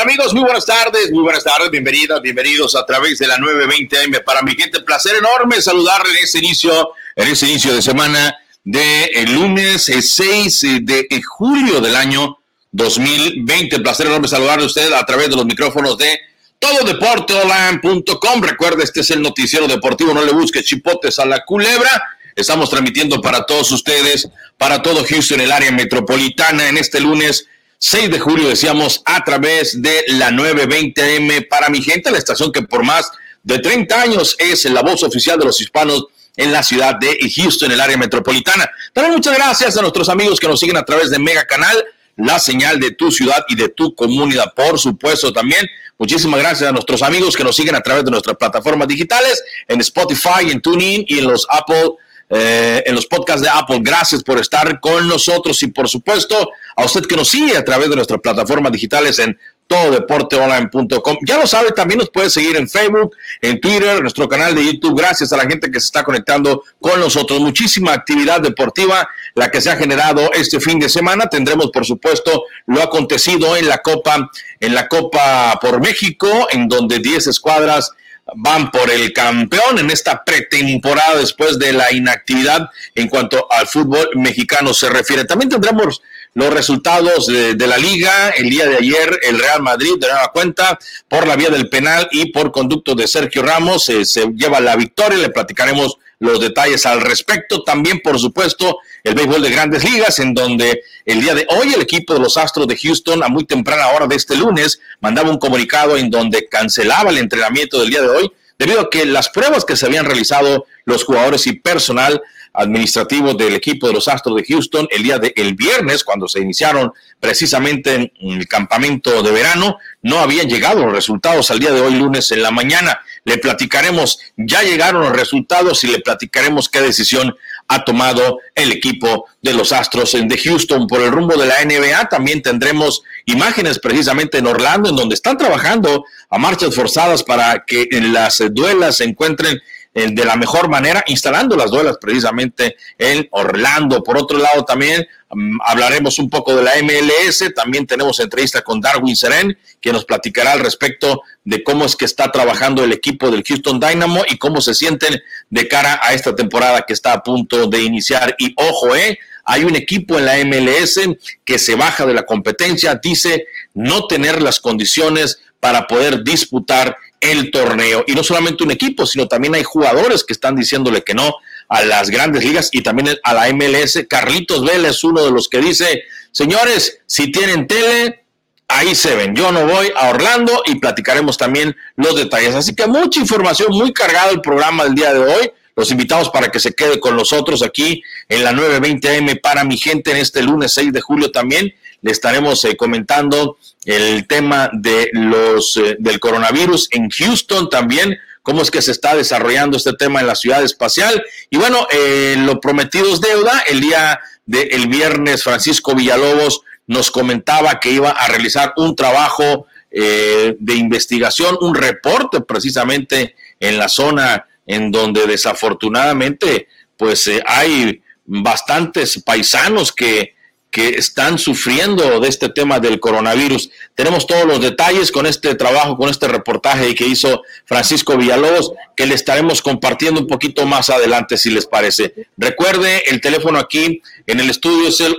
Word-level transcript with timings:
Amigos? 0.00 0.32
Muy 0.32 0.44
buenas 0.44 0.64
tardes, 0.64 1.10
muy 1.10 1.22
buenas 1.22 1.44
tardes, 1.44 1.70
bienvenidas, 1.70 2.22
bienvenidos 2.22 2.74
a 2.74 2.86
través 2.86 3.18
de 3.18 3.26
la 3.26 3.36
920 3.36 3.98
AM. 3.98 4.24
Para 4.24 4.40
mi 4.42 4.54
gente, 4.54 4.80
placer 4.80 5.16
enorme 5.16 5.60
saludarle 5.60 6.10
en 6.10 6.24
este 6.24 6.38
inicio, 6.38 6.92
en 7.16 7.28
este 7.28 7.46
inicio 7.46 7.74
de 7.74 7.82
semana 7.82 8.34
de 8.64 9.04
el 9.14 9.34
lunes 9.34 9.84
6 9.84 10.60
de 10.82 11.22
julio 11.22 11.80
del 11.80 11.96
año 11.96 12.38
2020. 12.72 13.80
Placer 13.80 14.06
enorme 14.06 14.26
saludarle 14.28 14.64
a 14.64 14.68
usted 14.68 14.90
a 14.92 15.04
través 15.04 15.28
de 15.28 15.36
los 15.36 15.44
micrófonos 15.44 15.98
de 15.98 16.18
tododeporteonline.com. 16.58 18.42
Recuerde, 18.42 18.84
este 18.84 19.00
es 19.00 19.10
el 19.10 19.20
noticiero 19.20 19.68
deportivo, 19.68 20.14
no 20.14 20.24
le 20.24 20.32
busque 20.32 20.62
chipotes 20.62 21.18
a 21.18 21.26
la 21.26 21.44
culebra. 21.44 21.90
Estamos 22.34 22.70
transmitiendo 22.70 23.20
para 23.20 23.44
todos 23.44 23.70
ustedes, 23.70 24.30
para 24.56 24.80
todo 24.80 25.04
Houston, 25.04 25.40
el 25.40 25.52
área 25.52 25.72
metropolitana, 25.72 26.68
en 26.68 26.78
este 26.78 27.00
lunes 27.00 27.49
6 27.82 28.10
de 28.10 28.20
julio, 28.20 28.46
decíamos, 28.46 29.00
a 29.06 29.24
través 29.24 29.80
de 29.80 30.04
la 30.08 30.30
920M 30.30 31.48
para 31.48 31.70
mi 31.70 31.80
gente, 31.82 32.10
la 32.10 32.18
estación 32.18 32.52
que 32.52 32.60
por 32.60 32.84
más 32.84 33.10
de 33.42 33.58
30 33.58 34.02
años 34.02 34.36
es 34.38 34.66
la 34.66 34.82
voz 34.82 35.02
oficial 35.02 35.38
de 35.38 35.46
los 35.46 35.58
hispanos 35.62 36.04
en 36.36 36.52
la 36.52 36.62
ciudad 36.62 36.96
de 37.00 37.18
Houston, 37.34 37.68
en 37.68 37.72
el 37.72 37.80
área 37.80 37.96
metropolitana. 37.96 38.70
También 38.92 39.14
muchas 39.14 39.34
gracias 39.34 39.78
a 39.78 39.80
nuestros 39.80 40.10
amigos 40.10 40.38
que 40.38 40.46
nos 40.46 40.60
siguen 40.60 40.76
a 40.76 40.84
través 40.84 41.08
de 41.08 41.18
Mega 41.18 41.46
Canal, 41.46 41.82
la 42.18 42.38
señal 42.38 42.78
de 42.78 42.90
tu 42.90 43.10
ciudad 43.10 43.46
y 43.48 43.54
de 43.54 43.70
tu 43.70 43.94
comunidad, 43.94 44.52
por 44.54 44.78
supuesto 44.78 45.32
también. 45.32 45.66
Muchísimas 45.96 46.38
gracias 46.38 46.68
a 46.68 46.72
nuestros 46.72 47.02
amigos 47.02 47.34
que 47.34 47.44
nos 47.44 47.56
siguen 47.56 47.76
a 47.76 47.80
través 47.80 48.04
de 48.04 48.10
nuestras 48.10 48.36
plataformas 48.36 48.88
digitales, 48.88 49.42
en 49.66 49.80
Spotify, 49.80 50.50
en 50.50 50.60
TuneIn 50.60 51.06
y 51.08 51.20
en 51.20 51.24
los 51.24 51.46
Apple 51.48 51.92
eh, 52.30 52.82
en 52.86 52.94
los 52.94 53.06
podcasts 53.06 53.42
de 53.42 53.48
Apple. 53.48 53.80
Gracias 53.82 54.22
por 54.22 54.38
estar 54.38 54.78
con 54.78 55.08
nosotros 55.08 55.60
y 55.64 55.66
por 55.66 55.88
supuesto 55.88 56.52
a 56.76 56.84
usted 56.84 57.04
que 57.04 57.16
nos 57.16 57.28
sigue 57.28 57.56
a 57.56 57.64
través 57.64 57.90
de 57.90 57.96
nuestras 57.96 58.20
plataformas 58.20 58.70
digitales 58.70 59.18
en 59.18 59.36
tododeporteonline.com. 59.70 61.18
Ya 61.24 61.38
lo 61.38 61.46
sabe, 61.46 61.70
también 61.70 61.98
nos 61.98 62.10
puede 62.10 62.28
seguir 62.28 62.56
en 62.56 62.68
Facebook, 62.68 63.16
en 63.40 63.60
Twitter, 63.60 64.00
nuestro 64.00 64.28
canal 64.28 64.52
de 64.54 64.64
YouTube. 64.64 64.98
Gracias 64.98 65.32
a 65.32 65.36
la 65.36 65.44
gente 65.44 65.70
que 65.70 65.78
se 65.78 65.86
está 65.86 66.02
conectando 66.02 66.64
con 66.80 66.98
nosotros. 66.98 67.40
Muchísima 67.40 67.92
actividad 67.92 68.40
deportiva 68.40 69.08
la 69.34 69.48
que 69.48 69.60
se 69.60 69.70
ha 69.70 69.76
generado 69.76 70.32
este 70.32 70.58
fin 70.58 70.80
de 70.80 70.88
semana. 70.88 71.28
Tendremos, 71.28 71.70
por 71.72 71.86
supuesto, 71.86 72.44
lo 72.66 72.82
acontecido 72.82 73.56
en 73.56 73.68
la 73.68 73.78
Copa, 73.78 74.30
en 74.58 74.74
la 74.74 74.88
Copa 74.88 75.56
por 75.62 75.80
México, 75.80 76.48
en 76.50 76.66
donde 76.66 76.98
10 76.98 77.28
escuadras 77.28 77.92
van 78.36 78.70
por 78.70 78.90
el 78.90 79.12
campeón 79.12 79.78
en 79.78 79.90
esta 79.90 80.24
pretemporada 80.24 81.18
después 81.18 81.58
de 81.58 81.72
la 81.72 81.92
inactividad 81.92 82.68
en 82.94 83.08
cuanto 83.08 83.46
al 83.50 83.66
fútbol 83.66 84.08
mexicano 84.14 84.74
se 84.74 84.88
refiere. 84.88 85.24
También 85.24 85.48
tendremos 85.48 86.02
los 86.34 86.52
resultados 86.52 87.26
de, 87.26 87.66
la 87.66 87.76
liga. 87.76 88.30
El 88.30 88.50
día 88.50 88.66
de 88.66 88.76
ayer 88.76 89.18
el 89.22 89.38
Real 89.38 89.62
Madrid 89.62 89.92
de 89.98 90.08
nueva 90.08 90.30
cuenta 90.32 90.78
por 91.08 91.26
la 91.26 91.36
vía 91.36 91.50
del 91.50 91.68
penal 91.68 92.08
y 92.12 92.26
por 92.32 92.52
conducto 92.52 92.94
de 92.94 93.08
Sergio 93.08 93.42
Ramos 93.42 93.88
eh, 93.88 94.04
se 94.04 94.26
lleva 94.34 94.60
la 94.60 94.76
victoria. 94.76 95.18
Le 95.18 95.30
platicaremos 95.30 95.98
los 96.20 96.38
detalles 96.38 96.86
al 96.86 97.00
respecto. 97.00 97.64
También, 97.64 98.00
por 98.00 98.18
supuesto, 98.20 98.78
el 99.02 99.14
béisbol 99.14 99.42
de 99.42 99.50
grandes 99.50 99.82
ligas, 99.82 100.18
en 100.20 100.34
donde 100.34 100.82
el 101.04 101.20
día 101.20 101.34
de 101.34 101.46
hoy 101.50 101.74
el 101.74 101.80
equipo 101.82 102.14
de 102.14 102.20
los 102.20 102.36
Astros 102.36 102.68
de 102.68 102.76
Houston, 102.76 103.24
a 103.24 103.28
muy 103.28 103.44
temprana 103.44 103.88
hora 103.88 104.06
de 104.06 104.16
este 104.16 104.36
lunes, 104.36 104.80
mandaba 105.00 105.30
un 105.30 105.38
comunicado 105.38 105.96
en 105.96 106.10
donde 106.10 106.46
cancelaba 106.46 107.10
el 107.10 107.18
entrenamiento 107.18 107.80
del 107.80 107.90
día 107.90 108.02
de 108.02 108.08
hoy, 108.08 108.32
debido 108.58 108.82
a 108.82 108.90
que 108.90 109.06
las 109.06 109.30
pruebas 109.30 109.64
que 109.64 109.76
se 109.76 109.86
habían 109.86 110.04
realizado 110.04 110.66
los 110.84 111.04
jugadores 111.04 111.46
y 111.46 111.54
personal 111.54 112.20
administrativo 112.52 113.34
del 113.34 113.54
equipo 113.54 113.86
de 113.86 113.94
los 113.94 114.08
Astros 114.08 114.36
de 114.36 114.44
Houston 114.44 114.88
el 114.90 115.02
día 115.02 115.18
de 115.18 115.32
el 115.36 115.54
viernes, 115.54 116.04
cuando 116.04 116.28
se 116.28 116.40
iniciaron 116.40 116.92
precisamente 117.18 117.94
en 117.94 118.32
el 118.32 118.48
campamento 118.48 119.22
de 119.22 119.30
verano, 119.30 119.78
no 120.02 120.18
habían 120.18 120.48
llegado 120.48 120.84
los 120.84 120.92
resultados 120.92 121.50
al 121.50 121.60
día 121.60 121.70
de 121.70 121.80
hoy 121.80 121.94
lunes 121.94 122.30
en 122.32 122.42
la 122.42 122.50
mañana. 122.50 123.00
Le 123.24 123.38
platicaremos, 123.38 124.18
ya 124.36 124.62
llegaron 124.62 125.02
los 125.02 125.12
resultados 125.12 125.84
y 125.84 125.88
le 125.88 126.00
platicaremos 126.00 126.68
qué 126.68 126.80
decisión 126.80 127.34
ha 127.68 127.84
tomado 127.84 128.40
el 128.56 128.72
equipo 128.72 129.26
de 129.42 129.54
los 129.54 129.70
Astros 129.72 130.12
de 130.12 130.38
Houston 130.38 130.88
por 130.88 131.00
el 131.00 131.12
rumbo 131.12 131.36
de 131.36 131.46
la 131.46 131.64
NBA. 131.64 132.08
También 132.08 132.42
tendremos 132.42 133.02
imágenes 133.26 133.78
precisamente 133.78 134.38
en 134.38 134.48
Orlando, 134.48 134.90
en 134.90 134.96
donde 134.96 135.14
están 135.14 135.38
trabajando 135.38 136.04
a 136.28 136.38
marchas 136.38 136.74
forzadas 136.74 137.22
para 137.22 137.64
que 137.64 137.86
en 137.92 138.12
las 138.12 138.42
duelas 138.50 138.96
se 138.96 139.04
encuentren 139.04 139.60
de 139.92 140.24
la 140.24 140.36
mejor 140.36 140.68
manera, 140.68 141.02
instalando 141.08 141.56
las 141.56 141.70
duelas 141.70 141.98
precisamente 142.00 142.76
en 142.96 143.26
Orlando. 143.32 144.02
Por 144.04 144.18
otro 144.18 144.38
lado, 144.38 144.64
también 144.64 145.06
mm, 145.30 145.58
hablaremos 145.64 146.18
un 146.20 146.30
poco 146.30 146.54
de 146.54 146.62
la 146.62 146.72
MLS. 146.82 147.52
También 147.54 147.86
tenemos 147.86 148.20
entrevista 148.20 148.62
con 148.62 148.80
Darwin 148.80 149.16
Seren, 149.16 149.58
que 149.80 149.92
nos 149.92 150.04
platicará 150.04 150.52
al 150.52 150.60
respecto 150.60 151.22
de 151.44 151.64
cómo 151.64 151.84
es 151.84 151.96
que 151.96 152.04
está 152.04 152.30
trabajando 152.30 152.84
el 152.84 152.92
equipo 152.92 153.30
del 153.30 153.42
Houston 153.42 153.80
Dynamo 153.80 154.22
y 154.28 154.38
cómo 154.38 154.60
se 154.60 154.74
sienten 154.74 155.20
de 155.48 155.66
cara 155.66 155.98
a 156.02 156.14
esta 156.14 156.36
temporada 156.36 156.84
que 156.86 156.92
está 156.92 157.12
a 157.12 157.22
punto 157.22 157.66
de 157.66 157.82
iniciar. 157.82 158.36
Y 158.38 158.54
ojo, 158.56 158.94
eh, 158.94 159.18
hay 159.44 159.64
un 159.64 159.74
equipo 159.74 160.18
en 160.18 160.26
la 160.26 160.36
MLS 160.44 161.00
que 161.44 161.58
se 161.58 161.74
baja 161.74 162.06
de 162.06 162.14
la 162.14 162.22
competencia, 162.22 163.00
dice 163.02 163.46
no 163.74 164.06
tener 164.06 164.40
las 164.40 164.60
condiciones 164.60 165.40
para 165.58 165.86
poder 165.86 166.22
disputar 166.22 166.96
el 167.20 167.50
torneo. 167.50 168.04
Y 168.06 168.14
no 168.14 168.24
solamente 168.24 168.64
un 168.64 168.70
equipo, 168.70 169.06
sino 169.06 169.28
también 169.28 169.54
hay 169.54 169.62
jugadores 169.62 170.24
que 170.24 170.32
están 170.32 170.56
diciéndole 170.56 171.02
que 171.02 171.14
no 171.14 171.34
a 171.68 171.84
las 171.84 172.10
grandes 172.10 172.44
ligas 172.44 172.70
y 172.72 172.82
también 172.82 173.18
a 173.22 173.34
la 173.34 173.52
MLS. 173.52 174.06
Carlitos 174.08 174.64
Vélez 174.64 175.04
uno 175.04 175.24
de 175.24 175.30
los 175.30 175.48
que 175.48 175.58
dice, 175.58 176.02
señores, 176.32 177.00
si 177.06 177.30
tienen 177.30 177.66
tele, 177.66 178.24
ahí 178.66 178.94
se 178.94 179.14
ven. 179.14 179.34
Yo 179.34 179.52
no 179.52 179.66
voy 179.66 179.92
a 179.94 180.10
Orlando 180.10 180.62
y 180.66 180.76
platicaremos 180.76 181.36
también 181.36 181.76
los 181.96 182.16
detalles. 182.16 182.54
Así 182.54 182.74
que 182.74 182.86
mucha 182.86 183.20
información, 183.20 183.68
muy 183.70 183.92
cargado 183.92 184.32
el 184.32 184.40
programa 184.40 184.84
del 184.84 184.94
día 184.94 185.12
de 185.12 185.20
hoy. 185.20 185.50
Los 185.76 185.90
invitamos 185.90 186.30
para 186.30 186.50
que 186.50 186.58
se 186.58 186.74
quede 186.74 186.98
con 186.98 187.16
nosotros 187.16 187.62
aquí 187.62 188.02
en 188.28 188.44
la 188.44 188.52
920 188.52 189.16
AM 189.16 189.38
para 189.42 189.64
mi 189.64 189.78
gente 189.78 190.10
en 190.10 190.16
este 190.16 190.42
lunes 190.42 190.72
6 190.72 190.92
de 190.92 191.00
julio 191.00 191.30
también 191.30 191.72
le 192.02 192.12
estaremos 192.12 192.64
eh, 192.64 192.76
comentando 192.76 193.58
el 193.84 194.26
tema 194.26 194.70
de 194.72 195.10
los 195.12 195.76
eh, 195.76 195.96
del 195.98 196.20
coronavirus 196.20 196.88
en 196.92 197.10
Houston 197.10 197.68
también 197.68 198.18
cómo 198.42 198.62
es 198.62 198.70
que 198.70 198.82
se 198.82 198.92
está 198.92 199.14
desarrollando 199.14 199.76
este 199.76 199.92
tema 199.92 200.20
en 200.20 200.26
la 200.26 200.34
ciudad 200.34 200.62
espacial. 200.62 201.22
Y 201.50 201.58
bueno 201.58 201.86
eh, 201.92 202.36
lo 202.38 202.58
prometido 202.60 203.12
es 203.12 203.20
deuda. 203.20 203.62
El 203.68 203.80
día 203.80 204.20
del 204.46 204.88
viernes 204.88 205.44
Francisco 205.44 205.94
Villalobos 205.94 206.62
nos 206.86 207.10
comentaba 207.10 207.78
que 207.78 207.90
iba 207.90 208.10
a 208.10 208.28
realizar 208.28 208.72
un 208.76 208.96
trabajo 208.96 209.66
de 209.92 210.74
investigación 210.74 211.58
un 211.60 211.74
reporte 211.74 212.40
precisamente 212.42 213.34
en 213.58 213.76
la 213.76 213.88
zona 213.88 214.46
en 214.64 214.92
donde 214.92 215.26
desafortunadamente 215.26 216.68
pues 216.96 217.28
hay 217.44 218.00
bastantes 218.24 219.20
paisanos 219.24 219.92
que 219.92 220.36
que 220.70 220.90
están 220.90 221.38
sufriendo 221.38 222.20
de 222.20 222.28
este 222.28 222.48
tema 222.48 222.78
del 222.78 223.00
coronavirus. 223.00 223.70
Tenemos 223.94 224.26
todos 224.26 224.46
los 224.46 224.60
detalles 224.60 225.10
con 225.10 225.26
este 225.26 225.54
trabajo, 225.56 225.96
con 225.96 226.08
este 226.08 226.28
reportaje 226.28 226.94
que 226.94 227.06
hizo 227.06 227.42
Francisco 227.64 228.16
Villalobos, 228.16 228.72
que 228.96 229.06
le 229.06 229.14
estaremos 229.14 229.62
compartiendo 229.62 230.20
un 230.20 230.28
poquito 230.28 230.64
más 230.66 230.90
adelante, 230.90 231.36
si 231.36 231.50
les 231.50 231.66
parece. 231.66 232.28
Recuerde, 232.36 233.02
el 233.06 233.20
teléfono 233.20 233.58
aquí 233.58 234.00
en 234.26 234.40
el 234.40 234.48
estudio 234.48 234.88
es 234.88 235.00
el 235.00 235.16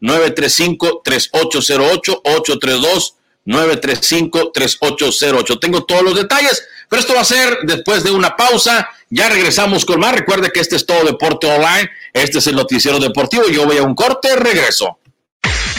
832-935-3808, 0.00 2.20
832 2.22 3.16
935-3808. 3.46 5.60
Tengo 5.60 5.84
todos 5.84 6.02
los 6.02 6.14
detalles, 6.14 6.66
pero 6.92 7.00
esto 7.00 7.14
va 7.14 7.22
a 7.22 7.24
ser 7.24 7.60
después 7.62 8.04
de 8.04 8.10
una 8.10 8.36
pausa. 8.36 8.86
Ya 9.08 9.30
regresamos 9.30 9.86
con 9.86 9.98
más. 9.98 10.14
Recuerde 10.14 10.50
que 10.52 10.60
este 10.60 10.76
es 10.76 10.84
todo 10.84 11.02
Deporte 11.06 11.46
Online. 11.46 11.88
Este 12.12 12.36
es 12.36 12.46
el 12.48 12.54
noticiero 12.54 12.98
deportivo. 12.98 13.44
Yo 13.50 13.64
voy 13.64 13.78
a 13.78 13.82
un 13.82 13.94
corte, 13.94 14.36
regreso. 14.36 14.98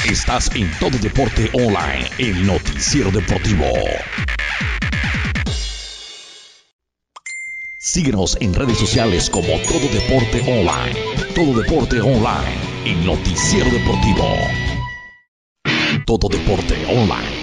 Estás 0.10 0.50
en 0.56 0.72
Todo 0.80 0.98
Deporte 0.98 1.52
Online, 1.54 2.10
el 2.18 2.48
noticiero 2.48 3.12
deportivo. 3.12 3.68
Síguenos 7.78 8.36
en 8.42 8.56
redes 8.56 8.80
sociales 8.80 9.30
como 9.30 9.60
Todo 9.68 9.88
Deporte 9.94 10.42
Online. 10.48 11.00
Todo 11.36 11.62
Deporte 11.62 12.02
Online, 12.02 12.58
el 12.86 13.06
noticiero 13.06 13.70
deportivo. 13.70 14.36
Todo 16.08 16.28
Deporte 16.28 16.76
Online, 16.88 17.43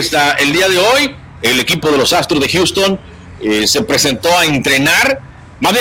El 0.00 0.54
día 0.54 0.66
de 0.66 0.78
hoy, 0.78 1.14
el 1.42 1.60
equipo 1.60 1.90
de 1.90 1.98
los 1.98 2.14
Astros 2.14 2.40
de 2.40 2.48
Houston 2.48 2.98
eh, 3.42 3.66
se 3.66 3.82
presentó 3.82 4.34
a 4.38 4.46
entrenar, 4.46 5.20
más 5.60 5.74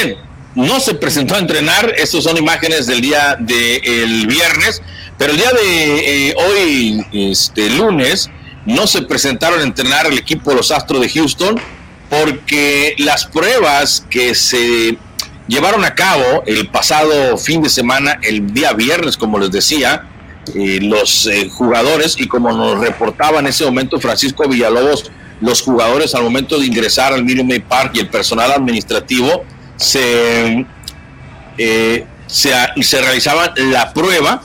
no 0.55 0.81
se 0.81 0.93
presentó 0.93 1.35
a 1.35 1.39
entrenar, 1.39 1.93
estas 1.97 2.25
son 2.25 2.35
imágenes 2.35 2.85
del 2.85 2.99
día 2.99 3.37
del 3.39 4.27
viernes, 4.27 4.81
pero 5.17 5.31
el 5.31 5.37
día 5.37 5.51
de 5.53 6.29
eh, 6.29 6.35
hoy, 6.35 7.05
este 7.31 7.69
lunes, 7.69 8.29
no 8.65 8.87
se 8.87 9.03
presentaron 9.03 9.61
a 9.61 9.63
entrenar 9.63 10.05
el 10.07 10.17
equipo 10.17 10.49
de 10.49 10.57
los 10.57 10.69
Astros 10.69 10.99
de 10.99 11.09
Houston 11.09 11.55
porque 12.09 12.95
las 12.97 13.25
pruebas 13.25 14.05
que 14.09 14.35
se 14.35 14.97
llevaron 15.47 15.85
a 15.85 15.95
cabo 15.95 16.43
el 16.45 16.67
pasado 16.67 17.37
fin 17.37 17.61
de 17.61 17.69
semana, 17.69 18.19
el 18.21 18.53
día 18.53 18.73
viernes, 18.73 19.15
como 19.15 19.39
les 19.39 19.51
decía, 19.51 20.09
eh, 20.55 20.79
los 20.81 21.27
eh, 21.27 21.49
jugadores 21.49 22.15
y 22.17 22.27
como 22.27 22.51
nos 22.51 22.79
reportaba 22.79 23.39
en 23.39 23.47
ese 23.47 23.65
momento 23.65 23.99
Francisco 23.99 24.47
Villalobos, 24.47 25.11
los 25.41 25.61
jugadores 25.61 26.15
al 26.15 26.23
momento 26.23 26.59
de 26.59 26.65
ingresar 26.65 27.13
al 27.13 27.23
Minute 27.23 27.47
Maid 27.47 27.63
Park 27.63 27.91
y 27.95 27.99
el 27.99 28.09
personal 28.09 28.51
administrativo 28.51 29.43
se, 29.77 30.65
eh, 31.57 32.05
se, 32.27 32.51
se 32.81 33.01
realizaban 33.01 33.51
la 33.71 33.93
prueba 33.93 34.41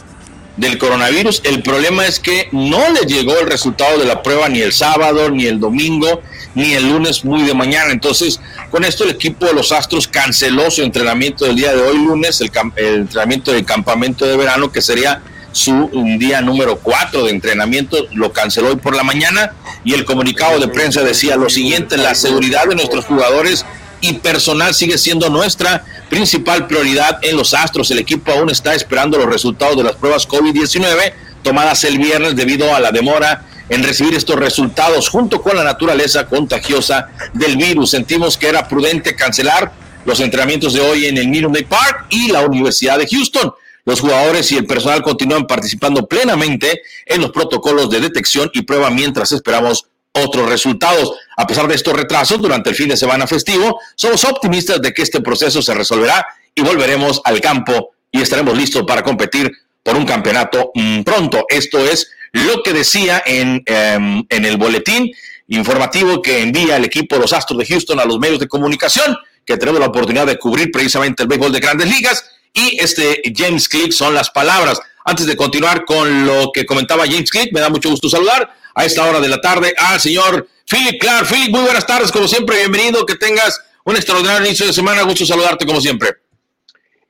del 0.57 0.79
coronavirus. 0.79 1.43
El 1.45 1.63
problema 1.63 2.07
es 2.07 2.21
que 2.21 2.49
no 2.53 2.91
le 2.91 3.01
llegó 3.01 3.39
el 3.39 3.51
resultado 3.51 3.99
de 3.99 4.05
la 4.05 4.23
prueba 4.23 4.49
ni 4.49 4.61
el 4.61 4.73
sábado, 4.73 5.31
ni 5.31 5.47
el 5.47 5.59
domingo, 5.59 6.23
ni 6.55 6.75
el 6.75 6.89
lunes 6.89 7.25
muy 7.25 7.43
de 7.43 7.55
mañana. 7.55 7.93
Entonces, 7.93 8.41
con 8.71 8.85
esto 8.85 9.05
el 9.05 9.11
equipo 9.11 9.47
de 9.47 9.55
los 9.55 9.73
Astros 9.73 10.07
canceló 10.07 10.71
su 10.71 10.83
entrenamiento 10.83 11.45
del 11.45 11.57
día 11.57 11.75
de 11.75 11.83
hoy, 11.83 11.97
lunes, 11.97 12.41
el, 12.41 12.51
entrenamiento 12.77 13.53
del 13.53 13.65
campamento 13.65 14.27
de 14.27 14.37
verano, 14.37 14.71
que 14.71 14.81
sería 14.81 15.23
su 15.55 15.89
día 16.19 16.41
número 16.41 16.79
4 16.81 17.25
de 17.25 17.31
entrenamiento, 17.31 18.07
lo 18.13 18.33
canceló 18.33 18.69
hoy 18.69 18.77
por 18.77 18.95
la 18.95 19.05
mañana 19.05 19.55
y 19.85 19.95
el 19.95 20.05
comunicado 20.05 20.59
de 20.59 20.69
prensa 20.69 21.03
decía 21.03 21.37
lo 21.37 21.49
siguiente, 21.49 21.97
la 21.97 22.15
seguridad 22.15 22.67
de 22.67 22.75
nuestros 22.75 23.05
jugadores 23.05 23.65
y 24.01 24.15
personal 24.15 24.75
sigue 24.75 24.99
siendo 24.99 25.31
nuestra 25.31 25.85
principal 26.11 26.67
prioridad 26.67 27.19
en 27.23 27.37
los 27.37 27.55
Astros. 27.55 27.91
El 27.91 28.01
equipo 28.01 28.33
aún 28.33 28.51
está 28.51 28.75
esperando 28.75 29.17
los 29.17 29.27
resultados 29.27 29.77
de 29.77 29.85
las 29.85 29.97
pruebas 29.97 30.29
COVID-19 30.29 31.13
tomadas 31.43 31.85
el 31.85 31.99
viernes 31.99 32.35
debido 32.35 32.75
a 32.75 32.81
la 32.81 32.91
demora 32.91 33.45
en 33.69 33.83
recibir 33.83 34.15
estos 34.15 34.37
resultados 34.37 35.09
junto 35.09 35.41
con 35.41 35.57
la 35.57 35.63
naturaleza 35.63 36.27
contagiosa 36.27 37.09
del 37.33 37.57
virus. 37.57 37.91
Sentimos 37.91 38.37
que 38.37 38.49
era 38.49 38.67
prudente 38.67 39.15
cancelar 39.15 39.73
los 40.05 40.21
entrenamientos 40.21 40.75
de 40.75 40.81
hoy 40.81 41.07
en 41.07 41.17
el 41.17 41.29
Minute 41.29 41.65
Park 41.65 42.07
y 42.11 42.31
la 42.31 42.43
Universidad 42.43 42.99
de 42.99 43.07
Houston. 43.07 43.53
Los 43.85 44.01
jugadores 44.01 44.51
y 44.53 44.57
el 44.57 44.67
personal 44.67 45.03
continúan 45.03 45.47
participando 45.47 46.07
plenamente 46.07 46.83
en 47.07 47.21
los 47.21 47.31
protocolos 47.33 47.91
de 47.91 48.01
detección 48.01 48.51
y 48.55 48.63
prueba 48.63 48.91
mientras 48.91 49.33
esperamos 49.33 49.87
otros 50.13 50.49
resultados. 50.49 51.13
A 51.37 51.47
pesar 51.47 51.69
de 51.69 51.75
estos 51.75 51.95
retrasos 51.95 52.41
durante 52.41 52.71
el 52.71 52.77
fin 52.77 52.89
de 52.89 52.97
semana 52.97 53.27
festivo, 53.27 53.81
somos 53.95 54.25
optimistas 54.25 54.81
de 54.81 54.93
que 54.93 55.03
este 55.03 55.21
proceso 55.21 55.61
se 55.61 55.75
resolverá 55.75 56.27
y 56.55 56.63
volveremos 56.63 57.21
al 57.25 57.41
campo 57.41 57.91
y 58.11 58.23
estaremos 58.23 58.57
listos 58.57 58.85
para 58.87 59.03
competir 59.03 59.51
por 59.83 59.97
un 59.97 60.07
campeonato 60.07 60.71
mm, 60.75 61.03
pronto. 61.03 61.45
Esto 61.49 61.79
es 61.79 62.11
lo 62.33 62.63
que 62.63 62.73
decía 62.73 63.23
en, 63.27 63.63
em, 63.67 64.25
en 64.29 64.45
el 64.45 64.57
boletín 64.57 65.11
informativo 65.49 66.23
que 66.23 66.41
envía 66.43 66.77
el 66.77 66.85
equipo 66.85 67.17
los 67.17 67.33
Astros 67.33 67.59
de 67.59 67.67
Houston 67.67 68.01
a 68.01 68.05
los 68.05 68.19
medios 68.19 68.39
de 68.39 68.49
comunicación, 68.49 69.17
que 69.45 69.57
tenemos 69.57 69.81
la 69.81 69.87
oportunidad 69.87 70.27
de 70.27 70.39
cubrir 70.39 70.71
precisamente 70.73 71.23
el 71.23 71.29
béisbol 71.29 71.53
de 71.53 71.61
grandes 71.61 71.89
ligas. 71.89 72.25
Y 72.57 72.81
este 72.81 73.21
James 73.35 73.69
Click 73.69 73.91
son 73.91 74.15
las 74.15 74.31
palabras. 74.31 74.81
Antes 75.05 75.27
de 75.27 75.37
continuar 75.37 75.85
con 75.85 76.25
lo 76.25 76.53
que 76.53 76.65
comentaba 76.65 77.05
James 77.05 77.31
Click, 77.31 77.53
me 77.53 77.61
da 77.61 77.69
mucho 77.69 77.91
gusto 77.91 78.09
saludar 78.09 78.49
a 78.75 78.85
esta 78.85 79.05
hora 79.09 79.21
de 79.21 79.29
la 79.29 79.41
tarde 79.41 79.75
al 79.77 79.99
señor 79.99 80.47
Philip 80.71 81.01
Clark. 81.01 81.27
Philip, 81.27 81.51
muy 81.51 81.63
buenas 81.63 81.85
tardes, 81.85 82.13
como 82.13 82.29
siempre, 82.29 82.57
bienvenido, 82.59 83.05
que 83.05 83.17
tengas 83.17 83.61
un 83.85 83.97
extraordinario 83.97 84.47
inicio 84.47 84.67
de 84.67 84.73
semana, 84.73 85.03
gusto 85.03 85.27
saludarte 85.27 85.67
como 85.67 85.81
siempre. 85.81 86.11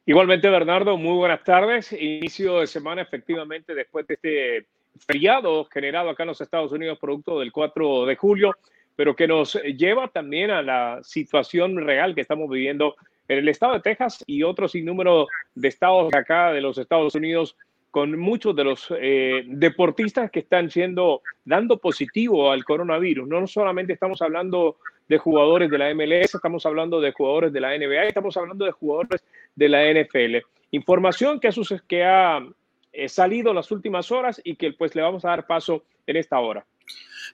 Igualmente, 0.06 0.49
Bernardo, 0.49 0.96
muy 0.96 1.17
buenas 1.17 1.44
tardes. 1.44 1.93
Inicio 1.93 2.61
de 2.61 2.67
semana, 2.67 3.02
efectivamente, 3.02 3.75
después 3.75 4.06
de 4.06 4.14
este 4.14 4.67
feriado 5.06 5.67
generado 5.67 6.08
acá 6.08 6.23
en 6.23 6.29
los 6.29 6.41
Estados 6.41 6.73
Unidos, 6.73 6.99
producto 6.99 7.38
del 7.38 7.52
4 7.52 8.06
de 8.06 8.17
julio, 8.17 8.56
pero 8.96 9.14
que 9.14 9.29
nos 9.29 9.55
lleva 9.76 10.08
también 10.08 10.50
a 10.50 10.62
la 10.62 11.00
situación 11.02 11.76
real 11.76 12.14
que 12.14 12.23
estamos 12.23 12.49
viviendo 12.49 12.96
en 13.28 13.38
el 13.38 13.48
estado 13.48 13.74
de 13.74 13.80
Texas 13.80 14.22
y 14.26 14.42
otros 14.42 14.72
sinnúmero 14.72 15.26
de 15.54 15.68
estados 15.68 16.12
acá 16.14 16.52
de 16.52 16.60
los 16.60 16.78
Estados 16.78 17.14
Unidos 17.14 17.56
con 17.90 18.18
muchos 18.18 18.56
de 18.56 18.64
los 18.64 18.92
eh, 18.98 19.44
deportistas 19.46 20.30
que 20.30 20.40
están 20.40 20.68
siendo 20.68 21.22
dando 21.44 21.78
positivo 21.78 22.50
al 22.50 22.64
coronavirus. 22.64 23.28
No 23.28 23.46
solamente 23.46 23.92
estamos 23.92 24.20
hablando 24.20 24.78
de 25.08 25.18
jugadores 25.18 25.70
de 25.70 25.78
la 25.78 25.94
MLS, 25.94 26.34
estamos 26.34 26.66
hablando 26.66 27.00
de 27.00 27.12
jugadores 27.12 27.52
de 27.52 27.60
la 27.60 27.76
NBA, 27.78 28.04
estamos 28.04 28.36
hablando 28.36 28.64
de 28.64 28.72
jugadores 28.72 29.24
de 29.54 29.68
la 29.68 29.84
NFL. 29.92 30.44
Información 30.72 31.38
que, 31.38 31.50
que 31.86 32.04
ha 32.04 32.44
eh, 32.92 33.08
salido 33.08 33.50
en 33.50 33.56
las 33.56 33.70
últimas 33.70 34.10
horas 34.10 34.40
y 34.42 34.56
que 34.56 34.72
pues 34.72 34.94
le 34.96 35.02
vamos 35.02 35.24
a 35.24 35.28
dar 35.28 35.46
paso 35.46 35.84
en 36.06 36.16
esta 36.16 36.40
hora. 36.40 36.66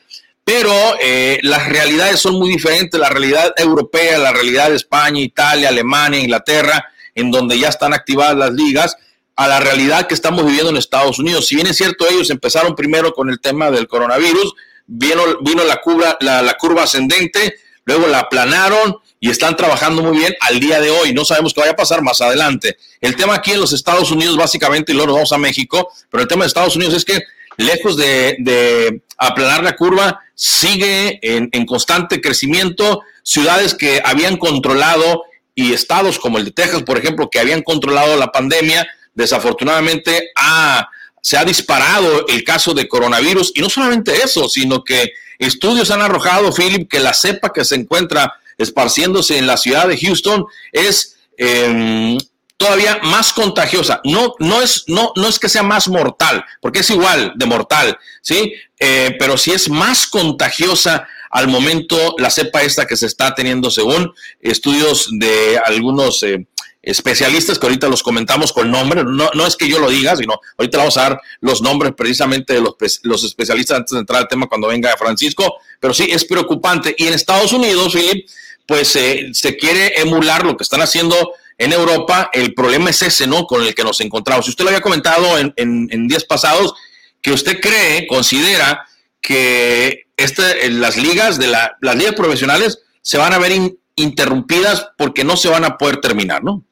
pero 0.46 0.74
eh, 1.02 1.40
las 1.42 1.70
realidades 1.70 2.20
son 2.20 2.36
muy 2.36 2.50
diferentes, 2.50 3.00
la 3.00 3.08
realidad 3.08 3.54
europea, 3.56 4.18
la 4.18 4.34
realidad 4.34 4.70
de 4.70 4.76
España, 4.76 5.22
Italia, 5.22 5.70
Alemania, 5.70 6.20
Inglaterra, 6.20 6.92
en 7.16 7.32
donde 7.32 7.58
ya 7.58 7.70
están 7.70 7.94
activadas 7.94 8.36
las 8.36 8.52
ligas, 8.52 8.98
a 9.38 9.48
la 9.48 9.62
realidad 9.62 10.06
que 10.06 10.14
estamos 10.14 10.46
viviendo 10.46 10.70
en 10.70 10.76
Estados 10.76 11.18
Unidos. 11.18 11.48
Si 11.48 11.56
bien 11.56 11.68
es 11.68 11.78
cierto, 11.78 12.06
ellos 12.10 12.30
empezaron 12.30 12.76
primero 12.76 13.14
con 13.14 13.30
el 13.30 13.40
tema 13.40 13.72
del 13.72 13.88
coronavirus, 13.88 14.54
vino, 14.86 15.24
vino 15.42 15.64
la, 15.64 15.78
curva, 15.78 16.18
la, 16.20 16.58
curva 16.60 16.84
ascendente, 16.84 17.56
luego 17.86 18.08
la 18.08 18.20
aplanaron 18.20 18.98
y 19.24 19.30
están 19.30 19.56
trabajando 19.56 20.04
muy 20.04 20.18
bien 20.18 20.36
al 20.42 20.60
día 20.60 20.82
de 20.82 20.90
hoy. 20.90 21.14
No 21.14 21.24
sabemos 21.24 21.54
qué 21.54 21.62
vaya 21.62 21.72
a 21.72 21.78
pasar 21.78 22.02
más 22.02 22.20
adelante. 22.20 22.76
El 23.00 23.16
tema 23.16 23.36
aquí 23.36 23.52
en 23.52 23.62
los 23.62 23.72
Estados 23.72 24.12
Unidos, 24.12 24.36
básicamente, 24.36 24.92
y 24.92 24.96
luego 24.96 25.08
nos 25.08 25.16
vamos 25.16 25.32
a 25.32 25.38
México, 25.38 25.94
pero 26.10 26.24
el 26.24 26.28
tema 26.28 26.44
de 26.44 26.50
Estados 26.50 26.76
Unidos 26.76 26.94
es 26.94 27.06
que 27.06 27.22
lejos 27.56 27.96
de, 27.96 29.02
aplanar 29.18 29.64
la 29.64 29.78
curva, 29.78 30.20
sigue 30.36 31.20
en, 31.22 31.48
en, 31.54 31.66
constante 31.66 32.20
crecimiento. 32.20 33.00
Ciudades 33.24 33.74
que 33.76 34.02
habían 34.04 34.36
controlado 34.36 35.24
y 35.56 35.72
estados 35.72 36.20
como 36.20 36.38
el 36.38 36.44
de 36.44 36.52
Texas, 36.52 36.84
por 36.84 36.98
ejemplo, 36.98 37.30
que 37.30 37.40
habían 37.40 37.62
controlado 37.62 38.18
la 38.18 38.30
pandemia, 38.30 38.86
desafortunadamente 39.14 40.32
ha, 40.36 40.90
se 41.22 41.38
ha 41.38 41.46
disparado 41.46 42.28
el 42.28 42.44
caso 42.44 42.74
de 42.74 42.90
coronavirus. 42.90 43.54
Y 43.56 43.62
no 43.62 43.70
solamente 43.70 44.22
eso, 44.22 44.50
sino 44.50 44.84
que 44.84 45.14
estudios 45.40 45.92
han 45.92 46.02
arrojado, 46.02 46.52
Philip, 46.52 46.92
que 46.92 47.00
la 47.00 47.14
cepa 47.14 47.54
que 47.54 47.64
se 47.64 47.76
encuentra 47.76 48.34
esparciéndose 48.64 49.38
en 49.38 49.48
la 49.48 49.58
ciudad 49.58 49.88
de 49.88 49.98
Houston 49.98 50.46
es 50.72 51.18
em, 51.38 52.18
todavía 52.58 53.00
más 53.04 53.34
contagiosa. 53.34 54.02
No, 54.04 54.36
no, 54.40 54.62
es, 54.62 54.86
no, 54.88 55.12
no 55.16 55.28
es 55.28 55.38
que 55.40 55.50
sea 55.50 55.64
más 55.64 55.88
mortal, 55.88 56.44
porque 56.62 56.80
es 56.80 56.90
igual 56.90 57.34
de 57.36 57.46
mortal, 57.46 57.98
¿sí? 58.22 58.54
Eh, 58.80 59.16
pero 59.20 59.38
sí 59.38 59.52
es 59.52 59.70
más 59.70 60.08
contagiosa 60.08 61.08
al 61.30 61.48
momento 61.48 62.16
la 62.20 62.30
cepa 62.30 62.62
esta 62.62 62.86
que 62.86 62.96
se 62.96 63.08
está 63.08 63.34
teniendo 63.34 63.72
según 63.72 64.14
estudios 64.40 65.10
de 65.12 65.60
algunos 65.66 66.22
eh, 66.24 66.46
especialistas 66.84 67.58
que 67.58 67.66
ahorita 67.66 67.88
los 67.88 68.04
comentamos 68.04 68.52
con 68.52 68.70
nombre, 68.70 69.04
no, 69.04 69.30
no 69.34 69.48
es 69.48 69.56
que 69.56 69.68
yo 69.68 69.80
lo 69.80 69.90
diga, 69.90 70.16
sino 70.16 70.40
ahorita 70.58 70.78
vamos 70.78 70.98
a 70.98 71.02
dar 71.02 71.22
los 71.40 71.62
nombres 71.62 71.94
precisamente 71.98 72.54
de 72.54 72.62
los, 72.62 72.76
los 73.04 73.24
especialistas 73.24 73.78
antes 73.78 73.94
de 73.94 74.00
entrar 74.00 74.22
al 74.22 74.28
tema 74.28 74.48
cuando 74.48 74.68
venga 74.68 74.96
Francisco, 74.98 75.56
pero 75.80 75.94
sí 75.94 76.08
es 76.12 76.26
preocupante. 76.26 76.94
Y 76.98 77.08
en 77.08 77.14
Estados 77.14 77.54
Unidos, 77.54 77.94
Philip, 77.94 78.28
pues 78.66 78.96
eh, 78.96 79.30
se 79.34 79.58
quiere 79.58 80.00
emular 80.00 80.46
lo 80.46 80.56
que 80.56 80.64
están 80.64 80.82
haciendo 80.82 81.34
en 81.58 81.74
Europa. 81.74 82.30
El 82.34 82.54
problema 82.54 82.90
es 82.90 83.02
ese, 83.02 83.28
¿no? 83.28 83.46
Con 83.46 83.64
el 83.64 83.76
que 83.76 83.84
nos 83.84 84.00
encontramos. 84.02 84.46
Si 84.46 84.52
usted 84.52 84.64
lo 84.64 84.70
había 84.70 84.82
comentado 84.82 85.38
en, 85.38 85.54
en, 85.58 86.08
días 86.08 86.26
pasados, 86.26 86.74
que 87.22 87.32
usted 87.32 87.60
cree, 87.60 88.08
considera 88.08 88.88
que 89.22 90.08
este, 90.18 90.70
las 90.70 90.98
ligas 90.98 91.40
de 91.40 91.48
la, 91.48 91.78
las 91.82 91.96
ligas 91.96 92.16
profesionales 92.16 92.80
se 93.02 93.18
van 93.18 93.34
a 93.34 93.40
ver 93.40 93.52
interrumpidas 93.96 94.92
porque 94.98 95.24
no 95.24 95.38
se 95.38 95.50
van 95.50 95.66
a 95.66 95.78
poder 95.78 95.98
terminar, 95.98 96.44
¿no? 96.44 96.64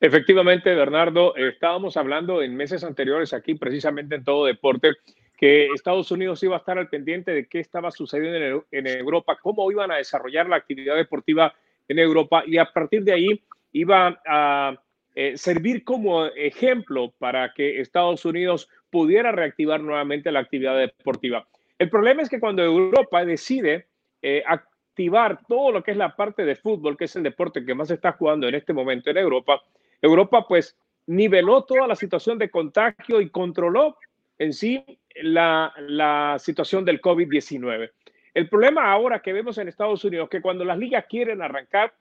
Efectivamente, 0.00 0.72
Bernardo, 0.74 1.34
estábamos 1.34 1.96
hablando 1.96 2.40
en 2.40 2.56
meses 2.56 2.84
anteriores 2.84 3.32
aquí, 3.32 3.54
precisamente 3.54 4.14
en 4.14 4.24
todo 4.24 4.46
deporte, 4.46 4.92
que 5.38 5.68
Estados 5.68 6.10
Unidos 6.10 6.42
iba 6.42 6.56
a 6.56 6.58
estar 6.58 6.76
al 6.78 6.88
pendiente 6.88 7.30
de 7.30 7.46
qué 7.46 7.60
estaba 7.60 7.92
sucediendo 7.92 8.66
en, 8.72 8.86
Europa, 8.88 9.38
cómo 9.40 9.70
iban 9.70 9.92
a 9.92 9.96
desarrollar 9.96 10.48
la 10.48 10.56
actividad 10.56 10.96
deportiva 10.96 11.54
en 11.86 12.00
Europa 12.00 12.42
y 12.44 12.58
a 12.58 12.66
partir 12.66 13.04
de 13.04 13.12
ahí 13.12 13.44
iba 13.70 14.20
a 14.26 14.76
eh, 15.14 15.36
servir 15.36 15.84
como 15.84 16.26
ejemplo 16.26 17.14
para 17.18 17.52
que 17.54 17.80
Estados 17.80 18.24
Unidos 18.24 18.68
pudiera 18.90 19.30
reactivar 19.30 19.80
nuevamente 19.80 20.32
la 20.32 20.40
actividad 20.40 20.76
deportiva. 20.76 21.46
El 21.78 21.88
problema 21.88 22.22
es 22.22 22.28
que 22.28 22.40
cuando 22.40 22.64
Europa 22.64 23.24
decide 23.24 23.86
eh, 24.20 24.42
activar 24.44 25.38
todo 25.46 25.70
lo 25.70 25.84
que 25.84 25.92
es 25.92 25.96
la 25.96 26.16
parte 26.16 26.44
de 26.44 26.56
fútbol, 26.56 26.96
que 26.96 27.04
es 27.04 27.14
el 27.14 27.22
deporte 27.22 27.64
que 27.64 27.76
más 27.76 27.92
está 27.92 28.10
jugando 28.10 28.48
en 28.48 28.56
este 28.56 28.72
momento 28.72 29.10
en 29.10 29.18
Europa, 29.18 29.62
Europa 30.02 30.44
pues 30.48 30.76
niveló 31.06 31.62
toda 31.62 31.86
la 31.86 31.94
situación 31.94 32.38
de 32.38 32.50
contagio 32.50 33.20
y 33.20 33.30
controló 33.30 33.96
en 34.38 34.52
sí 34.52 34.84
la, 35.22 36.36
situación 36.38 36.84
del 36.84 37.00
COVID-19. 37.00 37.90
El 38.34 38.48
problema 38.48 38.90
ahora 38.90 39.20
que 39.20 39.32
vemos 39.32 39.58
en 39.58 39.68
Estados 39.68 40.04
Unidos, 40.04 40.28
que 40.28 40.40
cuando 40.40 40.64
las 40.64 40.78
ligas 40.78 41.06
quieren 41.08 41.42
arrancar, 41.42 41.92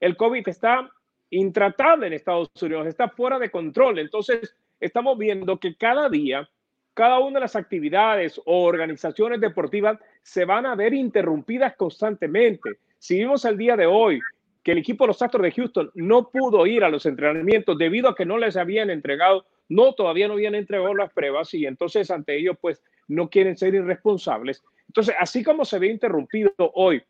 el 0.00 0.16
COVID 0.16 0.48
está 0.48 0.90
intratable 1.30 2.06
en 2.06 2.12
Estados 2.12 2.50
Unidos, 2.60 2.86
está 2.86 3.08
fuera 3.08 3.38
de 3.38 3.50
control. 3.50 3.98
Entonces, 3.98 4.56
estamos 4.80 5.16
viendo 5.16 5.58
que 5.58 5.76
cada 5.76 6.08
día, 6.08 6.48
cada 6.94 7.20
una 7.20 7.34
de 7.34 7.44
las 7.44 7.56
actividades 7.56 8.40
o 8.44 8.64
organizaciones 8.64 9.40
deportivas 9.40 9.98
se 10.22 10.44
van 10.44 10.66
a 10.66 10.74
ver 10.74 10.94
interrumpidas 10.94 11.76
constantemente. 11.76 12.78
Si 12.98 13.18
vimos 13.18 13.44
el 13.44 13.56
día 13.56 13.76
de 13.76 13.86
hoy 13.86 14.20
que 14.62 14.72
el 14.72 14.78
equipo 14.78 15.04
de 15.04 15.08
los 15.08 15.22
Astros 15.22 15.42
de 15.42 15.52
Houston 15.52 15.90
no 15.94 16.30
pudo 16.30 16.66
ir 16.66 16.82
a 16.82 16.88
los 16.88 17.06
entrenamientos 17.06 17.76
debido 17.78 18.08
a 18.08 18.14
que 18.14 18.24
no 18.24 18.38
les 18.38 18.56
habían 18.56 18.90
entregado 18.90 19.46
no, 19.68 19.92
todavía 19.94 20.28
no 20.28 20.34
habían 20.34 20.54
entregado 20.54 20.94
las 20.94 21.12
pruebas 21.12 21.52
y 21.54 21.66
entonces 21.66 22.10
ante 22.10 22.36
ellos 22.36 22.56
pues 22.60 22.82
no 23.08 23.28
quieren 23.28 23.56
ser 23.56 23.74
irresponsables. 23.74 24.62
Entonces, 24.88 25.14
así 25.18 25.42
como 25.42 25.64
se 25.64 25.78
ve 25.78 25.88
interrumpido 25.88 26.52
hoy 26.56 27.02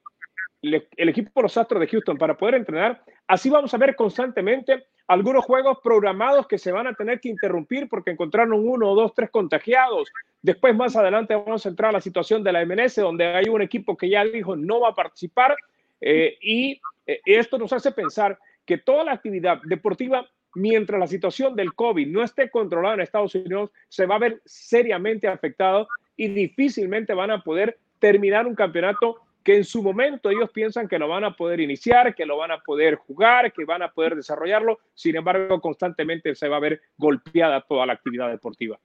el 0.62 1.08
equipo 1.10 1.30
de 1.34 1.42
los 1.42 1.56
Astros 1.58 1.80
de 1.80 1.88
Houston 1.88 2.16
para 2.16 2.38
poder 2.38 2.54
entrenar, 2.54 3.02
así 3.26 3.50
vamos 3.50 3.74
a 3.74 3.76
ver 3.76 3.94
constantemente 3.94 4.86
algunos 5.06 5.44
juegos 5.44 5.78
programados 5.82 6.46
que 6.46 6.56
se 6.56 6.72
van 6.72 6.86
a 6.86 6.94
tener 6.94 7.20
que 7.20 7.28
interrumpir 7.28 7.88
porque 7.88 8.12
encontraron 8.12 8.66
uno, 8.66 8.94
dos, 8.94 9.12
tres 9.14 9.30
contagiados. 9.30 10.10
Después, 10.40 10.74
más 10.74 10.96
adelante, 10.96 11.34
vamos 11.34 11.66
a 11.66 11.68
entrar 11.68 11.90
a 11.90 11.92
la 11.92 12.00
situación 12.00 12.42
de 12.42 12.52
la 12.52 12.64
MLS, 12.64 12.96
donde 12.96 13.26
hay 13.26 13.48
un 13.48 13.60
equipo 13.60 13.96
que 13.96 14.08
ya 14.08 14.24
dijo 14.24 14.56
no 14.56 14.80
va 14.80 14.90
a 14.90 14.94
participar. 14.94 15.54
Eh, 16.00 16.38
y 16.40 16.80
eh, 17.06 17.20
esto 17.26 17.58
nos 17.58 17.72
hace 17.72 17.92
pensar 17.92 18.38
que 18.64 18.78
toda 18.78 19.04
la 19.04 19.12
actividad 19.12 19.60
deportiva 19.64 20.26
mientras 20.54 21.00
la 21.00 21.06
situación 21.06 21.56
del 21.56 21.74
COVID 21.74 22.06
no 22.06 22.22
esté 22.22 22.50
controlada 22.50 22.94
en 22.94 23.00
Estados 23.00 23.34
Unidos, 23.34 23.70
se 23.88 24.06
va 24.06 24.16
a 24.16 24.20
ver 24.20 24.40
seriamente 24.44 25.28
afectado 25.28 25.88
y 26.16 26.28
difícilmente 26.28 27.14
van 27.14 27.30
a 27.30 27.42
poder 27.42 27.78
terminar 27.98 28.46
un 28.46 28.54
campeonato 28.54 29.20
que 29.42 29.56
en 29.56 29.64
su 29.64 29.82
momento 29.82 30.30
ellos 30.30 30.50
piensan 30.50 30.88
que 30.88 30.98
lo 30.98 31.06
van 31.06 31.24
a 31.24 31.36
poder 31.36 31.60
iniciar, 31.60 32.14
que 32.14 32.24
lo 32.24 32.38
van 32.38 32.50
a 32.50 32.60
poder 32.60 32.94
jugar, 32.94 33.52
que 33.52 33.64
van 33.64 33.82
a 33.82 33.92
poder 33.92 34.16
desarrollarlo. 34.16 34.80
Sin 34.94 35.16
embargo, 35.16 35.60
constantemente 35.60 36.34
se 36.34 36.48
va 36.48 36.56
a 36.56 36.60
ver 36.60 36.80
golpeada 36.96 37.60
toda 37.60 37.84
la 37.84 37.92
actividad 37.92 38.30
deportiva. 38.30 38.78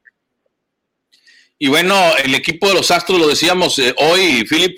Y 1.58 1.70
bueno, 1.70 1.96
el 2.24 2.36
equipo 2.36 2.68
de 2.68 2.74
los 2.74 2.92
Astros, 2.92 3.20
lo 3.20 3.28
decíamos 3.28 3.80
eh, 3.80 3.94
hoy, 3.98 4.46
Philip, 4.50 4.78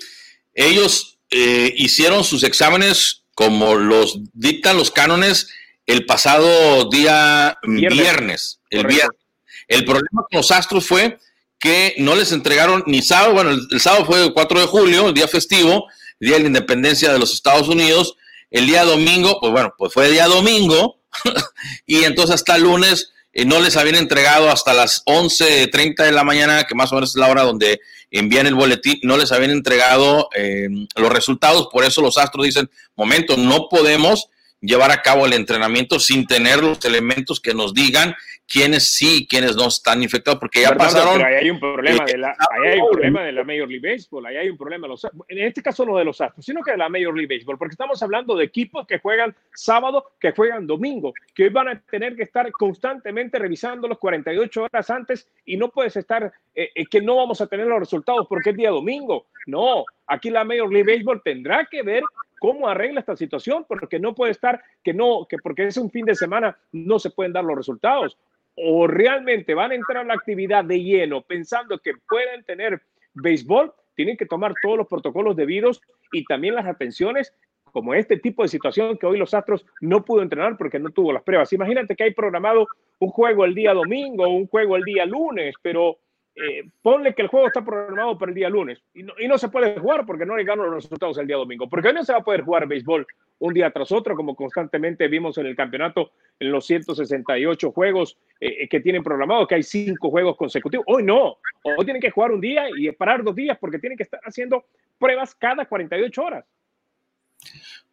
ellos 0.54 1.18
eh, 1.30 1.72
hicieron 1.76 2.22
sus 2.22 2.44
exámenes 2.44 3.24
como 3.34 3.74
los 3.74 4.20
dictan 4.34 4.76
los 4.76 4.90
cánones 4.90 5.48
el 5.92 6.06
pasado 6.06 6.88
día 6.88 7.58
viernes. 7.64 8.60
el, 8.70 8.86
viernes. 8.86 9.20
el 9.68 9.84
problema 9.84 10.22
con 10.30 10.38
los 10.38 10.50
Astros 10.50 10.86
fue 10.86 11.18
que 11.58 11.94
no 11.98 12.16
les 12.16 12.32
entregaron 12.32 12.82
ni 12.86 13.02
sábado, 13.02 13.34
bueno, 13.34 13.50
el, 13.50 13.80
sábado 13.80 14.06
fue 14.06 14.24
el 14.24 14.32
4 14.32 14.60
de 14.60 14.66
julio, 14.66 15.08
el 15.08 15.14
día 15.14 15.28
festivo, 15.28 15.84
el 16.18 16.28
día 16.28 16.36
de 16.36 16.44
la 16.44 16.46
independencia 16.48 17.12
de 17.12 17.18
los 17.18 17.34
Estados 17.34 17.68
Unidos, 17.68 18.16
el 18.50 18.66
día 18.66 18.84
domingo, 18.84 19.38
pues 19.38 19.52
bueno, 19.52 19.74
pues 19.76 19.92
fue 19.92 20.06
el 20.06 20.12
día 20.12 20.28
domingo, 20.28 20.98
y 21.86 22.04
entonces 22.04 22.36
hasta 22.36 22.56
el 22.56 22.62
lunes 22.62 23.12
eh, 23.34 23.44
no 23.44 23.60
les 23.60 23.76
habían 23.76 23.96
entregado 23.96 24.50
hasta 24.50 24.72
las 24.72 25.04
11.30 25.04 26.04
de 26.04 26.12
la 26.12 26.24
mañana, 26.24 26.64
que 26.64 26.74
más 26.74 26.90
o 26.90 26.94
menos 26.94 27.10
es 27.10 27.16
la 27.16 27.28
hora 27.28 27.42
donde 27.42 27.80
envían 28.10 28.46
el 28.46 28.54
boletín, 28.54 28.98
no 29.02 29.18
les 29.18 29.30
habían 29.30 29.50
entregado 29.50 30.30
eh, 30.34 30.68
los 30.96 31.12
resultados, 31.12 31.68
por 31.70 31.84
eso 31.84 32.00
los 32.00 32.16
Astros 32.16 32.46
dicen, 32.46 32.70
momento, 32.96 33.36
no 33.36 33.68
podemos 33.68 34.30
llevar 34.62 34.90
a 34.92 35.02
cabo 35.02 35.26
el 35.26 35.34
entrenamiento 35.34 35.98
sin 35.98 36.26
tener 36.26 36.62
los 36.62 36.82
elementos 36.84 37.40
que 37.40 37.52
nos 37.52 37.74
digan 37.74 38.14
quiénes 38.46 38.94
sí 38.94 39.22
y 39.22 39.26
quiénes 39.26 39.56
no 39.56 39.68
están 39.68 40.02
infectados, 40.02 40.38
porque 40.38 40.62
ya 40.62 40.74
pasaron. 40.74 41.16
Pero 41.16 41.26
ahí 41.26 41.34
hay 41.36 41.50
un 41.50 41.58
problema, 41.58 42.04
de 42.04 42.18
la, 42.18 42.36
ahí 42.50 42.72
hay 42.72 42.80
un 42.80 42.90
problema 42.90 43.22
de 43.22 43.32
la 43.32 43.44
Major 43.44 43.68
League 43.68 43.92
Baseball, 43.92 44.26
ahí 44.26 44.36
hay 44.36 44.50
un 44.50 44.58
problema, 44.58 44.86
los, 44.86 45.04
en 45.28 45.38
este 45.38 45.62
caso 45.62 45.86
no 45.86 45.96
de 45.96 46.04
los 46.04 46.20
Astros, 46.20 46.44
sino 46.44 46.62
que 46.62 46.72
de 46.72 46.76
la 46.76 46.88
Major 46.88 47.16
League 47.16 47.34
Baseball, 47.34 47.56
porque 47.56 47.72
estamos 47.72 48.02
hablando 48.02 48.36
de 48.36 48.44
equipos 48.44 48.86
que 48.86 48.98
juegan 48.98 49.34
sábado, 49.54 50.12
que 50.20 50.32
juegan 50.32 50.66
domingo, 50.66 51.14
que 51.34 51.44
hoy 51.44 51.48
van 51.48 51.68
a 51.68 51.80
tener 51.80 52.14
que 52.14 52.24
estar 52.24 52.50
constantemente 52.52 53.38
revisando 53.38 53.88
los 53.88 53.98
48 53.98 54.64
horas 54.64 54.90
antes 54.90 55.28
y 55.46 55.56
no 55.56 55.70
puedes 55.70 55.96
estar, 55.96 56.32
eh, 56.54 56.70
eh, 56.74 56.86
que 56.86 57.00
no 57.00 57.16
vamos 57.16 57.40
a 57.40 57.46
tener 57.46 57.66
los 57.66 57.80
resultados 57.80 58.26
porque 58.28 58.50
es 58.50 58.56
día 58.56 58.70
domingo. 58.70 59.26
No, 59.46 59.84
aquí 60.06 60.30
la 60.30 60.44
Major 60.44 60.70
League 60.70 60.92
Baseball 60.92 61.22
tendrá 61.24 61.66
que 61.70 61.82
ver 61.82 62.02
cómo 62.42 62.68
arregla 62.68 62.98
esta 62.98 63.14
situación, 63.14 63.64
porque 63.68 64.00
no 64.00 64.16
puede 64.16 64.32
estar 64.32 64.60
que 64.82 64.92
no, 64.92 65.26
que 65.28 65.36
porque 65.38 65.64
es 65.64 65.76
un 65.76 65.92
fin 65.92 66.04
de 66.04 66.16
semana 66.16 66.58
no 66.72 66.98
se 66.98 67.10
pueden 67.10 67.32
dar 67.32 67.44
los 67.44 67.56
resultados. 67.56 68.18
O 68.56 68.88
realmente 68.88 69.54
van 69.54 69.70
a 69.70 69.76
entrar 69.76 69.98
a 69.98 70.08
la 70.08 70.14
actividad 70.14 70.64
de 70.64 70.82
lleno 70.82 71.22
pensando 71.22 71.78
que 71.78 71.92
pueden 72.08 72.42
tener 72.42 72.82
béisbol, 73.14 73.72
tienen 73.94 74.16
que 74.16 74.26
tomar 74.26 74.54
todos 74.60 74.76
los 74.76 74.88
protocolos 74.88 75.36
debidos 75.36 75.80
y 76.10 76.24
también 76.24 76.56
las 76.56 76.66
atenciones 76.66 77.32
como 77.66 77.94
este 77.94 78.16
tipo 78.16 78.42
de 78.42 78.48
situación 78.48 78.98
que 78.98 79.06
hoy 79.06 79.18
los 79.18 79.34
Astros 79.34 79.64
no 79.80 80.04
pudo 80.04 80.22
entrenar 80.22 80.56
porque 80.56 80.80
no 80.80 80.90
tuvo 80.90 81.12
las 81.12 81.22
pruebas. 81.22 81.52
Imagínate 81.52 81.94
que 81.94 82.02
hay 82.02 82.12
programado 82.12 82.66
un 82.98 83.10
juego 83.10 83.44
el 83.44 83.54
día 83.54 83.72
domingo, 83.72 84.26
un 84.26 84.48
juego 84.48 84.74
el 84.74 84.82
día 84.82 85.06
lunes, 85.06 85.54
pero 85.62 85.96
eh, 86.34 86.64
ponle 86.80 87.14
que 87.14 87.22
el 87.22 87.28
juego 87.28 87.46
está 87.46 87.64
programado 87.64 88.16
para 88.18 88.30
el 88.30 88.34
día 88.34 88.48
lunes 88.48 88.82
y 88.94 89.02
no, 89.02 89.36
se 89.36 89.48
puede 89.48 89.78
jugar 89.78 90.06
porque 90.06 90.24
no 90.24 90.36
le 90.36 90.44
ganan 90.44 90.66
los 90.66 90.84
resultados 90.84 91.18
el 91.18 91.26
día 91.26 91.36
domingo. 91.36 91.68
Porque 91.68 91.88
hoy 91.88 91.94
no 91.94 92.04
se 92.04 92.12
va 92.12 92.20
a 92.20 92.24
poder 92.24 92.42
jugar 92.42 92.66
béisbol 92.66 93.06
un 93.38 93.54
día 93.54 93.70
tras 93.70 93.92
otro, 93.92 94.16
como 94.16 94.34
constantemente 94.34 95.08
vimos 95.08 95.36
en 95.38 95.46
el 95.46 95.56
campeonato 95.56 96.12
en 96.38 96.50
los 96.50 96.64
168 96.66 97.72
juegos 97.72 98.16
eh, 98.40 98.68
que 98.68 98.80
tienen 98.80 99.02
programado, 99.02 99.46
que 99.46 99.56
hay 99.56 99.62
cinco 99.62 100.10
juegos 100.10 100.36
consecutivos. 100.36 100.86
Hoy 100.88 101.02
no, 101.02 101.38
hoy 101.64 101.84
tienen 101.84 102.00
que 102.00 102.10
jugar 102.10 102.30
un 102.30 102.40
día 102.40 102.64
y 102.76 102.90
parar 102.92 103.22
dos 103.22 103.34
días 103.34 103.58
porque 103.60 103.78
tienen 103.78 103.96
que 103.96 104.04
estar 104.04 104.20
haciendo 104.24 104.64
pruebas 104.98 105.34
cada 105.34 105.66
48 105.66 106.22
horas. 106.22 106.44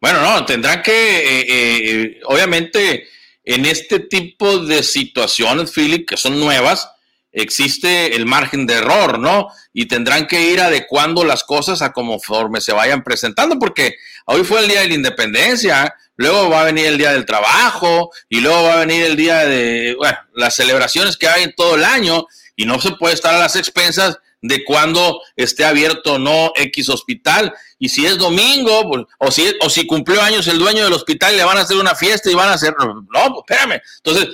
Bueno, 0.00 0.22
no, 0.22 0.44
tendrán 0.46 0.80
que, 0.82 0.92
eh, 0.92 1.44
eh, 1.48 2.20
obviamente, 2.24 3.06
en 3.44 3.66
este 3.66 4.00
tipo 4.00 4.58
de 4.58 4.82
situaciones, 4.82 5.72
Philip, 5.74 6.08
que 6.08 6.16
son 6.16 6.40
nuevas, 6.40 6.90
existe 7.32 8.16
el 8.16 8.26
margen 8.26 8.66
de 8.66 8.74
error, 8.74 9.18
¿no? 9.18 9.48
Y 9.72 9.86
tendrán 9.86 10.26
que 10.26 10.50
ir 10.50 10.60
adecuando 10.60 11.24
las 11.24 11.44
cosas 11.44 11.82
a 11.82 11.92
conforme 11.92 12.60
se 12.60 12.72
vayan 12.72 13.04
presentando, 13.04 13.58
porque 13.58 13.94
hoy 14.26 14.44
fue 14.44 14.60
el 14.60 14.68
Día 14.68 14.80
de 14.80 14.88
la 14.88 14.94
Independencia, 14.94 15.94
luego 16.16 16.50
va 16.50 16.62
a 16.62 16.64
venir 16.64 16.86
el 16.86 16.98
Día 16.98 17.12
del 17.12 17.26
Trabajo, 17.26 18.10
y 18.28 18.40
luego 18.40 18.64
va 18.64 18.74
a 18.74 18.84
venir 18.84 19.04
el 19.04 19.16
Día 19.16 19.46
de, 19.46 19.94
bueno, 19.96 20.18
las 20.34 20.54
celebraciones 20.54 21.16
que 21.16 21.28
hay 21.28 21.44
en 21.44 21.54
todo 21.54 21.76
el 21.76 21.84
año, 21.84 22.26
y 22.56 22.66
no 22.66 22.80
se 22.80 22.92
puede 22.92 23.14
estar 23.14 23.34
a 23.34 23.38
las 23.38 23.56
expensas 23.56 24.18
de 24.42 24.64
cuando 24.64 25.20
esté 25.36 25.64
abierto 25.64 26.14
o 26.14 26.18
no 26.18 26.52
X 26.56 26.88
hospital. 26.88 27.52
Y 27.78 27.88
si 27.88 28.06
es 28.06 28.18
domingo, 28.18 28.88
pues, 28.90 29.04
o, 29.18 29.30
si, 29.30 29.54
o 29.60 29.70
si 29.70 29.86
cumplió 29.86 30.20
años 30.22 30.46
el 30.48 30.58
dueño 30.58 30.84
del 30.84 30.92
hospital, 30.92 31.36
le 31.36 31.44
van 31.44 31.58
a 31.58 31.62
hacer 31.62 31.76
una 31.76 31.94
fiesta 31.94 32.30
y 32.30 32.34
van 32.34 32.48
a 32.48 32.54
hacer. 32.54 32.74
No, 32.78 33.04
pues, 33.08 33.44
espérame. 33.48 33.80
Entonces, 33.98 34.28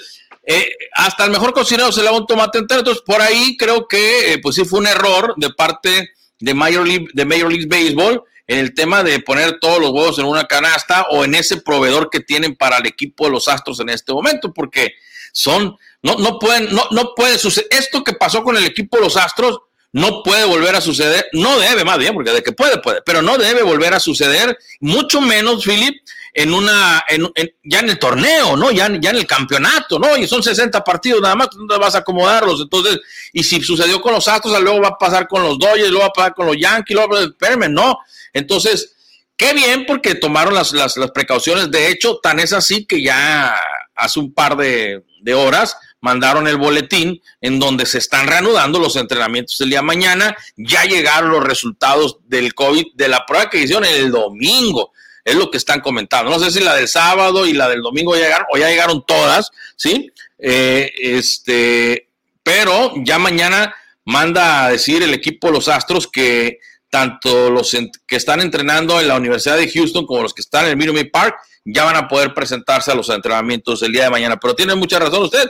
eh, 0.47 0.71
hasta 0.93 1.25
el 1.25 1.33
mejor 1.33 1.53
cocinero 1.53 1.91
se 1.91 2.03
le 2.03 2.11
va 2.11 2.17
un 2.17 2.27
tomate 2.27 2.59
entero. 2.59 2.81
Entonces, 2.81 3.03
por 3.05 3.21
ahí 3.21 3.57
creo 3.57 3.89
que, 3.89 4.33
eh, 4.33 4.39
pues 4.39 4.55
sí 4.55 4.65
fue 4.65 4.79
un 4.79 4.87
error 4.87 5.35
de 5.37 5.51
parte 5.51 6.11
de 6.39 6.55
Major, 6.55 6.87
League, 6.87 7.07
de 7.13 7.25
Major 7.25 7.51
League 7.51 7.67
Baseball 7.67 8.23
en 8.47 8.59
el 8.61 8.75
tema 8.75 9.03
de 9.03 9.19
poner 9.19 9.59
todos 9.59 9.81
los 9.81 9.91
huevos 9.91 10.19
en 10.21 10.27
una 10.27 10.45
canasta 10.45 11.07
o 11.11 11.25
en 11.25 11.35
ese 11.35 11.57
proveedor 11.57 12.11
que 12.11 12.21
tienen 12.21 12.55
para 12.55 12.79
el 12.79 12.87
equipo 12.87 13.25
de 13.25 13.33
los 13.33 13.49
Astros 13.49 13.81
en 13.81 13.89
este 13.89 14.13
momento, 14.13 14.53
porque 14.55 14.93
son, 15.33 15.77
no, 16.03 16.15
no 16.15 16.39
pueden, 16.39 16.73
no, 16.73 16.85
no 16.93 17.13
puede 17.17 17.39
suceder. 17.39 17.69
Esto 17.73 18.05
que 18.05 18.13
pasó 18.13 18.45
con 18.45 18.57
el 18.57 18.65
equipo 18.65 18.99
de 18.99 19.03
los 19.03 19.17
Astros 19.17 19.59
no 19.93 20.23
puede 20.23 20.45
volver 20.45 20.75
a 20.75 20.81
suceder, 20.81 21.27
no 21.33 21.59
debe 21.59 21.85
más 21.85 21.99
bien, 21.99 22.13
porque 22.13 22.31
de 22.31 22.43
que 22.43 22.53
puede, 22.53 22.79
puede, 22.79 23.01
pero 23.03 23.23
no 23.23 23.39
debe 23.39 23.63
volver 23.63 23.95
a 23.95 24.01
suceder, 24.01 24.59
mucho 24.81 25.21
menos, 25.21 25.65
Philip, 25.65 25.97
en 26.35 26.53
una, 26.53 27.03
en, 27.09 27.33
ya 27.65 27.81
en 27.81 27.89
el 27.89 27.99
torneo, 27.99 28.57
¿no? 28.57 28.71
Ya, 28.71 28.89
ya 29.01 29.11
en 29.11 29.17
el 29.17 29.27
campeonato, 29.27 29.99
¿no? 29.99 30.17
Y 30.19 30.27
son 30.27 30.43
60 30.43 30.85
partidos 30.85 31.23
nada 31.23 31.35
más, 31.35 31.49
te 31.49 31.79
vas 31.79 31.95
a 31.95 31.99
acomodarlos, 31.99 32.61
entonces, 32.61 32.99
y 33.33 33.43
si 33.43 33.63
sucedió 33.63 34.01
con 34.03 34.13
los 34.13 34.29
Astros, 34.29 34.61
luego 34.61 34.83
va 34.83 34.89
a 34.89 34.99
pasar 34.99 35.27
con 35.27 35.43
los 35.43 35.59
Dodgers, 35.59 35.89
luego 35.89 36.01
va 36.01 36.07
a 36.09 36.13
pasar 36.13 36.35
con 36.35 36.47
los 36.47 36.57
Yankees, 36.59 36.95
luego, 36.95 37.19
espérame, 37.19 37.73
no, 37.73 37.99
entonces, 38.35 38.95
qué 39.37 39.55
bien 39.55 39.87
porque 39.87 40.15
tomaron 40.15 40.53
las, 40.53 40.73
las, 40.73 40.97
las 40.99 41.11
precauciones, 41.13 41.71
de 41.71 41.89
hecho, 41.89 42.19
tan 42.23 42.39
es 42.39 42.53
así 42.53 42.85
que 42.85 43.03
ya 43.03 43.57
hace 43.95 44.21
un 44.21 44.35
par 44.35 44.57
de 44.59 45.03
horas, 45.35 45.75
mandaron 46.07 46.47
el 46.47 46.57
boletín 46.57 47.21
en 47.41 47.59
donde 47.59 47.85
se 47.85 47.99
están 47.99 48.29
reanudando 48.29 48.79
los 48.79 48.95
entrenamientos 48.95 49.61
el 49.61 49.71
día 49.71 49.81
de 49.81 49.87
mañana. 49.87 50.37
Ya 50.57 50.85
llegaron 50.85 51.31
los 51.31 51.43
resultados 51.43 52.19
del 52.29 52.55
COVID 52.55 52.95
de 52.95 53.09
la 53.09 53.27
prueba 53.27 53.51
que 53.51 53.59
hicieron 53.59 53.85
el 53.85 54.13
domingo. 54.13 54.93
Es 55.25 55.35
lo 55.35 55.51
que 55.51 55.59
están 55.59 55.81
comentando. 55.81 56.31
No 56.31 56.39
sé 56.39 56.53
si 56.53 56.61
la 56.61 56.77
del 56.77 56.87
sábado 56.87 57.45
y 57.45 57.55
la 57.55 57.69
del 57.69 57.81
domingo 57.81 58.15
llegaron 58.15 58.47
o 58.53 58.57
ya 58.57 58.69
llegaron 58.69 59.05
todas, 59.05 59.51
¿sí? 59.75 60.13
Eh, 60.39 60.93
este, 60.97 62.09
pero 62.45 62.93
ya 63.05 63.19
mañana 63.19 63.75
manda 64.05 64.67
a 64.67 64.71
decir 64.71 65.03
el 65.03 65.13
equipo 65.13 65.51
los 65.51 65.67
Astros 65.67 66.07
que 66.07 66.61
tanto 66.89 67.51
los 67.51 67.77
que 68.07 68.15
están 68.15 68.41
entrenando 68.41 69.01
en 69.01 69.09
la 69.09 69.17
Universidad 69.17 69.57
de 69.57 69.69
Houston 69.69 70.07
como 70.07 70.23
los 70.23 70.33
que 70.33 70.43
están 70.43 70.67
en 70.67 70.71
el 70.71 70.77
Minute 70.77 71.07
Park 71.07 71.35
ya 71.65 71.83
van 71.83 71.97
a 71.97 72.07
poder 72.07 72.33
presentarse 72.33 72.93
a 72.93 72.95
los 72.95 73.09
entrenamientos 73.09 73.83
el 73.83 73.91
día 73.91 74.05
de 74.05 74.11
mañana. 74.11 74.39
Pero 74.39 74.55
tiene 74.55 74.77
mucha 74.77 75.01
razón 75.01 75.25
usted 75.25 75.49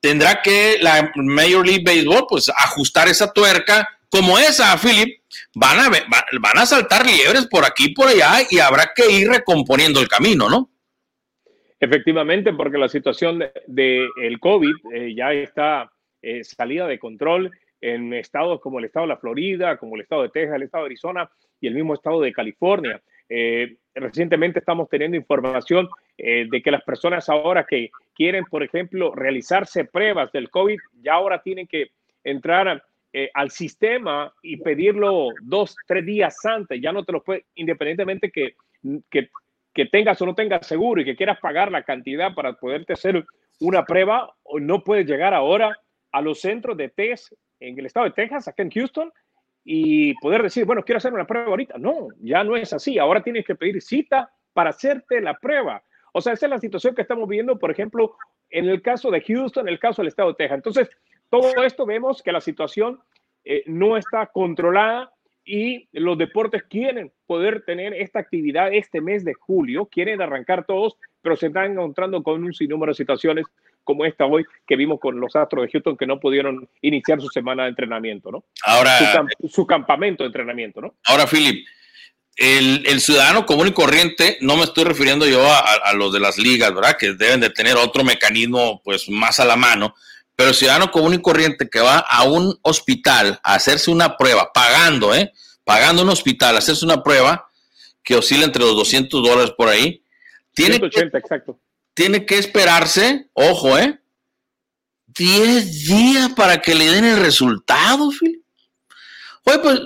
tendrá 0.00 0.40
que 0.42 0.78
la 0.80 1.10
Major 1.16 1.66
League 1.66 1.84
Baseball 1.84 2.26
pues 2.28 2.48
ajustar 2.50 3.08
esa 3.08 3.32
tuerca 3.32 3.88
como 4.10 4.38
esa, 4.38 4.76
Philip, 4.78 5.20
van 5.54 5.78
a, 5.78 5.90
van 6.40 6.58
a 6.58 6.66
saltar 6.66 7.04
liebres 7.04 7.46
por 7.46 7.64
aquí 7.64 7.86
y 7.86 7.94
por 7.94 8.08
allá 8.08 8.46
y 8.50 8.58
habrá 8.58 8.92
que 8.94 9.10
ir 9.10 9.28
recomponiendo 9.28 10.00
el 10.00 10.08
camino, 10.08 10.48
¿no? 10.48 10.70
Efectivamente, 11.80 12.52
porque 12.52 12.78
la 12.78 12.88
situación 12.88 13.38
del 13.38 13.52
de, 13.66 14.08
el 14.22 14.40
COVID 14.40 14.74
eh, 14.92 15.14
ya 15.14 15.32
está 15.32 15.92
eh, 16.22 16.42
salida 16.42 16.86
de 16.86 16.98
control 16.98 17.52
en 17.80 18.12
estados 18.14 18.60
como 18.60 18.78
el 18.78 18.86
estado 18.86 19.06
de 19.06 19.14
la 19.14 19.18
Florida, 19.18 19.76
como 19.76 19.94
el 19.94 20.02
estado 20.02 20.22
de 20.22 20.30
Texas, 20.30 20.56
el 20.56 20.62
estado 20.64 20.84
de 20.84 20.88
Arizona 20.88 21.30
y 21.60 21.68
el 21.68 21.74
mismo 21.74 21.94
estado 21.94 22.20
de 22.20 22.32
California. 22.32 23.00
Eh, 23.28 23.76
recientemente 23.94 24.58
estamos 24.58 24.88
teniendo 24.88 25.16
información 25.16 25.88
eh, 26.18 26.46
de 26.50 26.60
que 26.62 26.72
las 26.72 26.82
personas 26.82 27.28
ahora 27.28 27.64
que 27.64 27.90
quieren, 28.14 28.44
por 28.44 28.64
ejemplo, 28.64 29.14
realizarse 29.14 29.84
pruebas 29.84 30.32
del 30.32 30.50
COVID, 30.50 30.78
ya 31.00 31.14
ahora 31.14 31.40
tienen 31.42 31.68
que 31.68 31.92
entrar 32.24 32.82
eh, 33.12 33.30
al 33.34 33.50
sistema 33.50 34.32
y 34.42 34.56
pedirlo 34.58 35.28
dos, 35.42 35.76
tres 35.86 36.04
días 36.04 36.44
antes. 36.44 36.80
Ya 36.80 36.92
no 36.92 37.04
te 37.04 37.12
lo 37.12 37.22
puede, 37.22 37.46
independientemente 37.54 38.30
que, 38.30 38.56
que, 39.08 39.30
que 39.72 39.86
tengas 39.86 40.20
o 40.20 40.26
no 40.26 40.34
tengas 40.34 40.66
seguro 40.66 41.00
y 41.00 41.04
que 41.04 41.16
quieras 41.16 41.38
pagar 41.40 41.70
la 41.70 41.84
cantidad 41.84 42.34
para 42.34 42.54
poderte 42.54 42.94
hacer 42.94 43.24
una 43.60 43.84
prueba, 43.84 44.34
no 44.60 44.82
puedes 44.82 45.06
llegar 45.06 45.34
ahora 45.34 45.78
a 46.12 46.20
los 46.20 46.40
centros 46.40 46.76
de 46.76 46.88
test 46.88 47.32
en 47.60 47.78
el 47.78 47.86
estado 47.86 48.06
de 48.06 48.12
Texas, 48.12 48.48
acá 48.48 48.62
en 48.62 48.70
Houston, 48.70 49.12
y 49.64 50.14
poder 50.14 50.42
decir, 50.42 50.64
bueno, 50.64 50.82
quiero 50.82 50.98
hacer 50.98 51.12
una 51.12 51.26
prueba 51.26 51.48
ahorita. 51.48 51.78
No, 51.78 52.08
ya 52.20 52.42
no 52.42 52.56
es 52.56 52.72
así. 52.72 52.98
Ahora 52.98 53.22
tienes 53.22 53.44
que 53.44 53.54
pedir 53.54 53.82
cita 53.82 54.30
para 54.52 54.70
hacerte 54.70 55.20
la 55.20 55.34
prueba. 55.34 55.82
O 56.18 56.20
sea, 56.20 56.32
esa 56.32 56.46
es 56.46 56.50
la 56.50 56.58
situación 56.58 56.94
que 56.96 57.02
estamos 57.02 57.28
viendo, 57.28 57.58
por 57.58 57.70
ejemplo, 57.70 58.16
en 58.50 58.68
el 58.68 58.82
caso 58.82 59.10
de 59.10 59.20
Houston, 59.20 59.68
en 59.68 59.72
el 59.72 59.78
caso 59.78 60.02
del 60.02 60.08
estado 60.08 60.30
de 60.30 60.34
Texas. 60.34 60.56
Entonces, 60.56 60.90
todo 61.30 61.62
esto 61.62 61.86
vemos 61.86 62.22
que 62.22 62.32
la 62.32 62.40
situación 62.40 63.00
eh, 63.44 63.62
no 63.66 63.96
está 63.96 64.26
controlada 64.26 65.12
y 65.44 65.88
los 65.92 66.18
deportes 66.18 66.64
quieren 66.64 67.12
poder 67.26 67.62
tener 67.64 67.94
esta 67.94 68.18
actividad 68.18 68.74
este 68.74 69.00
mes 69.00 69.24
de 69.24 69.34
julio, 69.34 69.86
quieren 69.86 70.20
arrancar 70.20 70.66
todos, 70.66 70.96
pero 71.22 71.36
se 71.36 71.46
están 71.46 71.72
encontrando 71.72 72.22
con 72.22 72.42
un 72.42 72.52
sinnúmero 72.52 72.90
de 72.90 72.96
situaciones 72.96 73.46
como 73.84 74.04
esta 74.04 74.26
hoy 74.26 74.44
que 74.66 74.76
vimos 74.76 74.98
con 75.00 75.18
los 75.20 75.36
Astros 75.36 75.62
de 75.62 75.70
Houston 75.70 75.96
que 75.96 76.06
no 76.06 76.18
pudieron 76.18 76.68
iniciar 76.82 77.20
su 77.20 77.28
semana 77.28 77.62
de 77.62 77.70
entrenamiento, 77.70 78.30
¿no? 78.30 78.44
Ahora. 78.64 78.90
Su, 79.48 79.66
campamento 79.66 80.24
de 80.24 80.26
entrenamiento, 80.26 80.80
¿no? 80.80 80.94
Ahora, 81.06 81.26
Philip, 81.26 81.64
el, 82.38 83.00
ciudadano 83.00 83.44
común 83.44 83.68
y 83.68 83.72
corriente, 83.72 84.38
no 84.40 84.56
me 84.56 84.64
estoy 84.64 84.84
refiriendo 84.84 85.26
yo 85.26 85.44
a, 85.52 85.92
los 85.92 86.12
de 86.12 86.20
las 86.20 86.38
ligas, 86.38 86.74
¿verdad? 86.74 86.96
Que 86.96 87.12
deben 87.12 87.40
de 87.40 87.50
tener 87.50 87.76
otro 87.76 88.04
mecanismo, 88.04 88.80
pues, 88.82 89.08
más 89.10 89.40
a 89.40 89.44
la 89.44 89.56
mano. 89.56 89.94
Pero 90.34 90.50
el 90.50 90.54
ciudadano 90.54 90.90
común 90.90 91.14
y 91.14 91.20
corriente 91.20 91.68
que 91.68 91.80
va 91.80 91.98
a 91.98 92.22
un 92.24 92.56
hospital 92.62 93.40
a 93.42 93.54
hacerse 93.54 93.90
una 93.90 94.16
prueba, 94.16 94.52
pagando, 94.52 95.14
¿eh? 95.14 95.32
Pagando 95.64 96.02
un 96.02 96.08
hospital, 96.08 96.54
a 96.54 96.58
hacerse 96.58 96.84
una 96.84 97.02
prueba 97.02 97.48
que 98.02 98.14
oscila 98.14 98.44
entre 98.44 98.62
los 98.62 98.74
200 98.76 99.22
dólares 99.22 99.52
por 99.56 99.68
ahí. 99.68 100.02
Tiene 100.54 100.76
180, 100.76 101.18
exacto 101.18 101.60
tiene 101.98 102.24
que 102.24 102.38
esperarse, 102.38 103.28
ojo, 103.32 103.76
¿eh? 103.76 103.98
10 105.08 105.88
días 105.88 106.32
para 106.36 106.58
que 106.62 106.72
le 106.72 106.92
den 106.92 107.04
el 107.04 107.18
resultado, 107.18 108.12
Phil. 108.12 108.40
Oye, 109.42 109.58
pues, 109.58 109.80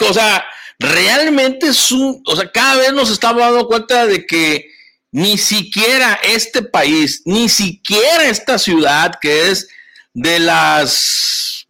o 0.00 0.12
sea, 0.12 0.44
realmente 0.78 1.68
es 1.68 1.92
un, 1.92 2.22
o 2.26 2.36
sea, 2.36 2.50
cada 2.50 2.76
vez 2.76 2.92
nos 2.92 3.10
estamos 3.10 3.42
dando 3.42 3.66
cuenta 3.66 4.06
de 4.06 4.26
que 4.26 4.70
ni 5.10 5.38
siquiera 5.38 6.18
este 6.24 6.62
país, 6.62 7.22
ni 7.24 7.48
siquiera 7.48 8.24
esta 8.24 8.58
ciudad 8.58 9.12
que 9.20 9.50
es 9.50 9.68
de 10.12 10.40
las, 10.40 11.66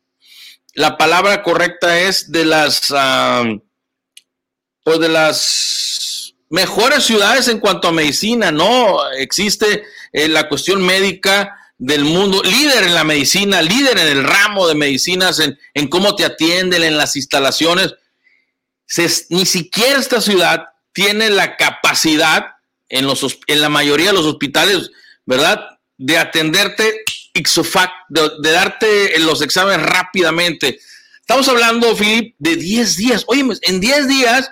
la 0.74 0.96
palabra 0.96 1.42
correcta 1.42 2.00
es 2.00 2.30
de 2.30 2.44
las, 2.44 2.90
o 4.84 4.98
de 4.98 5.08
las 5.08 6.34
mejores 6.50 7.04
ciudades 7.04 7.48
en 7.48 7.58
cuanto 7.58 7.88
a 7.88 7.92
medicina, 7.92 8.52
¿no? 8.52 9.10
Existe 9.12 9.84
eh, 10.12 10.28
la 10.28 10.48
cuestión 10.48 10.82
médica 10.82 11.58
del 11.78 12.04
mundo, 12.04 12.42
líder 12.42 12.84
en 12.84 12.94
la 12.94 13.04
medicina, 13.04 13.60
líder 13.60 13.98
en 13.98 14.06
el 14.06 14.24
ramo 14.24 14.68
de 14.68 14.74
medicinas, 14.74 15.40
en, 15.40 15.88
cómo 15.88 16.14
te 16.14 16.24
atienden, 16.24 16.82
en 16.82 16.96
las 16.96 17.16
instalaciones. 17.16 17.94
Ni 19.30 19.46
siquiera 19.46 19.98
esta 19.98 20.20
ciudad 20.20 20.66
tiene 20.92 21.30
la 21.30 21.56
capacidad 21.56 22.56
en, 22.88 23.06
los, 23.06 23.38
en 23.46 23.60
la 23.60 23.68
mayoría 23.68 24.08
de 24.08 24.12
los 24.14 24.26
hospitales, 24.26 24.90
¿verdad? 25.26 25.78
De 25.96 26.18
atenderte 26.18 27.04
de, 27.34 28.30
de 28.40 28.50
darte 28.50 29.18
los 29.20 29.42
exámenes 29.42 29.84
rápidamente. 29.84 30.78
Estamos 31.20 31.48
hablando, 31.48 31.96
Philip, 31.96 32.34
de 32.38 32.56
10 32.56 32.96
días. 32.96 33.24
Oye, 33.26 33.44
en 33.62 33.80
10 33.80 34.08
días 34.08 34.50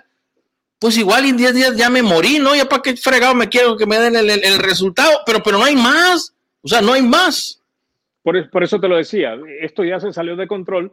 pues 0.82 0.98
igual 0.98 1.24
en 1.26 1.36
10 1.36 1.54
días 1.54 1.76
ya 1.76 1.88
me 1.88 2.02
morí, 2.02 2.40
¿no? 2.40 2.56
Ya 2.56 2.64
para 2.64 2.82
qué 2.82 2.96
fregado 2.96 3.36
me 3.36 3.48
quiero 3.48 3.76
que 3.76 3.86
me 3.86 4.00
den 4.00 4.16
el, 4.16 4.58
resultado, 4.58 5.20
pero, 5.24 5.40
pero 5.40 5.56
no 5.56 5.64
hay 5.64 5.76
más, 5.76 6.34
o 6.60 6.66
sea, 6.66 6.80
no 6.80 6.92
hay 6.92 7.02
más. 7.02 7.62
Por, 8.24 8.50
por, 8.50 8.64
eso 8.64 8.80
te 8.80 8.88
lo 8.88 8.96
decía, 8.96 9.36
esto 9.60 9.84
ya 9.84 10.00
se 10.00 10.12
salió 10.12 10.34
de 10.34 10.48
control 10.48 10.92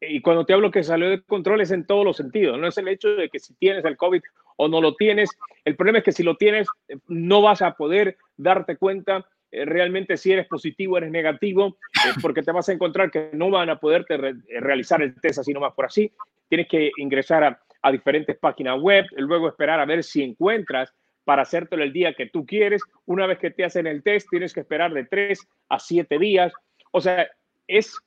y 0.00 0.20
cuando 0.20 0.44
te 0.44 0.52
hablo 0.52 0.70
que 0.70 0.82
salió 0.82 1.10
de 1.10 1.22
control 1.22 1.60
es 1.60 1.70
en 1.70 1.86
todos 1.86 2.04
los 2.04 2.16
sentidos, 2.16 2.58
no 2.58 2.68
es 2.68 2.78
el 2.78 2.88
hecho 2.88 3.08
de 3.08 3.28
que 3.28 3.38
si 3.38 3.54
tienes 3.54 3.84
el 3.84 3.96
COVID 3.96 4.22
o 4.56 4.68
no 4.68 4.80
lo 4.80 4.94
tienes, 4.94 5.30
el 5.64 5.76
problema 5.76 5.98
es 5.98 6.04
que 6.04 6.12
si 6.12 6.22
lo 6.22 6.36
tienes 6.36 6.68
no 7.08 7.42
vas 7.42 7.62
a 7.62 7.74
poder 7.74 8.16
darte 8.36 8.76
cuenta 8.76 9.26
eh, 9.50 9.64
realmente 9.64 10.16
si 10.16 10.32
eres 10.32 10.46
positivo, 10.46 10.98
eres 10.98 11.10
negativo, 11.10 11.78
eh, 12.06 12.12
porque 12.22 12.42
te 12.42 12.52
vas 12.52 12.68
a 12.68 12.72
encontrar 12.72 13.10
que 13.10 13.30
no 13.32 13.50
van 13.50 13.70
a 13.70 13.78
poderte 13.78 14.16
realizar 14.60 15.02
el 15.02 15.14
test 15.20 15.38
así 15.38 15.52
nomás 15.52 15.74
por 15.74 15.86
así, 15.86 16.12
tienes 16.48 16.68
que 16.68 16.90
ingresar 16.98 17.44
a, 17.44 17.60
a 17.82 17.92
diferentes 17.92 18.36
páginas 18.38 18.80
web, 18.80 19.04
luego 19.16 19.48
esperar 19.48 19.80
a 19.80 19.86
ver 19.86 20.04
si 20.04 20.22
encuentras 20.22 20.92
para 21.24 21.42
hacértelo 21.42 21.82
el 21.82 21.92
día 21.92 22.14
que 22.14 22.26
tú 22.26 22.46
quieres. 22.46 22.82
Una 23.04 23.26
vez 23.26 23.38
que 23.38 23.50
te 23.50 23.62
hacen 23.62 23.86
el 23.86 24.02
test, 24.02 24.30
tienes 24.30 24.54
que 24.54 24.60
esperar 24.60 24.94
de 24.94 25.04
tres 25.04 25.46
a 25.68 25.78
siete 25.78 26.18
días. 26.18 26.54
O 26.90 27.02
sea, 27.02 27.28
es 27.66 27.98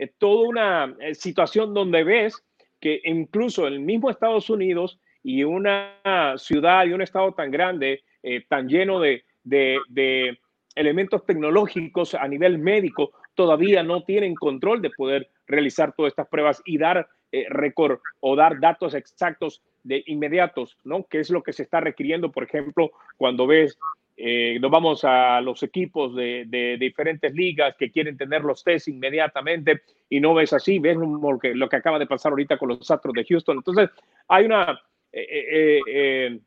eh, 0.00 0.10
toda 0.16 0.48
una 0.48 0.96
eh, 0.98 1.14
situación 1.14 1.74
donde 1.74 2.02
ves 2.04 2.42
que 2.80 3.02
incluso 3.04 3.66
el 3.66 3.80
mismo 3.80 4.08
Estados 4.08 4.48
Unidos 4.48 4.98
y 5.22 5.44
una 5.44 5.92
ciudad 6.38 6.86
y 6.86 6.94
un 6.94 7.02
estado 7.02 7.34
tan 7.34 7.50
grande, 7.50 8.02
eh, 8.22 8.42
tan 8.48 8.66
lleno 8.66 8.98
de, 8.98 9.24
de, 9.44 10.38
elementos 10.74 11.26
tecnológicos 11.26 12.14
a 12.14 12.26
nivel 12.26 12.56
médico, 12.56 13.10
todavía 13.34 13.82
no 13.82 14.02
tienen 14.04 14.34
control 14.34 14.80
de 14.80 14.88
poder 14.88 15.28
realizar 15.46 15.92
todas 15.94 16.12
estas 16.12 16.28
pruebas 16.28 16.62
y 16.64 16.78
dar 16.78 17.06
récord 17.50 17.98
o 18.20 18.34
dar 18.34 18.58
datos 18.58 18.94
exactos 18.94 19.62
de 19.82 20.02
inmediatos, 20.06 20.78
¿no? 20.84 21.04
Que 21.04 21.20
es 21.20 21.28
lo 21.28 21.42
que 21.42 21.52
se 21.52 21.64
está 21.64 21.80
requiriendo, 21.80 22.32
por 22.32 22.44
ejemplo, 22.44 22.92
cuando 23.18 23.46
ves, 23.46 23.78
eh, 24.22 24.58
nos 24.60 24.70
vamos 24.70 25.02
a 25.04 25.40
los 25.40 25.62
equipos 25.62 26.14
de, 26.14 26.76
diferentes 26.78 27.32
ligas 27.32 27.74
que 27.78 27.90
quieren 27.90 28.18
tener 28.18 28.42
los 28.42 28.62
test 28.62 28.88
inmediatamente 28.88 29.80
y 30.10 30.20
no 30.20 30.34
ves 30.34 30.52
así, 30.52 30.78
ves 30.78 30.98
lo 30.98 31.38
que, 31.38 31.76
acaba 31.76 31.98
de 31.98 32.06
pasar 32.06 32.32
ahorita 32.32 32.58
con 32.58 32.68
los 32.68 32.90
Astros 32.90 33.14
de 33.14 33.24
Houston. 33.24 33.56
Entonces, 33.56 33.88
hay 34.28 34.44
una, 34.44 34.78
eh, 35.10 35.80
eh, 35.86 36.40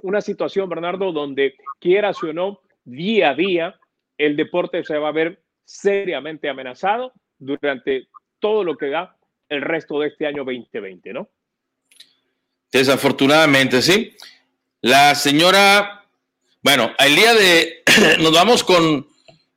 una 0.00 0.22
situación, 0.22 0.66
Bernardo, 0.70 1.12
donde 1.12 1.56
quieras 1.78 2.22
o 2.22 2.32
no, 2.32 2.60
día 2.84 3.30
a 3.30 3.34
día, 3.34 3.78
el 4.16 4.34
deporte 4.34 4.82
se 4.82 4.96
va 4.96 5.08
a 5.08 5.12
ver 5.12 5.42
seriamente 5.62 6.48
amenazado 6.48 7.12
durante 7.38 8.08
todo 8.38 8.64
lo 8.64 8.78
que 8.78 8.88
da 8.88 9.18
el 9.50 9.60
resto 9.60 10.00
de 10.00 10.08
este 10.08 10.26
año 10.26 10.42
2020, 10.44 11.12
¿no? 11.12 11.28
Desafortunadamente, 12.72 13.82
sí. 13.82 14.16
La 14.80 15.14
señora, 15.14 16.03
bueno, 16.64 16.92
el 16.98 17.14
día 17.14 17.34
de, 17.34 17.82
nos 18.20 18.32
vamos 18.32 18.64
con, 18.64 19.06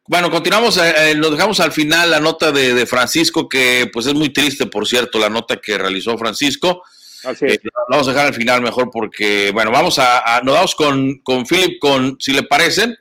bueno, 0.07 0.29
continuamos, 0.29 0.75
eh, 0.77 1.11
eh, 1.11 1.15
nos 1.15 1.31
dejamos 1.31 1.57
al 1.61 1.71
final 1.71 2.11
la 2.11 2.19
nota 2.19 2.51
de, 2.51 2.85
Francisco, 2.85 3.47
que 3.47 3.89
pues 3.93 4.07
es 4.07 4.13
muy 4.13 4.29
triste, 4.29 4.65
por 4.65 4.85
cierto, 4.85 5.17
la 5.17 5.29
nota 5.29 5.55
que 5.55 5.77
realizó 5.77 6.17
Francisco. 6.17 6.83
Así 7.23 7.45
es. 7.45 7.53
Eh, 7.53 7.61
vamos 7.89 8.09
a 8.09 8.11
dejar 8.11 8.27
al 8.27 8.33
final 8.33 8.61
mejor 8.61 8.89
porque, 8.91 9.51
bueno, 9.53 9.71
vamos 9.71 9.97
a, 9.99 10.41
nos 10.43 10.53
vamos 10.53 10.75
con, 10.75 11.19
con 11.19 11.45
Philip, 11.45 11.79
con, 11.79 12.17
si 12.19 12.33
le 12.33 12.43
parece, 12.43 12.97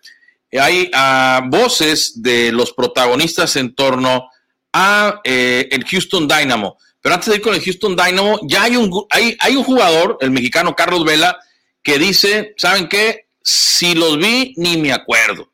hay 0.52 0.88
ah, 0.94 1.42
voces 1.48 2.22
de 2.22 2.52
los 2.52 2.72
protagonistas 2.72 3.56
en 3.56 3.74
torno 3.74 4.30
a 4.72 5.20
el 5.24 5.84
Houston 5.84 6.28
Dynamo. 6.28 6.78
Pero 7.00 7.16
antes 7.16 7.28
de 7.28 7.36
ir 7.36 7.42
con 7.42 7.54
el 7.54 7.62
Houston 7.62 7.96
Dynamo, 7.96 8.38
ya 8.44 8.62
hay 8.62 8.76
un, 8.76 9.04
hay, 9.10 9.36
hay 9.40 9.56
un 9.56 9.64
jugador, 9.64 10.16
el 10.20 10.30
mexicano 10.30 10.76
Carlos 10.76 11.04
Vela, 11.04 11.36
que 11.82 11.98
dice, 11.98 12.54
¿saben 12.56 12.88
qué? 12.88 13.25
Si 13.48 13.94
los 13.94 14.18
vi, 14.18 14.54
ni 14.56 14.76
me 14.76 14.92
acuerdo. 14.92 15.52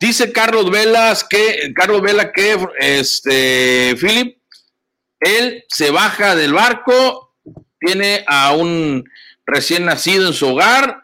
Dice 0.00 0.32
Carlos 0.32 0.70
Velas 0.70 1.24
que, 1.24 1.74
Carlos 1.74 2.00
Vela 2.00 2.32
que, 2.32 2.56
este, 2.78 3.94
Philip, 4.00 4.38
él 5.20 5.62
se 5.68 5.90
baja 5.90 6.34
del 6.34 6.54
barco, 6.54 7.34
tiene 7.78 8.24
a 8.26 8.54
un 8.54 9.04
recién 9.44 9.84
nacido 9.84 10.26
en 10.26 10.32
su 10.32 10.48
hogar 10.48 11.02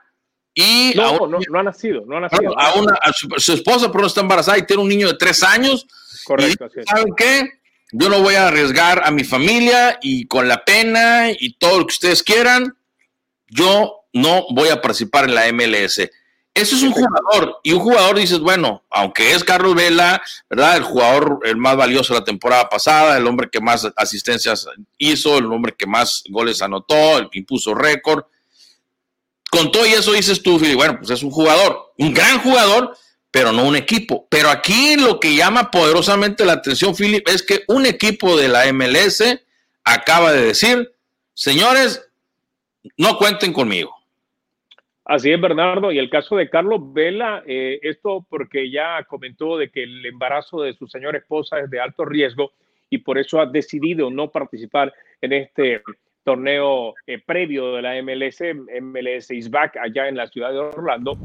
y... 0.55 0.95
No, 0.97 1.27
no, 1.27 1.41
no, 1.47 1.59
ha 1.59 1.63
nacido, 1.63 2.05
no 2.07 2.17
ha 2.17 2.21
nacido. 2.21 2.59
A, 2.59 2.73
una, 2.73 2.99
su, 3.37 3.53
esposa, 3.53 3.93
pero 3.93 4.01
no 4.01 4.07
está 4.07 4.23
embarazada 4.23 4.57
y 4.57 4.65
tiene 4.65 4.83
un 4.83 4.89
niño 4.89 5.09
de 5.09 5.19
tres 5.19 5.43
años. 5.43 5.87
Correcto. 6.25 6.71
¿Saben 6.89 7.15
qué? 7.15 7.51
Yo 7.93 8.09
no 8.09 8.23
voy 8.23 8.37
a 8.37 8.49
arriesgar 8.49 9.03
a 9.05 9.11
mi 9.11 9.25
familia 9.25 9.99
y 10.01 10.27
con 10.27 10.49
la 10.49 10.65
pena 10.65 11.27
y 11.31 11.59
todo 11.59 11.81
lo 11.81 11.87
que 11.87 11.93
ustedes 11.93 12.23
quieran, 12.23 12.79
yo 13.49 14.04
no 14.14 14.46
voy 14.50 14.70
a 14.70 14.81
participar 14.81 15.29
en 15.29 15.35
la 15.35 15.53
MLS. 15.53 16.09
Eso 16.55 16.77
es 16.77 16.83
un 16.83 16.92
jugador 16.92 17.59
y 17.64 17.72
un 17.72 17.81
jugador 17.81 18.16
dices, 18.16 18.38
bueno, 18.38 18.85
aunque 18.88 19.33
es 19.33 19.42
Carlos 19.42 19.74
Vela, 19.74 20.22
¿verdad? 20.48 20.77
El 20.77 20.85
jugador 20.85 21.40
el 21.44 21.57
más 21.57 21.77
valioso 21.77 22.14
de 22.14 22.20
la 22.20 22.24
temporada 22.24 22.68
pasada, 22.68 23.18
el 23.18 23.27
hombre 23.27 23.50
que 23.50 23.61
más 23.61 23.90
asistencias 23.96 24.68
hizo, 24.96 25.37
el 25.37 25.46
hombre 25.46 25.74
que 25.77 25.87
más 25.87 26.22
goles 26.31 26.62
anotó, 26.62 27.18
el 27.18 27.29
que 27.29 27.40
impuso 27.40 27.74
récord. 27.74 28.24
Con 29.50 29.72
todo 29.72 29.85
y 29.85 29.94
eso 29.94 30.12
dices 30.12 30.42
tú, 30.42 30.61
Fili, 30.61 30.74
bueno, 30.74 30.96
pues 30.98 31.11
es 31.11 31.24
un 31.24 31.33
jugador, 31.33 31.92
un 31.98 32.14
gran 32.14 32.38
jugador, 32.40 32.96
pero 33.33 33.50
no 33.50 33.64
un 33.64 33.74
equipo. 33.74 34.29
Pero 34.31 34.48
aquí 34.48 34.94
lo 34.94 35.18
que 35.18 35.35
llama 35.35 35.72
poderosamente 35.72 36.44
la 36.44 36.53
atención, 36.53 36.94
Philip, 36.94 37.29
es 37.29 37.42
que 37.42 37.64
un 37.66 37.85
equipo 37.85 38.37
de 38.37 38.46
la 38.46 38.72
MLS 38.72 39.24
acaba 39.83 40.33
de 40.33 40.46
decir, 40.46 40.94
señores, 41.35 42.00
no 42.96 43.18
cuenten 43.18 43.53
conmigo. 43.53 43.92
Así 45.05 45.31
es, 45.31 45.40
Bernardo. 45.40 45.93
Y 45.93 45.99
el 45.99 46.09
caso 46.09 46.37
de 46.37 46.49
Carlos 46.49 46.81
Vela, 46.93 47.43
eh, 47.47 47.79
esto 47.83 48.25
porque 48.29 48.71
ya 48.71 49.05
comentó 49.05 49.59
de 49.59 49.71
que 49.71 49.83
el 49.83 50.05
embarazo 50.07 50.62
de 50.62 50.73
su 50.73 50.87
señora 50.87 51.19
esposa 51.19 51.61
es 51.61 51.69
de 51.71 51.81
alto 51.81 52.07
riesgo 52.07 52.53
y 52.88 52.99
por 52.99 53.19
eso 53.19 53.40
ha 53.40 53.47
decidido 53.47 54.11
no 54.11 54.31
participar 54.31 54.95
en 55.21 55.35
este 55.35 55.83
torneo 56.23 56.95
eh, 57.07 57.19
previo 57.19 57.75
de 57.75 57.83
la 57.83 58.03
MLS, 58.03 58.40
MLS 58.81 59.31
is 59.31 59.51
back 59.51 59.77
allá 59.77 60.09
en 60.09 60.17
la 60.17 60.27
ciudad 60.27 60.53
de 60.53 60.59
Orlando. 60.59 61.19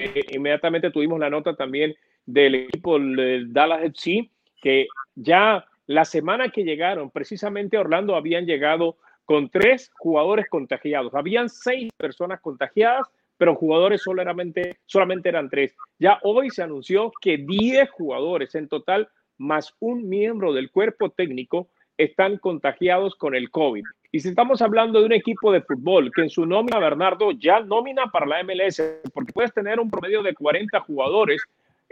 Eh, 0.00 0.24
inmediatamente 0.32 0.90
tuvimos 0.90 1.20
la 1.20 1.30
nota 1.30 1.54
también 1.54 1.94
del 2.26 2.56
equipo 2.56 2.98
del 2.98 3.52
Dallas 3.52 3.84
FC, 3.84 4.28
que 4.60 4.88
ya 5.14 5.64
la 5.86 6.04
semana 6.04 6.48
que 6.50 6.64
llegaron, 6.64 7.10
precisamente 7.10 7.76
a 7.76 7.80
Orlando, 7.80 8.16
habían 8.16 8.46
llegado 8.46 8.96
con 9.24 9.50
tres 9.50 9.90
jugadores 9.98 10.48
contagiados. 10.48 11.14
Habían 11.14 11.48
seis 11.48 11.90
personas 11.96 12.40
contagiadas, 12.40 13.08
pero 13.36 13.54
jugadores 13.54 14.02
solamente, 14.02 14.76
solamente 14.86 15.28
eran 15.28 15.50
tres. 15.50 15.74
Ya 15.98 16.18
hoy 16.22 16.50
se 16.50 16.62
anunció 16.62 17.12
que 17.20 17.38
diez 17.38 17.90
jugadores 17.90 18.54
en 18.54 18.68
total, 18.68 19.08
más 19.38 19.74
un 19.80 20.08
miembro 20.08 20.52
del 20.52 20.70
cuerpo 20.70 21.10
técnico, 21.10 21.68
están 21.96 22.38
contagiados 22.38 23.14
con 23.14 23.34
el 23.34 23.50
COVID. 23.50 23.84
Y 24.12 24.20
si 24.20 24.28
estamos 24.28 24.62
hablando 24.62 25.00
de 25.00 25.06
un 25.06 25.12
equipo 25.12 25.52
de 25.52 25.62
fútbol 25.62 26.10
que 26.14 26.22
en 26.22 26.30
su 26.30 26.46
nómina, 26.46 26.78
Bernardo, 26.78 27.32
ya 27.32 27.60
nómina 27.60 28.06
para 28.06 28.26
la 28.26 28.42
MLS, 28.44 28.82
porque 29.12 29.32
puedes 29.32 29.52
tener 29.52 29.80
un 29.80 29.90
promedio 29.90 30.22
de 30.22 30.34
40 30.34 30.80
jugadores 30.80 31.42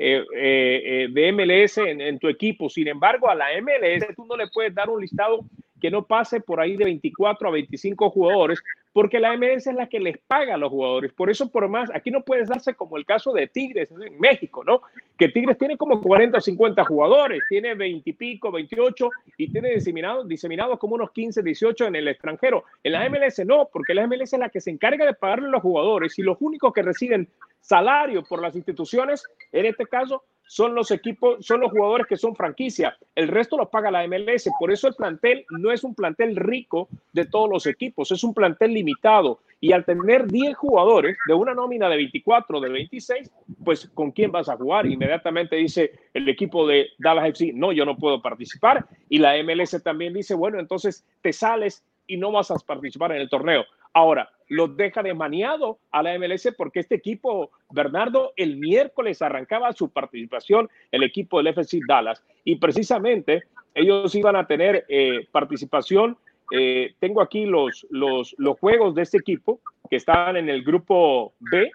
eh, 0.05 0.25
eh, 0.35 0.83
eh, 0.85 1.09
de 1.13 1.33
MLS 1.33 1.79
en, 1.79 2.01
en, 2.01 2.19
tu 2.19 2.29
equipo. 2.29 2.69
Sin 2.69 2.89
embargo, 2.89 3.31
a 3.31 3.37
la 3.37 3.47
MLS 3.63 4.05
tú 4.17 4.27
no 4.27 4.37
le 4.37 4.49
puedes 4.49 4.75
dar 4.75 4.91
un 4.91 5.01
listado 5.01 5.45
que 5.81 5.93
no 5.93 6.05
pase 6.05 6.41
por 6.41 6.59
ahí 6.59 6.77
de 6.77 6.85
24 6.85 7.49
a 7.49 7.53
25 7.53 8.11
jugadores, 8.11 8.61
porque 8.93 9.21
la 9.21 9.37
MLS 9.37 9.67
es 9.67 9.75
la 9.75 9.89
que 9.89 10.01
les 10.01 10.19
paga 10.19 10.55
a 10.55 10.59
los 10.59 10.71
jugadores. 10.71 11.13
Por 11.13 11.31
eso, 11.31 11.51
por 11.51 11.69
más, 11.69 11.91
aquí 11.95 12.11
no 12.11 12.23
puedes 12.23 12.49
darse 12.49 12.75
como 12.75 12.97
el 12.97 13.07
caso 13.07 13.33
de 13.33 13.47
Tigres 13.47 13.91
en 13.91 14.21
México, 14.21 14.63
¿no? 14.65 14.83
Que 15.17 15.29
Tigres 15.29 15.57
tiene 15.59 15.77
como 15.77 16.01
40 16.01 16.39
o 16.39 16.41
50 16.41 16.85
jugadores, 16.85 17.43
tiene 17.49 17.75
20 17.75 18.11
y 18.11 18.13
pico, 18.13 18.51
28 18.51 19.11
y 19.39 19.51
tiene 19.51 19.71
diseminados, 19.71 20.29
diseminados 20.29 20.79
como 20.79 20.95
unos 20.97 21.11
15, 21.13 21.43
18 21.43 21.87
en 21.87 21.97
el 21.97 22.09
extranjero. 22.09 22.65
En 22.83 22.93
la 22.93 23.09
MLS 23.09 23.45
no, 23.47 23.69
porque 23.73 23.95
la 23.95 24.07
MLS 24.07 24.35
es 24.35 24.39
la 24.39 24.51
que 24.51 24.61
se 24.61 24.71
encarga 24.71 25.07
de 25.07 25.15
pagarle 25.15 25.49
a 25.49 25.53
los 25.53 25.63
jugadores 25.63 26.19
y 26.19 26.23
los 26.23 26.37
únicos 26.41 26.73
que 26.73 26.83
reciben 26.83 27.29
salario 27.61 28.23
por 28.23 28.43
las 28.43 28.57
instituciones, 28.57 29.25
en 29.53 29.67
este 29.67 29.87
caso, 29.87 30.25
son 30.47 30.75
los 30.75 30.91
equipos, 30.91 31.45
son 31.45 31.61
los 31.61 31.71
jugadores 31.71 32.07
que 32.07 32.17
son 32.17 32.37
franquicia. 32.37 32.97
El 33.15 33.29
resto 33.29 33.57
lo 33.57 33.71
paga 33.71 33.91
la 33.91 34.07
MLS. 34.07 34.51
Por 34.59 34.73
eso 34.73 34.89
el 34.89 34.95
plantel 34.95 35.45
no 35.51 35.73
es 35.73 35.85
un 35.85 35.95
plantel 35.95 36.37
rico 36.37 36.89
de 37.13 37.25
todos 37.25 37.49
los 37.49 37.67
equipos, 37.67 38.11
es 38.11 38.23
un 38.23 38.35
plantel 38.35 38.75
limitado. 38.75 39.41
Y 39.61 39.73
al 39.73 39.85
tener 39.85 40.27
10 40.27 40.57
jugadores 40.57 41.17
de 41.27 41.35
una 41.35 41.55
nómina 41.55 41.89
de 41.89 41.97
24, 41.97 42.61
de 42.61 42.69
26, 42.69 43.31
pues 43.65 43.89
¿con 43.95 44.11
quién 44.11 44.33
vas 44.33 44.49
a 44.49 44.57
jugar? 44.57 44.87
Inmediatamente 44.87 45.57
dice 45.57 45.93
el 46.13 46.29
equipo 46.29 46.67
de 46.67 46.89
Dallas 46.99 47.29
FC, 47.29 47.53
no, 47.55 47.73
yo 47.73 47.85
no 47.85 47.97
puedo 47.97 48.21
participar. 48.21 48.87
Y 49.09 49.19
la 49.19 49.41
MLS 49.43 49.81
también 49.83 50.15
dice, 50.15 50.35
bueno, 50.35 50.59
entonces 50.59 51.07
te 51.21 51.33
sales 51.33 51.85
y 52.07 52.17
no 52.17 52.33
vas 52.33 52.51
a 52.51 52.57
participar 52.57 53.13
en 53.13 53.21
el 53.21 53.31
torneo. 53.31 53.65
Ahora, 53.93 54.31
los 54.49 54.77
deja 54.77 55.03
de 55.03 55.15
maniado 55.15 55.79
a 55.91 56.03
la 56.03 56.19
MLS 56.19 56.53
porque 56.57 56.81
este 56.81 56.95
equipo, 56.95 57.51
Bernardo, 57.71 58.33
el 58.37 58.57
miércoles 58.57 59.23
arrancaba 59.23 59.73
su 59.73 59.91
participación 59.91 60.69
el 60.91 61.03
equipo 61.03 61.39
del 61.39 61.49
FC 61.49 61.81
Dallas. 61.89 62.23
Y 62.45 62.57
precisamente 62.57 63.45
ellos 63.75 64.15
iban 64.15 64.37
a 64.37 64.47
tener 64.47 64.85
eh, 64.89 65.27
participación. 65.33 66.19
Eh, 66.51 66.95
tengo 66.99 67.23
aquí 67.23 67.47
los, 67.47 67.87
los, 67.89 68.35
los, 68.37 68.59
juegos 68.59 68.95
de 68.95 69.03
este 69.03 69.17
equipo 69.17 69.61
que 69.89 69.97
estaban 69.97 70.37
en 70.37 70.51
el 70.51 70.63
grupo 70.63 71.33
B, 71.39 71.73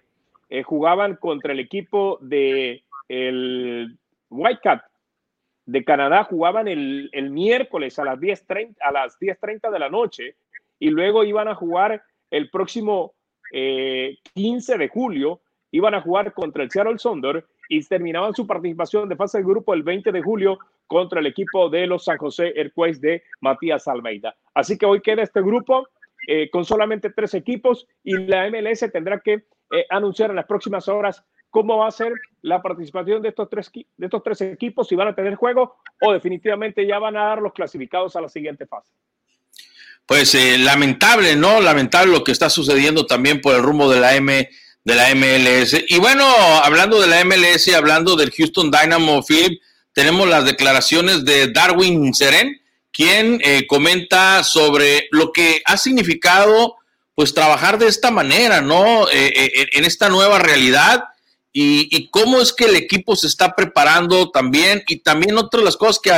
eh, 0.50 0.62
jugaban 0.62 1.16
contra 1.16 1.54
el 1.54 1.60
equipo 1.60 2.20
de 2.22 2.84
el 3.10 3.98
Whitecat 4.30 4.84
de 5.66 5.84
Canadá, 5.84 6.24
jugaban 6.26 6.68
el, 6.68 7.10
el 7.12 7.32
miércoles 7.32 7.98
a 7.98 8.06
las 8.06 8.20
10.30 8.20 8.76
a 8.82 8.92
las 8.92 9.20
10.30 9.20 9.72
de 9.72 9.80
la 9.80 9.90
noche 9.90 10.36
y 10.80 10.90
luego 10.90 11.24
iban 11.24 11.48
a 11.48 11.56
jugar 11.56 12.04
el 12.32 12.50
próximo 12.50 13.14
15 13.52 14.74
eh, 14.74 14.78
de 14.78 14.88
julio, 14.90 15.42
iban 15.72 15.96
a 15.96 16.02
jugar 16.02 16.34
contra 16.34 16.64
el 16.64 16.72
Seattle 16.72 16.98
Sonder 16.98 17.46
y 17.70 17.84
terminaban 17.84 18.34
su 18.34 18.46
participación 18.46 19.10
de 19.10 19.16
fase 19.16 19.40
de 19.40 19.44
grupo 19.44 19.74
el 19.74 19.84
20 19.84 20.12
de 20.12 20.22
julio 20.22 20.60
contra 20.88 21.20
el 21.20 21.28
equipo 21.28 21.70
de 21.70 21.88
los 21.88 22.06
San 22.06 22.18
José 22.18 22.54
Airquays 22.56 23.02
de 23.02 23.24
Matías 23.42 23.88
Almeida. 23.88 24.36
Así 24.54 24.78
que 24.78 24.86
hoy 24.86 25.02
queda 25.02 25.24
este 25.24 25.42
grupo 25.42 25.88
eh, 26.28 26.50
con 26.50 26.66
solamente 26.66 27.10
tres 27.10 27.34
equipos 27.34 27.88
y 28.04 28.18
la 28.18 28.50
MLS 28.50 28.90
tendrá 28.92 29.20
que 29.20 29.46
eh, 29.72 29.86
anunciar 29.90 30.30
en 30.30 30.38
las 30.38 30.46
próximas 30.46 30.88
horas 30.88 31.24
cómo 31.50 31.78
va 31.78 31.88
a 31.88 31.92
ser 31.92 32.14
la 32.42 32.62
participación 32.62 33.22
de 33.22 33.30
estos 33.30 33.50
tres, 33.50 33.72
de 33.74 34.06
estos 34.06 34.24
tres 34.24 34.42
equipos, 34.42 34.88
si 34.88 34.96
van 34.96 35.10
a 35.10 35.16
tener 35.16 35.36
juego 35.36 35.76
o 36.02 36.14
definitivamente 36.14 36.86
ya 36.86 37.00
van 37.00 37.18
a 37.18 37.26
dar 37.26 37.42
los 37.42 37.54
clasificados 37.54 38.16
a 38.16 38.22
la 38.22 38.30
siguiente 38.30 38.66
fase. 38.66 38.94
Pues 40.08 40.34
eh, 40.36 40.58
lamentable, 40.58 41.36
¿no? 41.36 41.62
Lamentable 41.62 42.12
lo 42.12 42.24
que 42.24 42.32
está 42.32 42.50
sucediendo 42.50 43.06
también 43.06 43.42
por 43.42 43.54
el 43.54 43.62
rumbo 43.62 43.92
de 43.92 44.00
la 44.00 44.16
M 44.16 44.50
de 44.84 44.96
la 44.96 45.14
MLS. 45.14 45.84
Y 45.90 46.00
bueno, 46.00 46.26
hablando 46.64 47.00
de 47.00 47.08
la 47.08 47.24
MLS 47.26 47.68
y 47.68 47.74
hablando 47.74 48.16
del 48.16 48.32
Houston 48.32 48.72
Dynamo, 48.72 49.22
Philip, 49.22 49.62
tenemos 49.92 50.30
las 50.30 50.46
declaraciones 50.46 51.26
de 51.26 51.52
Darwin 51.52 52.14
Seren, 52.14 52.62
quien 52.92 53.42
eh, 53.44 53.68
comenta 53.68 54.46
sobre 54.46 55.10
lo 55.12 55.34
que 55.34 55.62
ha 55.66 55.76
significado 55.76 56.76
pues 57.14 57.34
trabajar 57.34 57.78
de 57.78 57.88
esta 57.88 58.12
manera, 58.12 58.62
¿no? 58.62 59.10
Eh, 59.12 59.68
en 59.74 59.84
esta 59.84 60.08
nueva 60.08 60.40
realidad 60.40 61.04
y, 61.60 62.10
cómo 62.10 62.40
es 62.40 62.54
que 62.54 62.66
el 62.66 62.76
equipo 62.76 63.16
se 63.16 63.26
está 63.26 63.56
preparando 63.56 64.30
también. 64.30 64.84
Y 64.88 64.98
también 64.98 65.38
otra 65.38 65.60
de 65.60 65.66
las 65.66 65.76
cosas 65.76 66.00
que, 66.00 66.12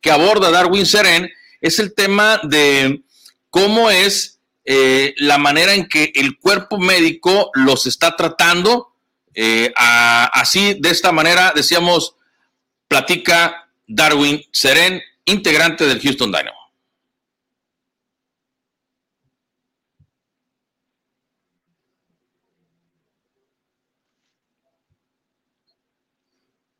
que 0.00 0.10
aborda 0.10 0.50
Darwin 0.50 0.86
Seren 0.86 1.30
es 1.60 1.78
el 1.78 1.94
tema 1.94 2.40
de 2.42 3.02
cómo 3.50 3.90
es 3.90 4.40
eh, 4.64 5.14
la 5.18 5.38
manera 5.38 5.74
en 5.74 5.88
que 5.88 6.12
el 6.16 6.38
cuerpo 6.38 6.78
médico 6.78 7.50
los 7.54 7.86
está 7.86 8.16
tratando. 8.16 8.92
Eh, 9.34 9.72
así, 9.76 10.74
de 10.80 10.90
esta 10.90 11.12
manera, 11.12 11.52
decíamos, 11.54 12.16
platica 12.88 13.68
Darwin 13.86 14.42
Seren, 14.50 15.00
integrante 15.24 15.86
del 15.86 16.00
Houston 16.00 16.32
Dynamo. 16.32 16.58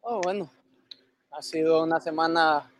Oh, 0.00 0.20
bueno, 0.22 0.50
ha 1.32 1.42
sido 1.42 1.82
una 1.82 2.00
semana, 2.00 2.70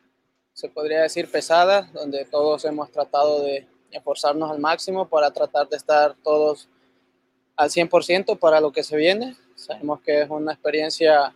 se 0.53 0.69
podría 0.69 1.03
decir, 1.03 1.31
pesada, 1.31 1.91
donde 1.93 2.25
todos 2.25 2.65
hemos 2.65 2.91
tratado 2.91 3.43
de 3.43 3.67
esforzarnos 3.97 4.51
al 4.51 4.59
máximo 4.59 5.09
para 5.09 5.31
tratar 5.31 5.69
de 5.69 5.77
estar 5.77 6.15
todos 6.23 6.69
al 7.57 7.71
100% 7.71 8.39
para 8.39 8.61
lo 8.61 8.73
que 8.73 8.83
se 8.83 8.97
viene. 8.97 9.37
Sabemos 9.55 10.01
que 10.01 10.23
es 10.23 10.31
una 10.31 10.53
experiencia 10.53 11.35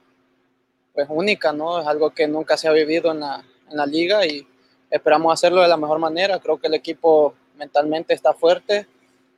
pues 0.93 1.07
única, 1.09 1.53
¿no? 1.53 1.81
Es 1.81 1.87
algo 1.87 2.11
que 2.11 2.27
nunca 2.27 2.57
se 2.57 2.69
ha 2.69 2.73
vivido 2.73 3.11
en 3.13 3.21
la, 3.21 3.45
en 3.71 3.77
la 3.77 3.87
liga 3.87 4.27
y 4.27 4.47
esperamos 4.91 5.33
hacerlo 5.33 5.63
de 5.63 5.69
la 5.69 5.77
mejor 5.77 5.99
manera. 5.99 6.39
Creo 6.39 6.59
que 6.59 6.67
el 6.67 6.75
equipo 6.75 7.35
mentalmente 7.57 8.15
está 8.15 8.33
fuerte, 8.33 8.87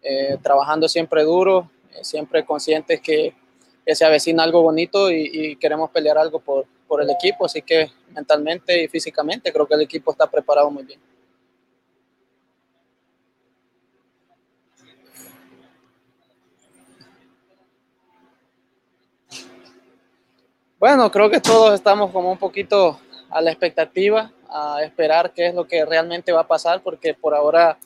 eh, 0.02 0.38
trabajando 0.42 0.88
siempre 0.88 1.22
duro, 1.22 1.70
eh, 1.94 2.04
siempre 2.04 2.44
conscientes 2.44 3.00
que 3.00 3.34
que 3.84 3.94
se 3.94 4.04
avecina 4.04 4.42
algo 4.42 4.62
bonito 4.62 5.10
y, 5.10 5.56
queremos 5.56 5.90
pelear 5.90 6.18
algo 6.18 6.40
por, 6.40 6.66
por, 6.86 7.02
el 7.02 7.10
equipo, 7.10 7.46
así 7.46 7.62
que 7.62 7.90
mentalmente 8.14 8.82
y 8.82 8.88
físicamente 8.88 9.52
creo 9.52 9.66
que 9.66 9.74
el 9.74 9.82
equipo 9.82 10.12
está 10.12 10.30
preparado 10.30 10.70
muy 10.70 10.84
bien. 10.84 11.00
Bueno, 20.82 21.12
creo 21.12 21.30
que 21.30 21.38
todos 21.38 21.74
estamos 21.74 22.10
como 22.10 22.32
un 22.32 22.38
poquito 22.38 22.98
a 23.30 23.40
la 23.40 23.52
expectativa, 23.52 24.32
a 24.48 24.82
esperar 24.82 25.32
qué 25.32 25.46
es 25.46 25.54
lo 25.54 25.64
que 25.64 25.84
realmente 25.84 26.32
va 26.32 26.40
a 26.40 26.48
pasar, 26.48 26.82
porque 26.82 27.14
por 27.14 27.36
ahora 27.36 27.78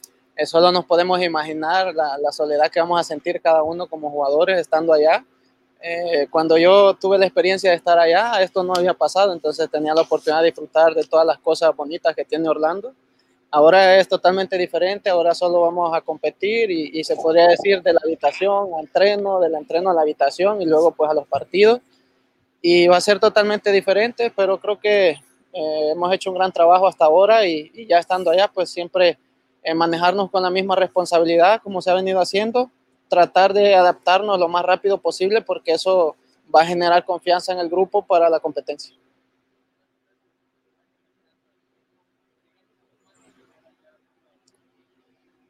solo 0.47 0.73
nos 0.73 0.87
podemos 0.87 1.21
imaginar 1.21 1.95
la, 1.95 2.17
la 2.17 2.33
soledad 2.33 2.71
que 2.71 2.81
vamos 2.81 2.99
a 2.99 3.05
sentir 3.05 3.43
cada 3.43 3.63
uno 3.63 3.87
como 3.87 4.11
jugadores 4.11 4.59
estando 4.59 4.95
allá 4.95 5.23
eh, 5.83 6.27
cuando 6.31 6.57
yo 6.57 6.95
tuve 6.95 7.19
la 7.19 7.27
experiencia 7.27 7.69
de 7.69 7.77
estar 7.77 7.99
allá, 7.99 8.41
esto 8.41 8.63
no 8.63 8.73
había 8.75 8.95
pasado, 8.95 9.35
entonces 9.35 9.71
tenía 9.71 9.93
la 9.93 10.01
oportunidad 10.01 10.41
de 10.41 10.47
disfrutar 10.47 10.95
de 10.95 11.05
todas 11.05 11.27
las 11.27 11.39
cosas 11.39 11.77
bonitas 11.77 12.17
que 12.17 12.25
tiene 12.25 12.49
Orlando. 12.49 12.95
Ahora 13.51 13.99
es 13.99 14.09
totalmente 14.09 14.57
diferente, 14.57 15.11
ahora 15.11 15.35
solo 15.35 15.61
vamos 15.61 15.95
a 15.95 16.01
competir 16.01 16.71
y, 16.71 17.05
se 17.05 17.15
podría 17.17 17.47
decir 17.49 17.83
de 17.83 17.93
la 17.93 18.01
habitación 18.03 18.71
al 18.75 18.81
entreno, 18.81 19.39
del 19.39 19.55
entreno 19.55 19.91
a 19.91 19.95
la 19.95 20.01
habitación 20.01 20.61
y 20.61 20.65
luego 20.65 20.93
pues 20.93 21.11
a 21.11 21.15
los 21.15 21.27
partidos. 21.27 21.81
Y 22.69 22.89
va 22.89 22.97
a 22.97 23.01
ser 23.01 23.21
totalmente 23.21 23.71
diferente, 23.71 24.33
pero 24.35 24.59
creo 24.59 24.81
que 24.81 25.11
eh, 25.11 25.91
hemos 25.93 26.13
hecho 26.13 26.33
un 26.33 26.37
gran 26.37 26.51
trabajo 26.51 26.89
hasta 26.89 27.05
ahora 27.05 27.47
y, 27.47 27.87
ya 27.87 28.01
estando 28.01 28.29
allá 28.29 28.51
pues 28.53 28.71
siempre 28.71 29.21
eh, 29.63 29.73
manejarnos 29.73 30.33
con 30.33 30.43
la 30.43 30.51
misma 30.51 30.75
responsabilidad 30.75 31.63
como 31.63 31.81
se 31.81 31.93
ha 31.93 31.95
venido 31.95 32.19
haciendo 32.21 32.73
tratar 33.07 33.53
de 33.53 33.77
adaptarnos 33.77 34.37
lo 34.41 34.49
más 34.49 34.65
rápido 34.65 34.99
posible 34.99 35.43
porque 35.43 35.75
eso 35.75 36.17
va 36.53 36.63
a 36.63 36.67
generar 36.67 37.05
confianza 37.05 37.53
en 37.53 37.61
el 37.61 37.69
grupo 37.69 38.05
para 38.05 38.29
la 38.29 38.41
competencia. 38.41 38.97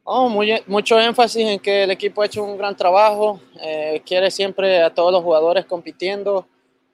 Oh, 0.03 0.29
mucho 0.67 0.99
énfasis 0.99 1.47
en 1.47 1.59
que 1.59 1.81
el 1.81 1.89
equipo 1.89 2.21
ha 2.21 2.27
hecho 2.27 2.43
un 2.43 2.59
gran 2.59 2.77
trabajo, 2.77 3.41
eh, 3.59 4.03
quiere 4.05 4.29
siempre 4.29 4.83
a 4.83 4.93
todos 4.93 5.11
los 5.11 5.23
jugadores 5.23 5.65
compitiendo, 5.65 6.45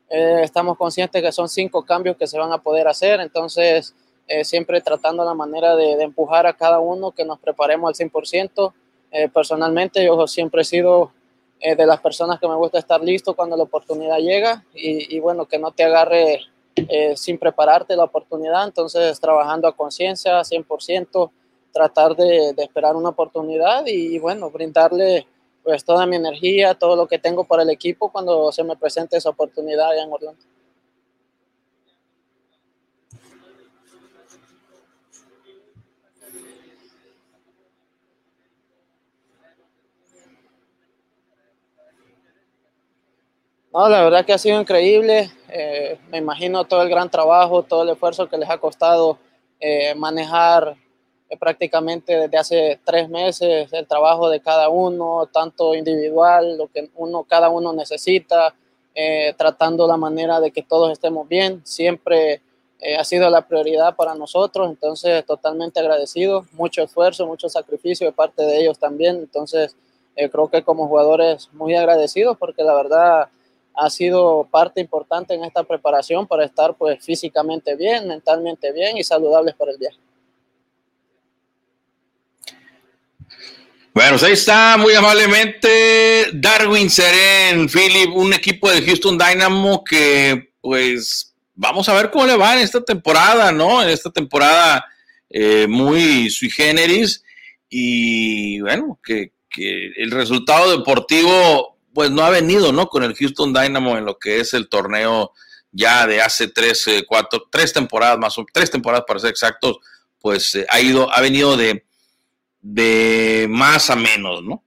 eh, 0.09 0.41
estamos 0.43 0.77
conscientes 0.77 1.21
que 1.21 1.31
son 1.31 1.49
cinco 1.49 1.83
cambios 1.83 2.17
que 2.17 2.27
se 2.27 2.37
van 2.37 2.51
a 2.51 2.61
poder 2.61 2.87
hacer, 2.87 3.19
entonces 3.19 3.95
eh, 4.27 4.43
siempre 4.43 4.81
tratando 4.81 5.25
la 5.25 5.33
manera 5.33 5.75
de, 5.75 5.95
de, 5.95 6.03
empujar 6.03 6.45
a 6.47 6.53
cada 6.53 6.79
uno, 6.79 7.11
que 7.11 7.25
nos 7.25 7.39
preparemos 7.39 7.99
al 7.99 8.09
100%, 8.09 8.73
eh, 9.13 9.29
personalmente 9.29 10.03
yo 10.03 10.25
siempre 10.27 10.63
he 10.63 10.65
sido 10.65 11.11
eh, 11.59 11.75
de 11.75 11.85
las 11.85 12.01
personas 12.01 12.39
que 12.39 12.47
me 12.47 12.55
gusta 12.55 12.79
estar 12.79 13.01
listo 13.01 13.35
cuando 13.35 13.55
la 13.55 13.63
oportunidad 13.63 14.17
llega 14.17 14.65
y, 14.73 15.19
bueno, 15.19 15.45
que 15.45 15.59
no 15.59 15.71
te 15.71 15.83
agarre 15.83 16.41
eh, 16.75 17.15
sin 17.15 17.37
prepararte 17.37 17.95
la 17.95 18.05
oportunidad, 18.05 18.65
entonces 18.65 19.17
trabajando 19.19 19.67
a 19.67 19.75
conciencia 19.75 20.41
100%, 20.41 21.31
tratar 21.71 22.15
de, 22.15 22.55
esperar 22.57 22.95
una 22.95 23.09
oportunidad 23.09 23.85
y, 23.85 24.17
bueno, 24.17 24.49
brindarle 24.49 25.27
pues 25.63 25.85
toda 25.85 26.05
mi 26.05 26.17
energía, 26.17 26.73
todo 26.73 26.95
lo 26.95 27.07
que 27.07 27.19
tengo 27.19 27.45
para 27.45 27.63
el 27.63 27.69
equipo 27.69 28.11
cuando 28.11 28.51
se 28.51 28.63
me 28.63 28.75
presente 28.75 29.17
esa 29.17 29.29
oportunidad 29.29 29.91
allá 29.91 30.03
en 30.03 30.11
Orlando. 30.11 30.43
No, 43.73 43.89
la 43.89 44.03
verdad 44.03 44.23
que 44.23 44.33
ha 44.33 44.37
sido 44.37 44.61
increíble. 44.61 45.31
Eh, 45.49 45.97
me 46.11 46.19
imagino 46.19 46.63
todo 46.65 46.83
el 46.83 46.89
gran 46.89 47.09
trabajo, 47.09 47.63
todo 47.63 47.81
el 47.81 47.89
esfuerzo 47.89 48.29
que 48.29 48.37
les 48.37 48.47
ha 48.47 48.59
costado 48.59 49.17
eh, 49.59 49.95
manejar 49.95 50.75
prácticamente 51.39 52.17
desde 52.17 52.37
hace 52.37 52.79
tres 52.83 53.09
meses 53.09 53.71
el 53.71 53.87
trabajo 53.87 54.29
de 54.29 54.39
cada 54.39 54.69
uno, 54.69 55.27
tanto 55.31 55.75
individual, 55.75 56.57
lo 56.57 56.67
que 56.67 56.89
uno, 56.95 57.23
cada 57.23 57.49
uno 57.49 57.73
necesita, 57.73 58.53
tratando 59.37 59.87
la 59.87 59.97
manera 59.97 60.39
de 60.39 60.51
que 60.51 60.61
todos 60.61 60.91
estemos 60.91 61.27
bien. 61.27 61.61
Siempre 61.65 62.41
ha 62.97 63.03
sido 63.03 63.29
la 63.29 63.47
prioridad 63.47 63.95
para 63.95 64.13
nosotros, 64.15 64.69
entonces 64.69 65.25
totalmente 65.25 65.79
agradecido. 65.79 66.45
Mucho 66.51 66.83
esfuerzo, 66.83 67.25
mucho 67.25 67.49
sacrificio 67.49 68.07
de 68.07 68.13
parte 68.13 68.43
de 68.43 68.59
ellos 68.59 68.77
también. 68.77 69.15
Entonces 69.17 69.75
creo 70.15 70.47
que 70.49 70.63
como 70.63 70.87
jugadores 70.87 71.49
muy 71.53 71.75
agradecidos 71.75 72.37
porque 72.37 72.63
la 72.63 72.75
verdad 72.75 73.29
ha 73.75 73.89
sido 73.89 74.47
parte 74.51 74.81
importante 74.81 75.33
en 75.33 75.43
esta 75.43 75.63
preparación 75.63 76.27
para 76.27 76.45
estar 76.45 76.75
pues 76.75 77.03
físicamente 77.03 77.75
bien, 77.75 78.07
mentalmente 78.07 78.71
bien 78.71 78.97
y 78.97 79.03
saludables 79.03 79.55
para 79.55 79.71
el 79.71 79.79
viaje. 79.79 79.97
Bueno, 83.93 84.11
pues 84.11 84.23
ahí 84.23 84.33
está 84.33 84.75
muy 84.77 84.95
amablemente 84.95 86.31
Darwin 86.33 86.89
Seren, 86.89 87.69
Philip, 87.69 88.09
un 88.15 88.33
equipo 88.33 88.71
de 88.71 88.81
Houston 88.81 89.19
Dynamo 89.19 89.83
que 89.83 90.51
pues 90.61 91.35
vamos 91.53 91.87
a 91.87 91.93
ver 91.93 92.09
cómo 92.09 92.25
le 92.25 92.35
va 92.35 92.55
en 92.55 92.61
esta 92.61 92.83
temporada, 92.83 93.51
¿no? 93.51 93.83
En 93.83 93.89
esta 93.89 94.09
temporada 94.09 94.83
eh, 95.29 95.67
muy 95.69 96.31
sui 96.31 96.49
generis 96.49 97.23
y 97.69 98.61
bueno, 98.61 98.99
que, 99.03 99.33
que 99.47 99.91
el 99.97 100.09
resultado 100.09 100.75
deportivo 100.75 101.77
pues 101.93 102.09
no 102.09 102.23
ha 102.23 102.31
venido, 102.31 102.71
¿no? 102.71 102.87
Con 102.87 103.03
el 103.03 103.13
Houston 103.13 103.53
Dynamo 103.53 103.95
en 103.95 104.05
lo 104.05 104.17
que 104.17 104.39
es 104.39 104.55
el 104.55 104.69
torneo 104.69 105.33
ya 105.71 106.07
de 106.07 106.19
hace 106.19 106.47
tres, 106.47 106.87
eh, 106.87 107.03
cuatro, 107.07 107.47
tres 107.51 107.71
temporadas 107.71 108.17
más 108.17 108.39
o 108.39 108.45
tres 108.51 108.71
temporadas 108.71 109.05
para 109.07 109.19
ser 109.19 109.29
exactos, 109.29 109.77
pues 110.19 110.55
eh, 110.55 110.65
ha 110.67 110.81
ido, 110.81 111.13
ha 111.13 111.21
venido 111.21 111.55
de, 111.57 111.85
de 112.63 113.45
más 113.49 113.89
a 113.89 113.95
menos, 113.95 114.41
¿no? 114.41 114.63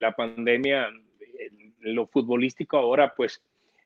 La 0.00 0.14
pandemia 0.14 0.90
lo 1.80 2.06
futbolístico 2.06 2.76
ahora 2.76 3.14
pues 3.14 3.42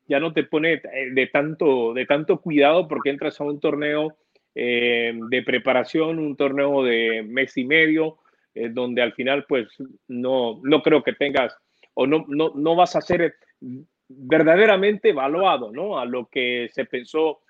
ya 0.07 0.19
no 0.19 0.33
te 0.33 0.45
pone 0.45 0.75
eh, 0.75 1.11
de 1.13 1.27
tanto, 1.27 1.93
de 1.93 2.07
tanto 2.07 2.41
cuidado 2.41 2.89
porque 2.89 3.11
entras 3.11 3.41
a 3.41 3.45
un 3.45 3.61
torneo 3.61 4.17
eh, 4.55 5.13
de 5.29 5.43
preparación, 5.43 6.19
un 6.19 6.37
torneo 6.37 6.83
de 6.83 7.23
mes 7.23 7.57
y 7.59 7.65
medio, 7.65 8.19
eh, 8.55 8.71
donde 8.71 9.03
al 9.03 9.13
final 9.13 9.45
pues 9.47 9.69
no, 10.09 10.61
no 10.63 10.83
creo 10.83 11.03
que 11.03 11.13
tengas 11.13 11.55
o 11.93 12.07
no, 12.07 12.25
no, 12.29 12.53
no 12.55 12.75
vas 12.75 12.97
a 12.97 13.03
ser 13.03 13.35
verdaderamente 14.09 15.11
evaluado 15.11 15.71
¿no? 15.71 15.99
a 15.99 16.07
lo 16.07 16.27
que 16.29 16.71
se 16.73 16.87
pensó 16.87 17.41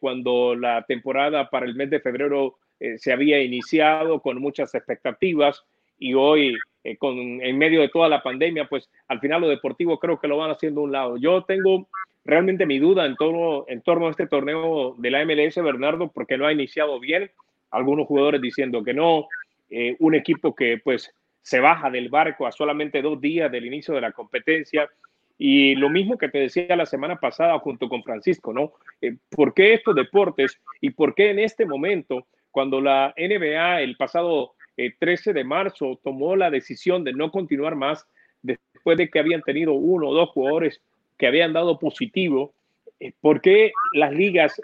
cuando 0.00 0.54
la 0.54 0.84
temporada 0.86 1.48
para 1.50 1.66
el 1.66 1.74
mes 1.74 1.90
de 1.90 2.00
febrero 2.00 2.56
se 2.96 3.12
había 3.12 3.40
iniciado 3.40 4.20
con 4.20 4.40
muchas 4.40 4.74
expectativas 4.74 5.64
y 5.98 6.14
hoy 6.14 6.56
con, 6.98 7.16
en 7.16 7.58
medio 7.58 7.80
de 7.80 7.88
toda 7.88 8.08
la 8.08 8.22
pandemia, 8.22 8.68
pues 8.68 8.90
al 9.08 9.20
final 9.20 9.40
lo 9.42 9.48
deportivo 9.48 9.98
creo 9.98 10.18
que 10.18 10.28
lo 10.28 10.36
van 10.36 10.50
haciendo 10.50 10.80
a 10.80 10.84
un 10.84 10.92
lado. 10.92 11.16
Yo 11.16 11.44
tengo 11.44 11.88
realmente 12.28 12.66
mi 12.66 12.78
duda 12.78 13.06
en 13.06 13.16
torno, 13.16 13.64
en 13.68 13.80
torno 13.80 14.06
a 14.06 14.10
este 14.10 14.26
torneo 14.26 14.94
de 14.98 15.10
la 15.10 15.24
MLS, 15.24 15.56
Bernardo, 15.62 16.12
porque 16.12 16.36
no 16.36 16.46
ha 16.46 16.52
iniciado 16.52 17.00
bien. 17.00 17.30
Algunos 17.70 18.06
jugadores 18.06 18.42
diciendo 18.42 18.84
que 18.84 18.92
no. 18.92 19.26
Eh, 19.70 19.96
un 19.98 20.14
equipo 20.14 20.54
que 20.54 20.78
pues 20.82 21.10
se 21.40 21.60
baja 21.60 21.90
del 21.90 22.10
barco 22.10 22.46
a 22.46 22.52
solamente 22.52 23.00
dos 23.00 23.18
días 23.18 23.50
del 23.50 23.64
inicio 23.64 23.94
de 23.94 24.02
la 24.02 24.12
competencia. 24.12 24.90
Y 25.38 25.76
lo 25.76 25.88
mismo 25.88 26.18
que 26.18 26.28
te 26.28 26.38
decía 26.38 26.74
la 26.74 26.84
semana 26.84 27.20
pasada 27.20 27.58
junto 27.60 27.88
con 27.88 28.02
Francisco, 28.02 28.52
¿no? 28.52 28.72
Eh, 29.00 29.16
¿Por 29.30 29.54
qué 29.54 29.74
estos 29.74 29.94
deportes 29.94 30.60
y 30.80 30.90
por 30.90 31.14
qué 31.14 31.30
en 31.30 31.38
este 31.38 31.64
momento, 31.64 32.26
cuando 32.50 32.80
la 32.80 33.14
NBA 33.16 33.82
el 33.82 33.96
pasado 33.96 34.54
13 34.76 35.30
eh, 35.30 35.32
de 35.32 35.44
marzo 35.44 36.00
tomó 36.02 36.34
la 36.34 36.50
decisión 36.50 37.04
de 37.04 37.12
no 37.12 37.30
continuar 37.30 37.76
más, 37.76 38.06
después 38.42 38.98
de 38.98 39.08
que 39.08 39.18
habían 39.18 39.42
tenido 39.42 39.72
uno 39.72 40.08
o 40.08 40.14
dos 40.14 40.30
jugadores 40.30 40.80
que 41.16 41.26
habían 41.26 41.52
dado 41.52 41.78
positivo, 41.78 42.54
eh, 43.00 43.12
¿por 43.20 43.40
qué 43.40 43.72
las 43.92 44.12
ligas 44.12 44.60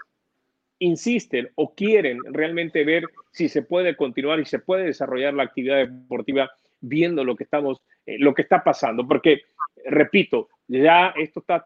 insisten 0.80 1.50
o 1.54 1.74
quieren 1.74 2.18
realmente 2.32 2.84
ver 2.84 3.04
si 3.30 3.48
se 3.48 3.62
puede 3.62 3.96
continuar 3.96 4.40
y 4.40 4.44
se 4.44 4.58
puede 4.58 4.84
desarrollar 4.84 5.34
la 5.34 5.44
actividad 5.44 5.78
deportiva 5.78 6.50
viendo 6.80 7.24
lo 7.24 7.36
que 7.36 7.44
estamos, 7.44 7.80
eh, 8.06 8.18
lo 8.18 8.34
que 8.34 8.42
está 8.42 8.62
pasando? 8.62 9.06
Porque, 9.06 9.42
repito, 9.84 10.48
ya 10.66 11.14
esto 11.16 11.40
está 11.40 11.64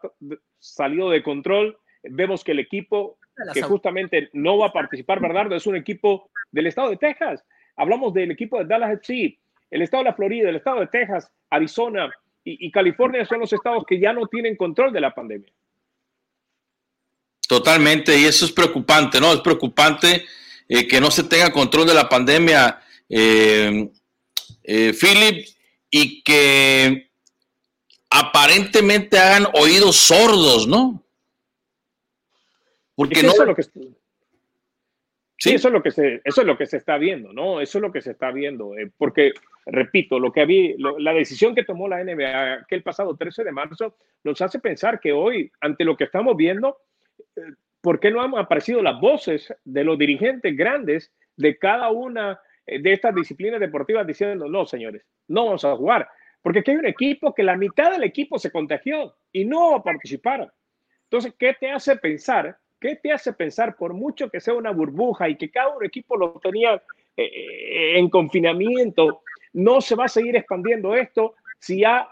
salido 0.59 1.09
de 1.09 1.23
control. 1.23 1.77
Vemos 2.03 2.43
que 2.43 2.51
el 2.51 2.59
equipo 2.59 3.17
que 3.53 3.61
justamente 3.61 4.29
no 4.33 4.57
va 4.57 4.67
a 4.67 4.73
participar, 4.73 5.19
Bernardo, 5.19 5.55
es 5.55 5.67
un 5.67 5.75
equipo 5.75 6.29
del 6.51 6.67
estado 6.67 6.89
de 6.89 6.97
Texas. 6.97 7.43
Hablamos 7.75 8.13
del 8.13 8.31
equipo 8.31 8.59
de 8.59 8.65
Dallas 8.65 8.93
FC, 8.93 9.39
el 9.71 9.81
estado 9.81 10.03
de 10.03 10.09
la 10.09 10.15
Florida, 10.15 10.49
el 10.49 10.57
estado 10.57 10.81
de 10.81 10.87
Texas, 10.87 11.31
Arizona, 11.49 12.11
y, 12.43 12.71
California 12.71 13.25
son 13.25 13.41
los 13.41 13.53
estados 13.53 13.83
que 13.87 13.99
ya 13.99 14.11
no 14.11 14.25
tienen 14.25 14.55
control 14.55 14.91
de 14.91 15.01
la 15.01 15.13
pandemia. 15.13 15.51
Totalmente, 17.47 18.17
y 18.17 18.25
eso 18.25 18.45
es 18.45 18.51
preocupante, 18.51 19.19
¿no? 19.19 19.33
Es 19.33 19.41
preocupante 19.41 20.25
eh, 20.67 20.87
que 20.87 21.01
no 21.01 21.11
se 21.11 21.23
tenga 21.23 21.51
control 21.51 21.87
de 21.87 21.93
la 21.93 22.07
pandemia, 22.07 22.79
eh, 23.07 23.89
eh, 24.71 24.93
Philip, 24.93 25.47
y 25.89 26.21
que 26.21 27.09
aparentemente 28.07 29.17
hagan 29.17 29.47
oídos 29.55 29.95
sordos, 29.95 30.67
¿no? 30.67 31.03
Porque 32.93 33.23
no. 33.23 33.33
lo 33.45 33.55
que, 33.55 33.63
Sí, 35.37 35.53
eso 35.53 35.69
es 35.69 35.73
lo 35.73 35.81
que 35.81 35.89
se, 35.89 36.21
eso 36.23 36.41
es 36.41 36.47
lo 36.47 36.55
que 36.55 36.67
se 36.67 36.77
está 36.77 36.97
viendo, 36.97 37.33
¿no? 37.33 37.61
Eso 37.61 37.79
es 37.79 37.81
lo 37.81 37.91
que 37.91 38.01
se 38.01 38.11
está 38.11 38.29
viendo, 38.29 38.77
eh, 38.77 38.91
porque 38.95 39.31
repito, 39.65 40.19
lo 40.19 40.31
que 40.31 40.41
había, 40.41 40.75
la 40.77 41.13
decisión 41.13 41.55
que 41.55 41.63
tomó 41.63 41.87
la 41.87 42.03
NBA 42.03 42.65
que 42.67 42.75
el 42.75 42.83
pasado 42.83 43.15
13 43.15 43.45
de 43.45 43.51
marzo 43.51 43.95
nos 44.23 44.39
hace 44.41 44.59
pensar 44.59 44.99
que 44.99 45.13
hoy, 45.13 45.51
ante 45.61 45.83
lo 45.83 45.97
que 45.97 46.03
estamos 46.03 46.37
viendo, 46.37 46.77
eh, 47.37 47.41
¿por 47.81 47.99
qué 47.99 48.11
no 48.11 48.21
han 48.21 48.37
aparecido 48.37 48.83
las 48.83 48.99
voces 48.99 49.51
de 49.63 49.83
los 49.83 49.97
dirigentes 49.97 50.55
grandes 50.55 51.11
de 51.37 51.57
cada 51.57 51.89
una 51.89 52.39
de 52.79 52.93
estas 52.93 53.15
disciplinas 53.15 53.59
deportivas 53.59 54.05
diciendo, 54.05 54.47
no, 54.47 54.65
señores, 54.65 55.03
no 55.27 55.45
vamos 55.45 55.65
a 55.65 55.75
jugar? 55.75 56.07
Porque 56.41 56.59
aquí 56.59 56.71
hay 56.71 56.77
un 56.77 56.85
equipo 56.85 57.33
que 57.33 57.43
la 57.43 57.57
mitad 57.57 57.91
del 57.91 58.03
equipo 58.03 58.37
se 58.37 58.51
contagió 58.51 59.15
y 59.31 59.45
no 59.45 59.81
participaron. 59.83 60.51
Entonces, 61.03 61.33
¿qué 61.37 61.55
te 61.59 61.71
hace 61.71 61.95
pensar 61.95 62.57
¿Qué 62.79 62.95
te 62.95 63.11
hace 63.11 63.33
pensar, 63.33 63.75
por 63.75 63.93
mucho 63.93 64.29
que 64.29 64.39
sea 64.39 64.53
una 64.53 64.71
burbuja 64.71 65.27
y 65.27 65.35
que 65.35 65.51
cada 65.51 65.73
equipo 65.83 66.15
lo 66.15 66.39
tenía 66.41 66.75
eh, 66.75 67.23
eh, 67.23 67.99
en 67.99 68.09
confinamiento, 68.09 69.21
no 69.51 69.81
se 69.81 69.95
va 69.95 70.05
a 70.05 70.09
seguir 70.09 70.37
expandiendo 70.37 70.95
esto 70.95 71.35
si 71.59 71.81
ya 71.81 72.07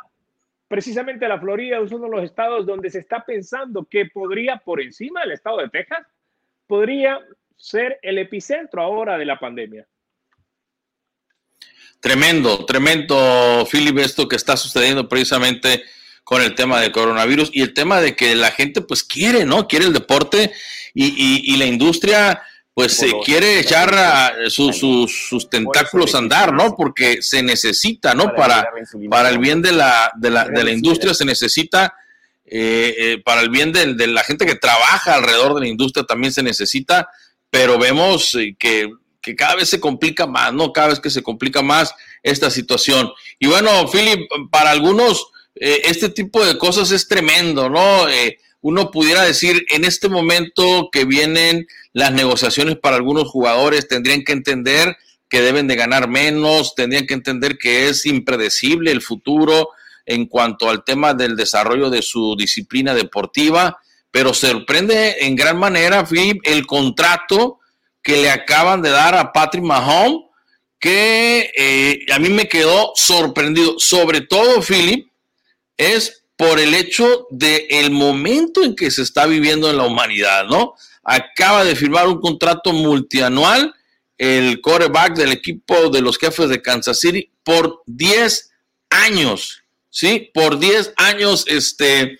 precisamente 0.67 1.27
la 1.27 1.39
Florida 1.39 1.79
es 1.79 1.91
uno 1.93 2.05
de 2.05 2.17
los 2.17 2.23
estados 2.25 2.65
donde 2.65 2.89
se 2.89 2.99
está 2.99 3.23
pensando 3.23 3.85
que 3.85 4.07
podría, 4.07 4.57
por 4.57 4.81
encima 4.81 5.21
del 5.21 5.31
estado 5.31 5.59
de 5.59 5.69
Texas, 5.69 6.05
podría 6.67 7.21
ser 7.55 7.97
el 8.01 8.17
epicentro 8.17 8.81
ahora 8.81 9.17
de 9.17 9.25
la 9.25 9.39
pandemia. 9.39 9.87
Tremendo, 11.99 12.63
tremendo, 12.65 13.67
Philip, 13.71 13.97
esto 13.99 14.27
que 14.27 14.35
está 14.35 14.55
sucediendo 14.55 15.09
precisamente 15.09 15.83
con 16.23 16.41
el 16.41 16.55
tema 16.55 16.79
del 16.81 16.91
coronavirus 16.91 17.49
y 17.53 17.61
el 17.61 17.73
tema 17.73 18.01
de 18.01 18.15
que 18.15 18.35
la 18.35 18.51
gente 18.51 18.81
pues 18.81 19.03
quiere, 19.03 19.45
¿no? 19.45 19.67
Quiere 19.67 19.85
el 19.85 19.93
deporte 19.93 20.51
y, 20.93 21.55
la 21.57 21.65
industria 21.65 22.41
pues 22.73 22.93
se 22.93 23.11
quiere 23.25 23.59
echar 23.59 23.95
sus 24.49 25.49
tentáculos 25.49 26.13
a 26.13 26.19
andar, 26.19 26.53
¿no? 26.53 26.75
Porque 26.75 27.21
se 27.21 27.41
necesita, 27.41 28.13
¿no? 28.13 28.35
Para, 28.35 28.69
para 29.09 29.29
el 29.29 29.39
bien 29.39 29.61
de 29.61 29.71
la, 29.71 30.11
de 30.15 30.29
la, 30.29 30.47
de 30.47 30.63
la 30.63 30.71
industria 30.71 31.13
se 31.15 31.25
necesita, 31.25 31.95
eh, 32.45 32.93
eh, 32.97 33.21
para 33.25 33.41
el 33.41 33.49
bien 33.49 33.71
de, 33.71 33.95
de, 33.95 34.07
la 34.07 34.23
gente 34.23 34.45
que 34.45 34.55
trabaja 34.55 35.15
alrededor 35.15 35.55
de 35.55 35.61
la 35.61 35.67
industria 35.67 36.05
también 36.05 36.31
se 36.31 36.43
necesita, 36.43 37.09
pero 37.49 37.79
vemos 37.79 38.35
eh, 38.35 38.55
que, 38.59 38.89
que 39.27 39.35
cada 39.35 39.55
vez 39.55 39.67
se 39.67 39.81
complica 39.81 40.25
más, 40.25 40.53
¿no? 40.53 40.71
Cada 40.71 40.87
vez 40.87 41.01
que 41.01 41.09
se 41.09 41.21
complica 41.21 41.61
más 41.61 41.93
esta 42.23 42.49
situación. 42.49 43.11
Y 43.39 43.47
bueno, 43.47 43.85
Philip, 43.91 44.21
para 44.49 44.71
algunos 44.71 45.27
eh, 45.55 45.81
este 45.83 46.07
tipo 46.07 46.45
de 46.45 46.57
cosas 46.57 46.91
es 46.91 47.09
tremendo, 47.09 47.69
¿no? 47.69 48.07
Eh, 48.07 48.37
uno 48.61 48.89
pudiera 48.89 49.23
decir, 49.23 49.65
en 49.69 49.83
este 49.83 50.07
momento 50.07 50.87
que 50.93 51.03
vienen 51.03 51.67
las 51.91 52.13
negociaciones 52.13 52.77
para 52.77 52.95
algunos 52.95 53.27
jugadores, 53.27 53.89
tendrían 53.89 54.23
que 54.23 54.31
entender 54.31 54.95
que 55.27 55.41
deben 55.41 55.67
de 55.67 55.75
ganar 55.75 56.07
menos, 56.07 56.73
tendrían 56.73 57.05
que 57.05 57.15
entender 57.15 57.57
que 57.57 57.89
es 57.89 58.05
impredecible 58.05 58.91
el 58.91 59.01
futuro 59.01 59.71
en 60.05 60.25
cuanto 60.25 60.69
al 60.69 60.85
tema 60.85 61.13
del 61.13 61.35
desarrollo 61.35 61.89
de 61.89 62.01
su 62.01 62.37
disciplina 62.37 62.93
deportiva, 62.93 63.77
pero 64.09 64.33
sorprende 64.33 65.17
en 65.19 65.35
gran 65.35 65.57
manera, 65.57 66.05
Philip, 66.05 66.39
el 66.45 66.65
contrato 66.65 67.59
que 68.07 68.15
le 68.15 68.31
acaban 68.31 68.81
de 68.81 68.89
dar 68.89 69.15
a 69.15 69.33
Patrick 69.33 69.65
Mahomes, 69.65 70.21
que 70.79 71.51
eh, 71.57 72.05
a 72.13 72.19
mí 72.19 72.29
me 72.29 72.47
quedó 72.47 72.93
sorprendido, 72.95 73.77
sobre 73.79 74.21
todo, 74.21 74.61
Philip, 74.61 75.09
es 75.75 76.23
por 76.37 76.57
el 76.57 76.73
hecho 76.73 77.27
del 77.31 77.65
el 77.69 77.91
momento 77.91 78.63
en 78.63 78.77
que 78.77 78.91
se 78.91 79.01
está 79.01 79.25
viviendo 79.25 79.69
en 79.69 79.75
la 79.75 79.83
humanidad, 79.83 80.45
¿no? 80.45 80.75
Acaba 81.03 81.65
de 81.65 81.75
firmar 81.75 82.07
un 82.07 82.21
contrato 82.21 82.71
multianual 82.71 83.75
el 84.17 84.61
quarterback 84.61 85.17
del 85.17 85.33
equipo 85.33 85.89
de 85.89 86.01
los 86.01 86.17
jefes 86.17 86.47
de 86.47 86.61
Kansas 86.61 87.01
City 87.01 87.29
por 87.43 87.81
10 87.87 88.51
años, 88.89 89.63
¿sí? 89.89 90.31
Por 90.33 90.59
10 90.59 90.93
años, 90.95 91.43
este, 91.45 92.17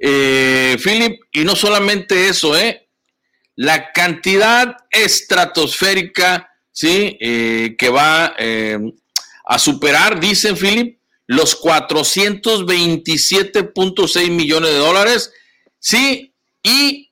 eh, 0.00 0.76
Philip, 0.80 1.20
y 1.32 1.42
no 1.42 1.56
solamente 1.56 2.28
eso, 2.28 2.56
¿eh? 2.56 2.85
La 3.56 3.92
cantidad 3.92 4.76
estratosférica, 4.90 6.50
¿sí? 6.70 7.16
Eh, 7.20 7.74
que 7.78 7.88
va 7.88 8.34
eh, 8.38 8.78
a 9.46 9.58
superar, 9.58 10.20
dicen 10.20 10.56
Philip, 10.56 10.98
los 11.26 11.60
427.6 11.60 14.30
millones 14.30 14.70
de 14.70 14.78
dólares. 14.78 15.32
Sí, 15.78 16.34
y 16.62 17.10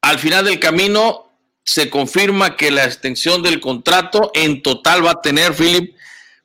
al 0.00 0.18
final 0.18 0.44
del 0.44 0.58
camino 0.60 1.32
se 1.64 1.90
confirma 1.90 2.56
que 2.56 2.70
la 2.70 2.84
extensión 2.84 3.42
del 3.42 3.60
contrato 3.60 4.30
en 4.34 4.62
total 4.62 5.04
va 5.04 5.10
a 5.12 5.22
tener, 5.22 5.54
Philip, 5.54 5.94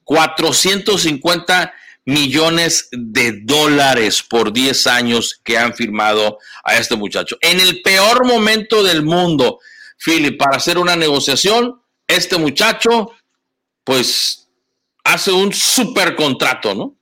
450 0.03 1.73
millones 2.07 2.87
de 2.93 3.41
dólares 3.43 4.23
por 4.23 4.53
10 4.53 4.87
años 4.87 5.41
que 5.43 5.57
han 5.57 5.73
firmado 5.73 6.39
a 6.63 6.77
este 6.77 6.95
muchacho. 6.95 7.37
En 7.41 7.59
el 7.59 7.81
peor 7.81 8.25
momento 8.25 8.81
del 8.81 9.03
mundo, 9.03 9.59
Philip, 10.03 10.37
para 10.37 10.55
hacer 10.55 10.77
una 10.77 10.95
negociación, 10.95 11.81
este 12.07 12.37
muchacho, 12.37 13.11
pues 13.83 14.49
hace 15.03 15.33
un 15.33 15.51
super 15.51 16.15
contrato, 16.15 16.73
¿no? 16.73 16.95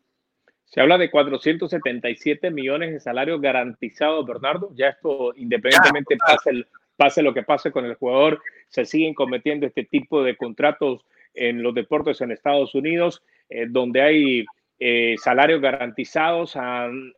Se 0.65 0.81
habla 0.81 0.97
de 0.97 1.11
477 1.11 2.49
millones 2.49 2.91
de 2.91 2.99
salarios 2.99 3.39
garantizados, 3.39 4.25
Bernardo. 4.25 4.71
Ya 4.75 4.87
esto, 4.87 5.33
independientemente 5.37 6.17
pase, 6.17 6.65
pase 6.97 7.21
lo 7.21 7.35
que 7.35 7.43
pase 7.43 7.71
con 7.71 7.85
el 7.85 7.93
jugador, 7.93 8.41
se 8.69 8.85
siguen 8.85 9.13
cometiendo 9.13 9.67
este 9.67 9.83
tipo 9.83 10.23
de 10.23 10.35
contratos 10.35 11.05
en 11.35 11.61
los 11.61 11.75
deportes 11.75 12.21
en 12.21 12.31
Estados 12.31 12.73
Unidos, 12.73 13.21
eh, 13.49 13.67
donde 13.69 14.01
hay 14.01 14.45
eh, 14.77 15.15
salarios 15.17 15.61
garantizados 15.61 16.57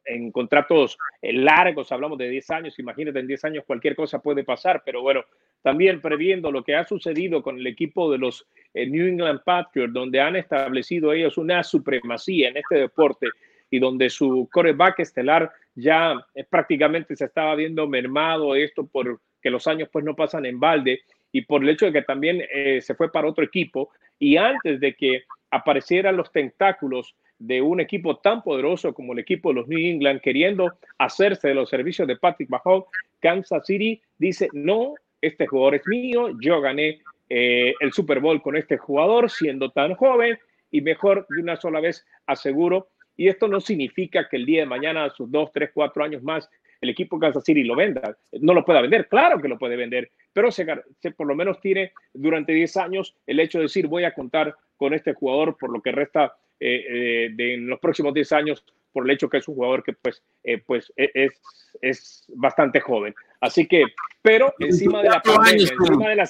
en 0.05 0.31
contratos 0.31 0.95
eh, 1.23 1.33
largos, 1.33 1.91
hablamos 1.91 2.19
de 2.19 2.29
10 2.29 2.49
años, 2.51 2.77
imagínate, 2.77 3.19
en 3.19 3.25
10 3.25 3.45
años 3.45 3.63
cualquier 3.65 3.95
cosa 3.95 4.19
puede 4.19 4.43
pasar, 4.43 4.83
pero 4.85 5.01
bueno, 5.01 5.23
también 5.63 5.99
previendo 5.99 6.51
lo 6.51 6.63
que 6.63 6.75
ha 6.75 6.85
sucedido 6.85 7.41
con 7.41 7.57
el 7.57 7.65
equipo 7.65 8.11
de 8.11 8.19
los 8.19 8.47
eh, 8.75 8.85
New 8.85 9.07
England 9.07 9.41
Patriots, 9.43 9.91
donde 9.91 10.21
han 10.21 10.35
establecido 10.35 11.11
ellos 11.13 11.39
una 11.39 11.63
supremacía 11.63 12.49
en 12.49 12.57
este 12.57 12.75
deporte 12.75 13.27
y 13.71 13.79
donde 13.79 14.11
su 14.11 14.47
coreback 14.51 14.99
estelar 14.99 15.51
ya 15.73 16.13
prácticamente 16.51 17.15
se 17.15 17.25
estaba 17.25 17.55
viendo 17.55 17.87
mermado 17.87 18.55
esto 18.55 18.87
porque 18.87 19.19
los 19.49 19.65
años 19.65 19.89
pues 19.91 20.05
no 20.05 20.15
pasan 20.15 20.45
en 20.45 20.59
balde 20.59 21.01
y 21.31 21.41
por 21.41 21.63
el 21.63 21.69
hecho 21.69 21.87
de 21.87 21.91
que 21.91 22.01
también 22.03 22.41
se 22.79 22.95
fue 22.95 23.11
para 23.11 23.27
otro 23.27 23.43
equipo 23.43 23.89
y 24.17 24.37
antes 24.37 24.79
de 24.79 24.95
que 24.95 25.23
aparecieran 25.51 26.15
los 26.15 26.31
tentáculos 26.31 27.15
de 27.39 27.61
un 27.61 27.79
equipo 27.79 28.17
tan 28.17 28.41
poderoso 28.41 28.93
como 28.93 29.13
el 29.13 29.19
equipo 29.19 29.49
de 29.49 29.55
los 29.55 29.67
New 29.67 29.79
England 29.79 30.21
queriendo 30.21 30.73
hacerse 30.97 31.49
de 31.49 31.55
los 31.55 31.69
servicios 31.69 32.07
de 32.07 32.15
Patrick 32.15 32.49
Mahomes, 32.49 32.85
Kansas 33.19 33.65
City 33.65 34.01
dice, 34.17 34.49
no, 34.53 34.95
este 35.21 35.47
jugador 35.47 35.75
es 35.75 35.87
mío, 35.87 36.29
yo 36.41 36.61
gané 36.61 37.01
eh, 37.29 37.73
el 37.79 37.91
Super 37.93 38.19
Bowl 38.19 38.41
con 38.41 38.55
este 38.55 38.77
jugador 38.77 39.29
siendo 39.29 39.71
tan 39.71 39.95
joven 39.95 40.37
y 40.71 40.81
mejor 40.81 41.25
de 41.29 41.41
una 41.41 41.55
sola 41.55 41.79
vez 41.79 42.05
aseguro. 42.25 42.89
Y 43.15 43.27
esto 43.27 43.47
no 43.47 43.59
significa 43.59 44.27
que 44.29 44.37
el 44.37 44.45
día 44.45 44.61
de 44.61 44.67
mañana, 44.67 45.05
a 45.05 45.09
sus 45.09 45.29
dos, 45.31 45.51
tres, 45.51 45.71
cuatro 45.73 46.03
años 46.03 46.21
más, 46.21 46.49
el 46.81 46.89
equipo 46.89 47.19
Kansas 47.19 47.43
City 47.43 47.63
lo 47.63 47.75
venda. 47.75 48.15
No 48.33 48.53
lo 48.53 48.63
pueda 48.63 48.81
vender, 48.81 49.07
claro 49.07 49.41
que 49.41 49.47
lo 49.47 49.57
puede 49.57 49.75
vender, 49.75 50.11
pero 50.31 50.51
se, 50.51 50.65
se, 50.99 51.11
por 51.11 51.27
lo 51.27 51.35
menos 51.35 51.59
tiene 51.59 51.93
durante 52.13 52.53
10 52.53 52.77
años 52.77 53.15
el 53.25 53.39
hecho 53.39 53.57
de 53.57 53.63
decir 53.63 53.87
voy 53.87 54.03
a 54.03 54.13
contar 54.13 54.55
con 54.75 54.93
este 54.93 55.13
jugador 55.13 55.57
por 55.57 55.71
lo 55.71 55.81
que 55.81 55.91
resta 55.91 56.35
eh, 56.59 56.85
eh, 56.89 57.29
de 57.33 57.53
en 57.55 57.67
los 57.67 57.79
próximos 57.79 58.13
10 58.13 58.31
años 58.33 58.65
por 58.91 59.05
el 59.05 59.11
hecho 59.11 59.29
que 59.29 59.37
es 59.37 59.47
un 59.47 59.55
jugador 59.55 59.83
que 59.83 59.93
pues, 59.93 60.23
eh, 60.43 60.57
pues 60.57 60.91
e, 60.95 61.11
es, 61.13 61.33
es 61.81 62.25
bastante 62.29 62.79
joven. 62.79 63.13
Así 63.41 63.67
que, 63.67 63.83
pero 64.21 64.53
encima 64.59 65.03
de 65.03 65.09
la 65.09 65.21
pandemia, 65.21 65.67
encima 65.71 66.09
de 66.09 66.15
la, 66.15 66.29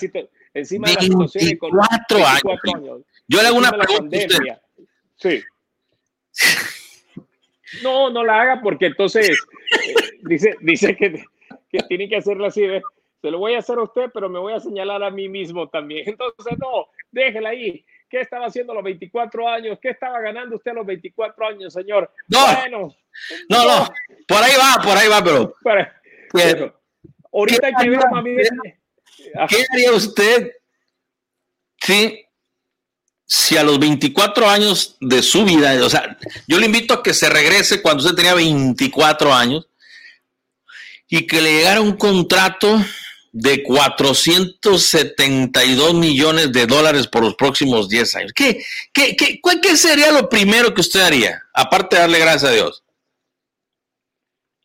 encima 0.53 0.87
de 0.89 0.93
la 0.95 1.01
situación 1.01 1.45
24 1.45 2.25
años. 2.25 3.01
Yo 3.27 3.41
le 3.41 3.47
hago 3.47 3.57
una 3.57 3.71
pregunta. 3.71 4.17
Sí. 5.15 5.41
No, 7.83 8.09
no 8.09 8.23
la 8.23 8.41
haga 8.41 8.61
porque 8.61 8.85
entonces 8.85 9.37
dice, 10.23 10.55
dice 10.61 10.95
que, 10.95 11.21
que 11.69 11.79
tiene 11.89 12.07
que 12.07 12.15
hacerla 12.15 12.47
así. 12.47 12.65
Se 13.21 13.31
lo 13.31 13.39
voy 13.39 13.55
a 13.55 13.59
hacer 13.59 13.77
a 13.77 13.83
usted, 13.83 14.09
pero 14.13 14.29
me 14.29 14.39
voy 14.39 14.53
a 14.53 14.59
señalar 14.59 15.03
a 15.03 15.11
mí 15.11 15.27
mismo 15.27 15.67
también. 15.67 16.03
Entonces, 16.07 16.57
no, 16.59 16.87
déjela 17.11 17.49
ahí. 17.49 17.85
¿Qué 18.09 18.21
estaba 18.21 18.45
haciendo 18.45 18.71
a 18.71 18.75
los 18.75 18.83
24 18.83 19.49
años? 19.49 19.77
¿Qué 19.81 19.89
estaba 19.89 20.19
ganando 20.19 20.55
usted 20.55 20.71
a 20.71 20.75
los 20.75 20.85
24 20.85 21.47
años, 21.47 21.73
señor? 21.73 22.11
No, 22.27 22.45
bueno, 22.45 22.95
no, 23.49 23.65
no, 23.65 23.89
por 24.27 24.43
ahí 24.43 24.53
va, 24.57 24.81
por 24.81 24.97
ahí 24.97 25.07
va, 25.07 25.23
pero. 25.23 25.55
Pues, 26.31 26.55
ahorita 27.33 27.67
hay 27.67 27.73
que 27.81 27.89
ver, 27.89 27.99
mami. 28.11 28.35
¿Qué 29.49 29.65
haría 29.71 29.91
usted 29.91 30.51
si, 31.87 32.25
si 33.25 33.57
a 33.57 33.63
los 33.63 33.79
24 33.79 34.49
años 34.49 34.97
de 34.99 35.21
su 35.21 35.45
vida, 35.45 35.73
o 35.85 35.89
sea, 35.89 36.17
yo 36.47 36.59
le 36.59 36.65
invito 36.65 36.93
a 36.93 37.03
que 37.03 37.13
se 37.13 37.29
regrese 37.29 37.81
cuando 37.81 38.03
usted 38.03 38.15
tenía 38.15 38.33
24 38.33 39.33
años 39.33 39.69
y 41.07 41.25
que 41.25 41.41
le 41.41 41.53
llegara 41.53 41.81
un 41.81 41.95
contrato 41.95 42.77
de 43.39 43.61
472 43.61 45.93
millones 45.93 46.51
de 46.51 46.65
dólares 46.65 47.07
por 47.07 47.21
los 47.21 47.35
próximos 47.35 47.87
10 47.87 48.15
años. 48.15 48.33
¿Qué, 48.33 48.63
qué, 48.91 49.15
qué, 49.15 49.39
qué 49.61 49.77
sería 49.77 50.11
lo 50.11 50.27
primero 50.27 50.73
que 50.73 50.81
usted 50.81 51.01
haría? 51.01 51.43
Aparte 51.53 51.95
de 51.95 52.01
darle 52.01 52.17
gracias 52.17 52.45
a 52.45 52.55
Dios. 52.55 52.83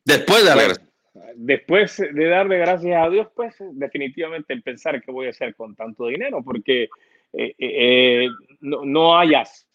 Después 0.07 0.43
de 0.43 0.49
darle 0.49 0.65
gracias. 0.65 0.89
Después 1.37 1.99
de 1.99 2.27
darle 2.27 2.57
gracias 2.57 3.07
a 3.07 3.11
Dios, 3.11 3.29
pues 3.37 3.55
definitivamente 3.59 4.55
el 4.55 4.63
pensar 4.63 5.03
qué 5.03 5.13
voy 5.13 5.27
a 5.27 5.31
hacer 5.31 5.55
con 5.55 5.77
tanto 5.77 6.07
dinero, 6.07 6.43
porque 6.43 6.89
eh, 7.35 7.55
eh, 7.59 8.27
no, 8.61 8.87
no 8.87 9.19
hayas 9.19 9.69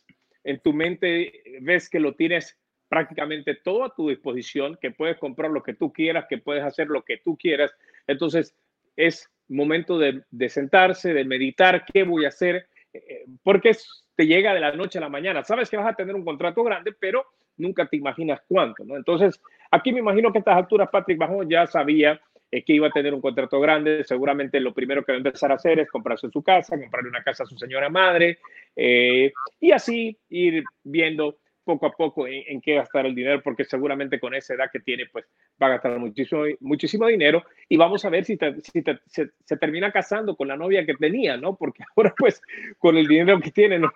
en 0.44 0.60
tu 0.60 0.74
mente, 0.74 1.44
ves 1.62 1.88
que 1.88 2.00
lo 2.00 2.16
tienes 2.16 2.58
prácticamente 2.90 3.54
todo 3.54 3.84
a 3.84 3.94
tu 3.94 4.10
disposición, 4.10 4.76
que 4.82 4.90
puedes 4.90 5.18
comprar 5.18 5.52
lo 5.52 5.62
que 5.62 5.76
tú 5.76 5.94
quieras, 5.94 6.26
que 6.28 6.40
puedes 6.40 6.64
hacer 6.64 6.88
lo 6.88 7.04
que 7.04 7.18
tú 7.18 7.38
quieras. 7.38 7.72
Entonces, 8.08 8.56
es 8.98 9.30
momento 9.48 9.98
de, 9.98 10.24
sentarse, 10.50 11.14
de 11.14 11.24
meditar 11.24 11.86
qué 11.86 12.04
voy 12.04 12.26
a 12.26 12.30
hacer, 12.30 12.68
eh, 12.92 13.26
porque 13.44 13.72
te 14.16 14.28
llega 14.28 14.54
de 14.54 14.60
la 14.60 14.74
noche 14.74 14.98
a 14.98 15.02
la 15.02 15.10
mañana. 15.10 15.44
Sabes 15.44 15.70
que 15.70 15.78
vas 15.78 15.88
a 15.88 15.96
tener 15.96 16.16
un 16.16 16.26
contrato 16.26 16.64
grande, 16.64 16.94
pero 17.00 17.26
nunca 17.56 17.88
te 17.88 17.96
imaginas 17.96 18.42
cuánto, 18.48 18.84
¿no? 18.84 18.98
Entonces, 18.98 19.40
aquí 19.72 19.94
me 19.94 20.00
imagino 20.00 20.32
que 20.32 20.40
a 20.40 20.42
estas 20.42 20.58
alturas 20.58 20.90
Patrick 20.92 21.18
Bajón 21.18 21.50
ya 21.50 21.66
sabía 21.66 22.20
eh, 22.50 22.64
que 22.64 22.74
iba 22.74 22.88
a 22.88 22.92
tener 22.92 23.14
un 23.14 23.22
contrato 23.22 23.60
grande. 23.60 24.04
Seguramente 24.04 24.60
lo 24.60 24.74
primero 24.74 25.04
que 25.04 25.12
va 25.12 25.18
a 25.18 25.18
empezar 25.18 25.52
a 25.52 25.56
hacer 25.56 25.80
es 25.80 25.90
comprarse 25.90 26.30
su 26.30 26.42
casa, 26.42 26.80
comprarle 26.80 27.10
una 27.10 27.24
casa 27.24 27.44
a 27.44 27.48
su 27.48 27.58
señora 27.58 27.90
madre 27.90 28.40
eh, 28.76 29.34
y 29.60 29.72
así 29.72 30.18
ir 30.30 30.64
viendo 30.84 31.40
poco 31.68 31.86
a 31.86 31.92
poco 31.92 32.26
en, 32.28 32.62
qué 32.62 32.76
gastar 32.76 33.06
el 33.06 33.14
dinero, 33.14 33.42
porque 33.44 33.66
seguramente 33.66 34.20
con 34.20 34.34
esa 34.34 34.54
edad 34.54 34.72
que 34.72 34.80
tiene, 34.80 35.06
pues 35.06 35.26
va 35.62 35.68
a 35.68 35.72
gastar 35.72 36.00
muchísimo, 36.00 36.46
muchísimo 36.62 37.08
dinero 37.08 37.44
y 37.68 37.76
vamos 37.76 38.06
a 38.06 38.10
ver 38.10 38.24
si, 38.24 38.38
se, 38.38 39.58
termina 39.58 39.92
casando 39.92 40.36
con 40.38 40.48
la 40.48 40.56
novia 40.56 40.86
que 40.86 40.94
tenía, 40.94 41.36
¿no? 41.36 41.56
Porque 41.58 41.84
ahora, 41.96 42.16
pues, 42.18 42.42
con 42.80 42.96
el 42.96 43.06
dinero 43.06 43.40
que 43.42 43.52
tiene, 43.52 43.80
no, 43.80 43.92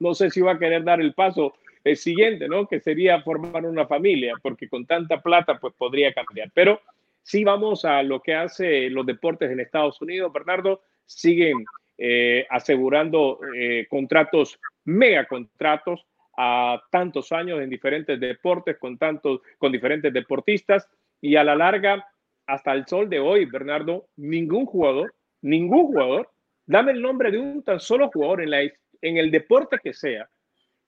no 0.00 0.14
sé 0.14 0.30
si 0.30 0.40
va 0.40 0.52
a 0.52 0.58
querer 0.58 0.82
dar 0.82 1.00
el 1.00 1.14
paso 1.14 1.54
el 1.84 1.96
siguiente, 1.96 2.48
¿no? 2.48 2.66
Que 2.66 2.80
sería 2.80 3.22
formar 3.22 3.64
una 3.64 3.86
familia, 3.86 4.34
porque 4.42 4.68
con 4.68 4.84
tanta 4.84 5.20
plata, 5.20 5.58
pues 5.58 5.74
podría 5.74 6.12
cambiar. 6.12 6.50
Pero 6.52 6.80
si 7.22 7.44
vamos 7.44 7.84
a 7.84 8.02
lo 8.02 8.20
que 8.20 8.34
hace 8.34 8.90
los 8.90 9.06
deportes 9.06 9.50
en 9.50 9.60
Estados 9.60 10.00
Unidos, 10.00 10.32
Bernardo, 10.32 10.82
siguen 11.06 11.64
eh, 11.98 12.46
asegurando 12.50 13.38
eh, 13.54 13.86
contratos, 13.88 14.58
mega 14.84 15.24
contratos, 15.26 16.04
a 16.36 16.82
tantos 16.90 17.32
años 17.32 17.60
en 17.60 17.70
diferentes 17.70 18.18
deportes, 18.18 18.78
con, 18.78 18.98
tantos, 18.98 19.40
con 19.58 19.72
diferentes 19.72 20.12
deportistas, 20.12 20.88
y 21.20 21.36
a 21.36 21.44
la 21.44 21.54
larga, 21.54 22.04
hasta 22.46 22.72
el 22.72 22.86
sol 22.86 23.08
de 23.08 23.20
hoy, 23.20 23.44
Bernardo, 23.44 24.08
ningún 24.16 24.66
jugador, 24.66 25.14
ningún 25.40 25.86
jugador, 25.86 26.30
dame 26.66 26.92
el 26.92 27.02
nombre 27.02 27.30
de 27.30 27.38
un 27.38 27.62
tan 27.62 27.80
solo 27.80 28.10
jugador 28.10 28.42
en, 28.42 28.50
la, 28.50 28.62
en 28.62 29.16
el 29.16 29.30
deporte 29.30 29.78
que 29.82 29.92
sea, 29.92 30.28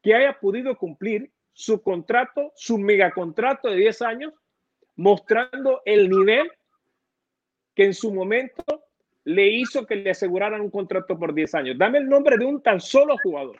que 0.02 0.14
haya 0.14 0.38
podido 0.40 0.76
cumplir 0.76 1.30
su 1.52 1.82
contrato, 1.82 2.52
su 2.56 2.78
megacontrato 2.78 3.70
de 3.70 3.76
10 3.76 4.02
años, 4.02 4.34
mostrando 4.96 5.82
el 5.84 6.08
nivel 6.08 6.50
que 7.74 7.84
en 7.84 7.94
su 7.94 8.12
momento 8.12 8.64
le 9.24 9.48
hizo 9.48 9.86
que 9.86 9.96
le 9.96 10.10
aseguraran 10.10 10.60
un 10.60 10.70
contrato 10.70 11.18
por 11.18 11.34
10 11.34 11.54
años. 11.54 11.78
Dame 11.78 11.98
el 11.98 12.08
nombre 12.08 12.36
de 12.36 12.44
un 12.44 12.62
tan 12.62 12.80
solo 12.80 13.16
jugador. 13.22 13.56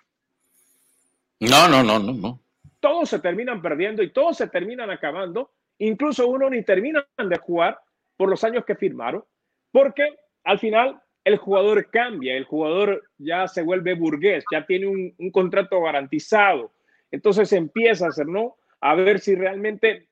No, 1.40 1.68
no, 1.68 1.82
no, 1.82 1.98
no, 1.98 2.12
no. 2.12 2.40
Todos 2.80 3.08
se 3.08 3.18
terminan 3.18 3.62
perdiendo 3.62 4.02
y 4.02 4.12
todos 4.12 4.36
se 4.36 4.48
terminan 4.48 4.90
acabando. 4.90 5.50
Incluso 5.78 6.28
uno 6.28 6.48
ni 6.50 6.62
terminan 6.62 7.04
de 7.18 7.38
jugar 7.38 7.78
por 8.16 8.28
los 8.28 8.44
años 8.44 8.64
que 8.64 8.76
firmaron, 8.76 9.24
porque 9.72 10.04
al 10.44 10.58
final 10.58 11.00
el 11.24 11.36
jugador 11.38 11.90
cambia, 11.90 12.36
el 12.36 12.44
jugador 12.44 13.02
ya 13.18 13.48
se 13.48 13.62
vuelve 13.62 13.94
burgués, 13.94 14.44
ya 14.52 14.66
tiene 14.66 14.86
un, 14.86 15.30
contrato 15.32 15.80
garantizado. 15.82 16.72
Entonces 17.10 17.52
empieza 17.52 18.06
a 18.06 18.08
hacer, 18.10 18.26
¿no? 18.26 18.56
A 18.80 18.94
ver 18.94 19.18
si 19.20 19.34
realmente 19.34 20.08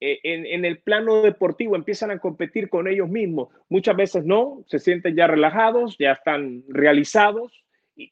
eh, 0.00 0.20
en, 0.22 0.46
en, 0.46 0.64
el 0.64 0.78
plano 0.78 1.22
deportivo 1.22 1.76
empiezan 1.76 2.10
a 2.10 2.18
competir 2.18 2.68
con 2.68 2.86
ellos 2.88 3.08
mismos. 3.08 3.48
Muchas 3.68 3.96
veces 3.96 4.24
no, 4.24 4.64
se 4.66 4.78
sienten 4.78 5.16
ya 5.16 5.26
relajados, 5.26 5.96
ya 5.98 6.12
están 6.12 6.62
realizados 6.68 7.61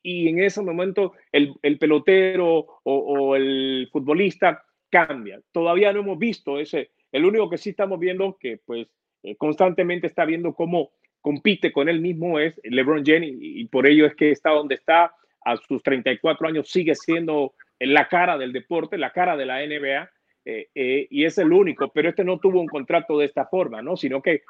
y, 0.03 0.29
en 0.29 0.43
ese 0.43 0.63
momento 0.63 1.15
el, 1.33 1.57
pelotero 1.79 2.81
o, 2.83 3.37
el 3.37 3.89
futbolista 3.93 4.63
cambia. 4.91 5.41
Todavía 5.53 5.93
no 5.93 6.01
hemos 6.01 6.19
visto 6.19 6.59
ese. 6.59 6.91
El 7.13 7.25
único 7.25 7.49
que 7.49 7.59
sí 7.59 7.71
estamos 7.71 7.99
viendo 7.99 8.37
que 8.39 8.59
pues 8.65 8.89
eh, 9.23 9.37
constantemente 9.37 10.07
está 10.07 10.25
viendo 10.25 10.55
cómo 10.55 10.91
compite 11.21 11.73
con 11.73 11.89
él 11.89 12.01
mismo 12.01 12.39
es 12.39 12.59
LeBron 12.65 13.05
James 13.05 13.35
y, 13.41 13.65
por 13.67 13.87
ello 13.87 14.07
es 14.07 14.15
que 14.15 14.31
está 14.31 14.51
donde 14.51 14.75
está. 14.75 15.15
A 15.43 15.57
sus 15.57 15.83
34 15.83 16.49
años 16.49 16.69
sigue 16.69 16.95
siendo 16.95 17.55
la 17.79 18.09
cara 18.09 18.37
del 18.37 18.53
deporte, 18.53 18.99
la 18.99 19.11
cara 19.11 19.39
de 19.39 19.47
la 19.47 19.65
NBA. 19.67 20.11
Eh, 20.45 20.69
eh, 20.75 21.07
y 21.11 21.25
es 21.25 21.39
el 21.39 21.53
único, 21.53 21.91
pero 21.93 22.09
este 22.09 22.25
no 22.25 22.39
tuvo 22.39 22.61
un 22.61 22.67
contrato 22.67 23.19
de 23.19 23.27
esta 23.27 23.47
forma, 23.47 23.83
¿no? 23.83 23.97
Sino 23.97 24.23
que 24.23 24.43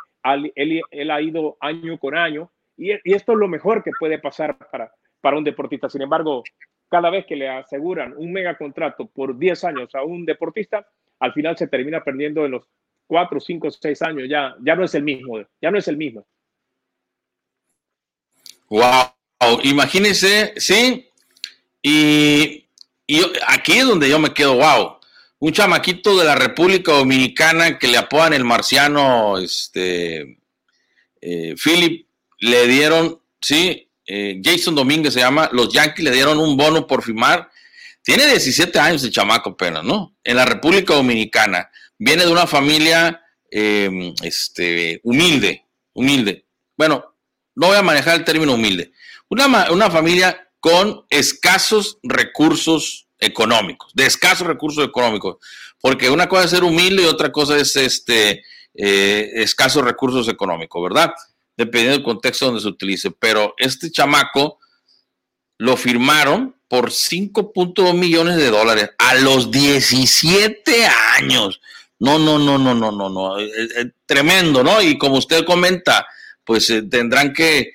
él, 0.55 0.83
él, 0.91 1.11
ha 1.11 1.21
ido 1.21 1.57
año 1.61 1.99
con 1.99 2.17
año 2.17 2.51
y, 2.77 2.93
y, 2.93 3.15
esto 3.15 3.33
es 3.33 3.39
lo 3.39 3.49
mejor 3.49 3.83
que 3.83 3.91
puede 3.99 4.21
pasar 4.21 4.57
para, 4.71 4.93
para 5.21 5.37
un 5.37 5.45
deportista. 5.45 5.89
Sin 5.89 6.03
embargo, 6.03 6.43
cada 6.89 7.11
vez 7.11 7.27
que 7.27 7.37
le 7.37 7.49
aseguran 7.49 8.15
un 8.17 8.33
mega 8.33 8.57
contrato 8.57 9.07
por 9.07 9.39
10 9.39 9.65
años 9.65 9.95
a 9.95 10.03
un 10.03 10.25
deportista, 10.25 10.87
al 11.21 11.33
final 11.33 11.57
se 11.57 11.69
termina 11.69 12.03
perdiendo 12.03 12.45
en 12.45 12.53
los 12.53 12.65
4, 13.07 13.41
5, 13.41 13.71
6 13.71 14.03
años. 14.03 14.29
Ya, 14.29 14.55
ya 14.61 14.75
no 14.75 14.85
es 14.85 14.95
el 14.95 15.03
mismo, 15.03 15.39
ya 15.61 15.71
no 15.71 15.79
es 15.79 15.89
el 15.89 15.97
mismo. 15.97 16.27
Wow, 18.69 19.61
imagínense, 19.65 20.55
sí. 20.57 21.09
Y, 21.83 22.67
y 23.07 23.21
aquí 23.47 23.73
es 23.73 23.87
donde 23.87 24.09
yo 24.09 24.19
me 24.19 24.33
quedo, 24.33 24.55
wow. 24.55 24.99
Un 25.41 25.53
chamaquito 25.53 26.19
de 26.19 26.25
la 26.25 26.35
República 26.35 26.93
Dominicana 26.93 27.79
que 27.79 27.89
le 27.89 27.97
apodan 27.97 28.35
el 28.35 28.45
marciano, 28.45 29.39
este, 29.39 30.39
eh, 31.21 31.55
Philip, 31.63 32.07
le 32.39 32.67
dieron, 32.67 33.21
sí, 33.41 33.90
eh, 34.13 34.41
Jason 34.43 34.75
Domínguez 34.75 35.15
se 35.15 35.21
llama, 35.21 35.49
los 35.53 35.73
Yankees 35.73 36.05
le 36.05 36.11
dieron 36.11 36.41
un 36.41 36.57
bono 36.57 36.85
por 36.85 37.01
firmar. 37.01 37.49
Tiene 38.03 38.27
17 38.27 38.77
años 38.81 39.03
de 39.03 39.11
chamaco 39.11 39.51
apenas, 39.51 39.85
¿no? 39.85 40.17
En 40.25 40.35
la 40.35 40.45
República 40.45 40.95
Dominicana. 40.95 41.71
Viene 41.97 42.25
de 42.25 42.33
una 42.33 42.49
familia 42.49 43.23
em, 43.49 44.13
este, 44.25 45.01
humilde, 45.05 45.65
humilde. 45.93 46.45
Bueno, 46.77 47.15
no 47.55 47.69
voy 47.69 47.77
a 47.77 47.83
manejar 47.83 48.17
el 48.17 48.25
término 48.25 48.55
humilde. 48.55 48.91
Una, 49.29 49.71
una 49.71 49.89
familia 49.91 50.49
con 50.59 51.05
escasos 51.09 51.99
recursos 52.03 53.07
económicos, 53.21 53.93
de 53.95 54.07
escasos 54.07 54.45
recursos 54.45 54.85
económicos, 54.85 55.37
porque 55.81 56.11
una 56.11 56.29
cosa 56.29 56.45
es 56.47 56.51
ser 56.51 56.65
humilde 56.65 57.05
y 57.05 57.07
otra 57.07 57.31
cosa 57.31 57.57
es 57.57 57.77
este 57.77 58.43
eh, 58.75 59.31
escasos 59.35 59.85
recursos 59.85 60.27
económicos, 60.27 60.83
¿verdad? 60.83 61.13
Dependiendo 61.61 61.99
del 61.99 62.05
contexto 62.05 62.47
donde 62.47 62.63
se 62.63 62.69
utilice. 62.69 63.11
Pero 63.11 63.55
este 63.59 63.91
chamaco 63.91 64.59
lo 65.59 65.77
firmaron 65.77 66.57
por 66.69 66.91
5.2 66.91 67.95
millones 67.95 68.37
de 68.37 68.51
dólares 68.51 68.91
a 68.97 69.15
los 69.17 69.51
17 69.51 70.87
años. 71.19 71.61
No, 71.99 72.19
no, 72.19 72.39
no, 72.39 72.57
no, 72.57 72.75
no, 72.75 72.91
no, 72.91 73.11
no. 73.11 73.39
Eh, 73.39 73.51
eh, 73.77 73.91
tremendo, 74.07 74.65
¿no? 74.65 74.81
Y 74.81 74.97
como 74.97 75.17
usted 75.17 75.45
comenta, 75.45 76.07
pues 76.45 76.73
tendrán 76.91 77.33
que 77.35 77.73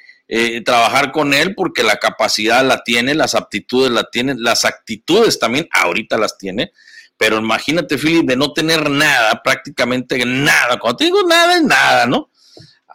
trabajar 0.66 1.12
con 1.12 1.36
él 1.36 1.54
porque 1.54 1.84
la 1.84 1.98
capacidad 1.98 2.66
la 2.66 2.84
tiene, 2.84 3.14
las 3.14 3.36
aptitudes 3.36 3.92
la 3.92 4.10
tiene, 4.10 4.34
las 4.36 4.66
actitudes 4.66 5.38
también 5.38 5.68
ahorita 5.72 6.18
las 6.18 6.40
tiene. 6.40 6.72
Pero 7.18 7.38
imagínate, 7.38 8.00
Philip, 8.00 8.26
de 8.26 8.36
no 8.36 8.52
tener 8.52 8.90
nada, 8.90 9.42
prácticamente 9.44 10.26
nada. 10.26 10.80
Cuando 10.80 10.98
te 10.98 11.06
digo 11.06 11.22
nada, 11.24 11.56
es 11.56 11.64
nada, 11.64 12.08
¿no? 12.08 12.32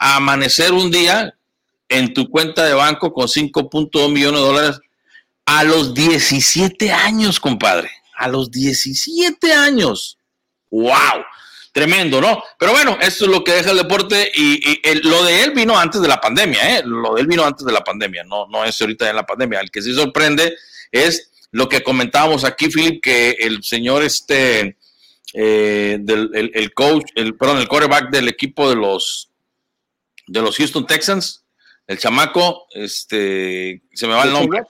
Amanecer 0.03 0.73
un 0.73 0.91
día 0.91 1.35
en 1.89 2.15
tu 2.15 2.31
cuenta 2.31 2.65
de 2.65 2.73
banco 2.73 3.13
con 3.13 3.29
5.2 3.29 4.11
millones 4.11 4.41
de 4.41 4.47
dólares 4.47 4.81
a 5.45 5.63
los 5.65 5.93
17 5.95 6.91
años, 6.91 7.39
compadre. 7.39 7.91
A 8.17 8.29
los 8.29 8.51
17 8.51 9.53
años. 9.53 10.17
¡Wow! 10.71 11.25
Tremendo, 11.73 12.21
¿no? 12.21 12.43
Pero 12.59 12.73
bueno, 12.73 12.99
esto 13.01 13.27
es 13.27 13.31
lo 13.31 13.45
que 13.45 13.53
deja 13.53 13.71
el 13.71 13.77
deporte 13.77 14.31
y, 14.35 14.81
lo 15.03 15.25
de 15.25 15.45
él 15.45 15.53
vino 15.53 15.79
antes 15.79 16.01
de 16.01 16.09
la 16.09 16.21
pandemia, 16.21 16.79
¿eh? 16.79 16.83
Lo 16.85 17.15
de 17.15 17.21
él 17.21 17.27
vino 17.27 17.45
antes 17.45 17.65
de 17.65 17.73
la 17.73 17.85
pandemia, 17.85 18.25
no, 18.25 18.47
no 18.49 18.65
es 18.65 18.81
ahorita 18.81 19.09
en 19.09 19.17
la 19.17 19.27
pandemia. 19.27 19.61
El 19.61 19.71
que 19.71 19.83
sí 19.83 19.95
sorprende 19.95 20.57
es 20.91 21.31
lo 21.53 21.69
que 21.69 21.83
comentábamos 21.83 22.45
aquí, 22.45 22.69
Philip, 22.69 23.03
que 23.03 23.31
el 23.39 23.63
señor 23.63 24.03
este, 24.03 24.77
eh, 25.33 25.99
del, 26.01 26.31
el, 26.33 26.75
coach, 26.75 27.11
el, 27.15 27.37
perdón, 27.37 27.59
el 27.59 27.69
quarterback 27.69 28.11
del 28.11 28.29
equipo 28.29 28.69
de 28.69 28.77
los, 28.77 29.30
de 30.31 30.41
los 30.41 30.57
Houston 30.57 30.87
Texans, 30.87 31.45
el 31.89 31.99
chamaco, 31.99 32.67
este, 32.71 33.83
se 33.93 34.07
me 34.07 34.15
va 34.15 34.23
el 34.23 34.33
nombre, 34.33 34.63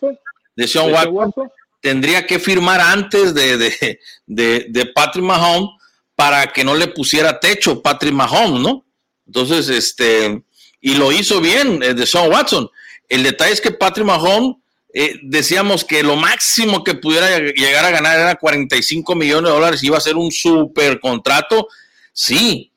de 0.56 0.66
Sean 0.66 0.90
Watson, 0.90 1.50
tendría 1.82 2.26
que 2.26 2.38
firmar 2.38 2.80
antes 2.80 3.34
de, 3.34 3.58
de, 3.58 4.00
de, 4.26 4.66
de 4.70 4.86
Patrick 4.86 5.24
Mahomes 5.24 5.70
para 6.16 6.46
que 6.46 6.64
no 6.64 6.74
le 6.74 6.88
pusiera 6.88 7.38
techo 7.38 7.82
Patrick 7.82 8.14
Mahomes, 8.14 8.60
¿no? 8.60 8.86
Entonces, 9.26 9.68
este, 9.68 10.42
y 10.80 10.94
lo 10.94 11.12
hizo 11.12 11.40
bien 11.42 11.82
eh, 11.82 11.92
de 11.92 12.06
Sean 12.06 12.30
Watson. 12.30 12.70
El 13.08 13.22
detalle 13.22 13.52
es 13.52 13.60
que 13.60 13.70
Patrick 13.70 14.06
Mahomes 14.06 14.56
eh, 14.94 15.20
decíamos 15.22 15.84
que 15.84 16.02
lo 16.02 16.16
máximo 16.16 16.82
que 16.82 16.94
pudiera 16.94 17.38
llegar 17.38 17.84
a 17.84 17.90
ganar 17.90 18.18
era 18.18 18.34
45 18.36 19.14
millones 19.14 19.50
de 19.50 19.56
dólares, 19.56 19.82
iba 19.82 19.98
a 19.98 20.00
ser 20.00 20.16
un 20.16 20.32
super 20.32 20.98
contrato. 21.00 21.68
Sí, 22.14 22.72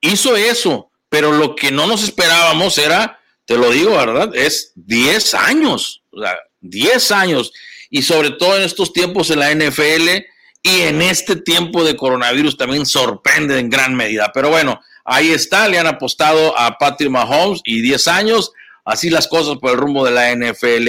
hizo 0.00 0.34
eso, 0.34 0.90
pero 1.08 1.32
lo 1.32 1.54
que 1.54 1.70
no 1.70 1.86
nos 1.86 2.02
esperábamos 2.02 2.78
era, 2.78 3.20
te 3.44 3.56
lo 3.56 3.70
digo, 3.70 3.92
¿verdad? 3.92 4.34
Es 4.34 4.72
10 4.74 5.34
años, 5.34 6.02
o 6.10 6.20
sea, 6.20 6.36
10 6.60 7.10
años. 7.12 7.52
Y 7.90 8.02
sobre 8.02 8.30
todo 8.30 8.56
en 8.56 8.62
estos 8.62 8.92
tiempos 8.92 9.30
en 9.30 9.40
la 9.40 9.54
NFL 9.54 10.24
y 10.62 10.80
en 10.82 11.02
este 11.02 11.36
tiempo 11.36 11.84
de 11.84 11.96
coronavirus 11.96 12.56
también 12.56 12.84
sorprende 12.84 13.58
en 13.58 13.70
gran 13.70 13.94
medida. 13.94 14.30
Pero 14.34 14.50
bueno, 14.50 14.80
ahí 15.04 15.30
está, 15.30 15.68
le 15.68 15.78
han 15.78 15.86
apostado 15.86 16.58
a 16.58 16.76
Patrick 16.78 17.10
Mahomes 17.10 17.60
y 17.64 17.80
10 17.82 18.08
años 18.08 18.52
así 18.86 19.10
las 19.10 19.28
cosas 19.28 19.58
por 19.58 19.72
el 19.72 19.76
rumbo 19.76 20.04
de 20.04 20.12
la 20.12 20.34
NFL. 20.34 20.88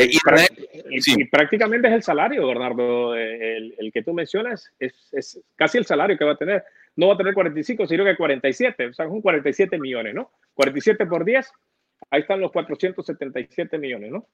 Y, 0.89 1.25
prácticamente 1.25 1.89
es 1.89 1.93
el 1.95 2.03
salario, 2.03 2.47
Bernardo, 2.47 3.15
el, 3.15 3.75
el 3.77 3.91
que 3.91 4.03
tú 4.03 4.13
mencionas, 4.13 4.71
es, 4.79 4.93
es, 5.11 5.39
casi 5.55 5.79
el 5.79 5.85
salario 5.85 6.17
que 6.17 6.23
va 6.23 6.33
a 6.33 6.37
tener. 6.37 6.63
No 6.97 7.07
va 7.07 7.13
a 7.13 7.17
tener 7.17 7.33
45, 7.33 7.87
sino 7.87 8.03
que 8.03 8.17
47, 8.17 8.87
o 8.87 8.93
sea, 8.93 9.07
son 9.07 9.21
47 9.21 9.79
millones, 9.79 10.13
¿no? 10.13 10.31
47 10.55 11.05
por 11.05 11.23
10, 11.23 11.49
ahí 12.09 12.21
están 12.21 12.41
los 12.41 12.51
477 12.51 13.77
millones, 13.77 14.11
¿no? 14.11 14.27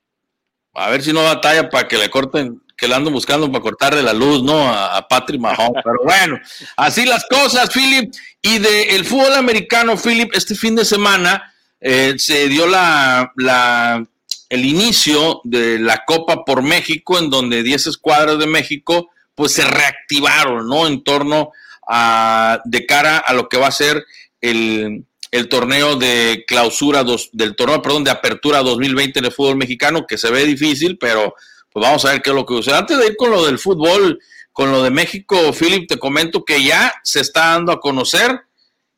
A 0.76 0.90
ver 0.90 1.04
si 1.04 1.14
no 1.14 1.22
batalla 1.22 1.70
para 1.70 1.88
que 1.88 1.98
le 1.98 2.10
corten, 2.10 2.60
que 2.76 2.88
le 2.88 2.96
ando 2.96 3.12
buscando 3.12 3.52
para 3.52 3.62
cortarle 3.62 4.02
la 4.02 4.14
luz, 4.14 4.42
¿no? 4.42 4.68
A, 4.68 5.08
Patrick 5.08 5.40
Mahomes. 5.40 5.84
Pero 5.84 6.00
bueno, 6.04 6.40
así 6.78 7.06
las 7.06 7.26
cosas, 7.28 7.70
Philip. 7.72 8.12
Y 8.42 8.58
del 8.58 8.90
el 8.90 9.06
fútbol 9.06 9.36
americano, 9.36 9.96
Philip, 9.96 10.34
este 10.34 10.56
fin 10.56 10.76
de 10.76 10.84
semana 10.84 11.54
eh, 11.80 12.16
se 12.18 12.48
dio 12.50 12.66
la, 12.66 13.32
la, 13.36 14.04
el 14.50 14.66
inicio 14.66 15.42
de 15.44 15.78
la 15.78 16.06
Copa 16.06 16.44
por 16.44 16.64
México, 16.64 17.20
en 17.20 17.30
donde 17.30 17.62
10 17.62 17.88
escuadras 17.88 18.40
de 18.40 18.48
México 18.48 19.12
pues 19.36 19.52
se 19.52 19.66
reactivaron, 19.66 20.68
¿no? 20.68 20.88
En 20.88 21.04
torno 21.04 21.52
a, 21.88 22.62
de 22.66 22.86
cara 22.86 23.18
a 23.18 23.34
lo 23.34 23.50
que 23.50 23.58
va 23.58 23.68
a 23.68 23.72
ser 23.72 24.04
el, 24.42 25.06
el 25.32 25.50
torneo 25.50 25.96
de 25.96 26.44
clausura, 26.48 27.04
dos, 27.04 27.30
del 27.34 27.56
torneo, 27.56 27.82
perdón, 27.82 28.04
de 28.04 28.12
apertura 28.12 28.62
2020 28.62 29.20
en 29.20 29.26
el 29.26 29.32
fútbol 29.32 29.58
mexicano, 29.58 30.06
que 30.08 30.18
se 30.18 30.30
ve 30.30 30.46
difícil, 30.46 30.98
pero 31.00 31.34
pues 31.72 31.84
vamos 31.84 32.06
a 32.06 32.12
ver 32.12 32.22
qué 32.22 32.30
es 32.30 32.36
lo 32.36 32.46
que 32.46 32.54
sucede. 32.54 32.76
Antes 32.76 33.00
de 33.00 33.08
ir 33.08 33.16
con 33.18 33.32
lo 33.32 33.44
del 33.46 33.58
fútbol, 33.58 34.20
con 34.52 34.72
lo 34.72 34.84
de 34.84 34.92
México, 34.92 35.52
Philip, 35.52 35.90
te 35.90 35.98
comento 35.98 36.46
que 36.46 36.64
ya 36.64 36.94
se 37.04 37.20
está 37.20 37.48
dando 37.48 37.72
a 37.72 37.80
conocer 37.80 38.42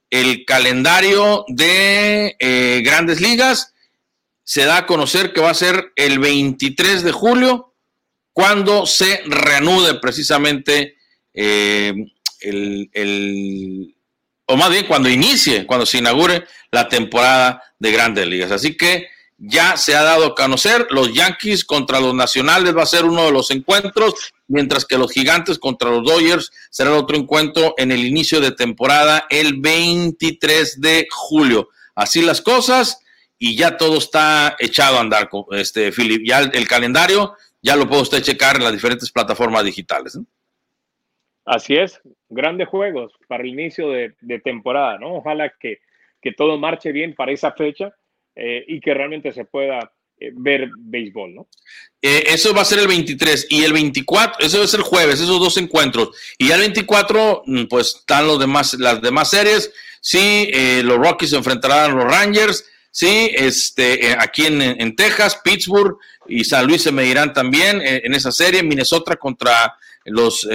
el 0.10 0.44
calendario 0.46 1.46
de 1.48 2.36
eh, 2.38 2.82
grandes 2.84 3.22
ligas. 3.22 3.74
Se 4.44 4.66
da 4.66 4.80
a 4.80 4.86
conocer 4.86 5.32
que 5.32 5.42
va 5.42 5.52
a 5.52 5.56
ser 5.56 5.94
el 5.96 6.20
23 6.20 7.04
de 7.04 7.12
julio, 7.14 7.74
cuando 8.34 8.86
se 8.86 9.22
reanude 9.26 9.96
precisamente 10.02 10.98
eh, 11.34 11.94
el, 12.42 13.96
o 14.46 14.58
más 14.58 14.70
bien 14.70 14.86
cuando 14.88 15.10
inicie, 15.10 15.66
cuando 15.66 15.86
se 15.86 15.98
inaugure 15.98 16.46
la 16.72 16.88
temporada 16.88 17.62
de 17.80 17.92
grandes 17.92 18.28
ligas. 18.28 18.52
Así 18.52 18.76
que 18.78 19.08
ya 19.38 19.76
se 19.76 19.96
ha 19.96 20.04
dado 20.04 20.28
a 20.28 20.36
conocer, 20.36 20.88
los 20.92 21.14
Yankees 21.14 21.66
contra 21.66 22.00
los 22.00 22.14
Nacionales 22.14 22.76
va 22.76 22.84
a 22.84 22.88
ser 22.88 23.06
uno 23.06 23.26
de 23.26 23.32
los 23.32 23.52
encuentros, 23.52 24.34
mientras 24.48 24.86
que 24.86 24.98
los 24.98 25.12
Gigantes 25.12 25.60
contra 25.60 25.90
los 25.90 26.04
Dodgers 26.06 26.52
será 26.70 26.92
el 26.92 26.98
otro 26.98 27.18
encuentro 27.18 27.74
en 27.78 27.92
el 27.92 28.06
inicio 28.06 28.40
de 28.40 28.52
temporada 28.52 29.26
el 29.30 29.60
23 29.60 30.80
de 30.80 31.08
julio. 31.12 31.70
Así 31.96 32.22
las 32.22 32.42
cosas 32.42 33.00
y 33.38 33.56
ya 33.56 33.78
todo 33.78 33.98
está 33.98 34.56
echado 34.60 34.98
a 34.98 35.02
andar, 35.02 35.30
este 35.52 35.92
Philip. 35.92 36.24
Ya 36.26 36.40
el, 36.40 36.68
calendario 36.68 37.36
ya 37.62 37.76
lo 37.76 37.88
puede 37.88 38.04
usted 38.04 38.24
checar 38.24 38.56
en 38.56 38.64
las 38.64 38.74
diferentes 38.74 39.12
plataformas 39.12 39.64
digitales. 39.64 40.18
Así 41.46 41.76
es, 41.76 42.02
grandes 42.28 42.68
juegos 42.68 43.14
para 43.28 43.44
el 43.44 43.50
inicio 43.50 43.90
de, 43.90 44.40
temporada, 44.44 44.98
¿no? 44.98 45.18
Ojalá 45.18 45.54
que, 45.60 45.80
que 46.20 46.32
todo 46.32 46.58
marche 46.58 46.92
bien 46.92 47.14
para 47.14 47.32
esa 47.32 47.52
fecha 47.52 47.94
eh, 48.36 48.66
y 48.68 48.82
que 48.82 48.96
realmente 48.96 49.32
se 49.32 49.46
pueda 49.46 49.92
eh, 50.20 50.32
ver 50.34 50.70
béisbol, 50.76 51.36
¿no? 51.36 51.48
Eh, 52.02 52.24
eso 52.28 52.52
va 52.54 52.62
a 52.62 52.66
ser 52.66 52.80
el 52.80 52.88
23 52.88 53.48
y 53.52 53.64
el 53.64 53.74
24, 53.74 54.46
eso 54.46 54.64
es 54.64 54.74
el 54.74 54.82
jueves, 54.82 55.22
esos 55.22 55.40
dos 55.40 55.58
encuentros. 55.58 56.10
Y 56.40 56.48
ya 56.48 56.56
el 56.56 56.62
24, 56.62 57.44
mm, 57.46 57.66
pues 57.66 57.98
están 58.00 58.26
los 58.26 58.40
demás, 58.40 58.74
las 58.80 59.02
demás 59.02 59.30
series. 59.30 59.72
Sí, 60.02 60.52
los 60.84 60.98
Rockies 60.98 61.32
se 61.32 61.38
enfrentarán 61.38 61.92
a 61.92 61.94
los 61.96 62.04
Rangers. 62.04 62.66
Sí, 62.92 63.32
este, 63.34 64.16
aquí 64.20 64.46
en, 64.46 64.62
en, 64.62 64.96
Texas, 64.96 65.42
Pittsburgh 65.44 65.98
y 66.28 66.44
San 66.44 66.68
Luis 66.68 66.84
se 66.84 66.92
medirán 66.92 67.34
también 67.34 67.82
en, 67.84 68.14
esa 68.14 68.32
serie. 68.32 68.62
Minnesota 68.62 69.16
contra 69.16 69.76
los 70.06 70.48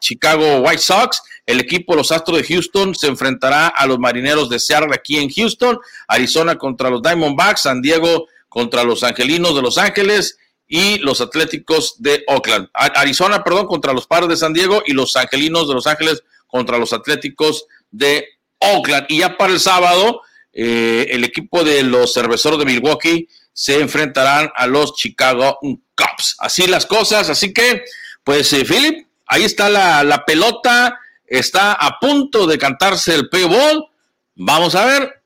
Chicago 0.00 0.58
White 0.58 0.78
Sox 0.78 1.22
el 1.46 1.60
equipo 1.60 1.96
Los 1.96 2.12
Astros 2.12 2.38
de 2.38 2.44
Houston 2.44 2.94
se 2.94 3.08
enfrentará 3.08 3.68
a 3.68 3.86
los 3.86 3.98
Marineros 3.98 4.48
de 4.48 4.60
Seattle 4.60 4.94
aquí 4.94 5.18
en 5.18 5.28
Houston, 5.28 5.78
Arizona 6.06 6.56
contra 6.56 6.88
los 6.88 7.02
Diamondbacks, 7.02 7.62
San 7.62 7.82
Diego 7.82 8.28
contra 8.48 8.84
los 8.84 9.02
Angelinos 9.02 9.54
de 9.54 9.62
Los 9.62 9.78
Ángeles 9.78 10.38
y 10.68 10.98
los 10.98 11.20
Atléticos 11.20 11.96
de 11.98 12.24
Oakland. 12.28 12.68
Arizona, 12.72 13.42
perdón, 13.42 13.66
contra 13.66 13.92
los 13.92 14.06
Padres 14.06 14.28
de 14.28 14.36
San 14.36 14.52
Diego 14.52 14.82
y 14.86 14.92
los 14.92 15.16
Angelinos 15.16 15.68
de 15.68 15.74
Los 15.74 15.86
Ángeles 15.86 16.22
contra 16.46 16.78
los 16.78 16.92
Atléticos 16.92 17.66
de 17.90 18.26
Oakland. 18.58 19.06
Y 19.08 19.18
ya 19.18 19.36
para 19.36 19.52
el 19.52 19.60
sábado, 19.60 20.22
eh, 20.52 21.08
el 21.10 21.24
equipo 21.24 21.64
de 21.64 21.82
los 21.82 22.14
Cerveceros 22.14 22.58
de 22.58 22.66
Milwaukee 22.66 23.28
se 23.52 23.80
enfrentarán 23.80 24.50
a 24.54 24.66
los 24.66 24.94
Chicago 24.94 25.58
Cubs. 25.60 26.36
Así 26.38 26.66
las 26.66 26.86
cosas, 26.86 27.28
así 27.28 27.52
que 27.52 27.84
pues 28.24 28.52
eh, 28.52 28.64
Philip, 28.64 29.06
ahí 29.26 29.42
está 29.42 29.68
la, 29.68 30.04
la, 30.04 30.24
pelota, 30.24 30.98
está 31.26 31.72
a 31.72 31.98
punto 31.98 32.46
de 32.46 32.58
cantarse 32.58 33.14
el 33.14 33.28
payball. 33.28 33.86
Vamos 34.34 34.74
a 34.74 34.86
ver 34.86 35.22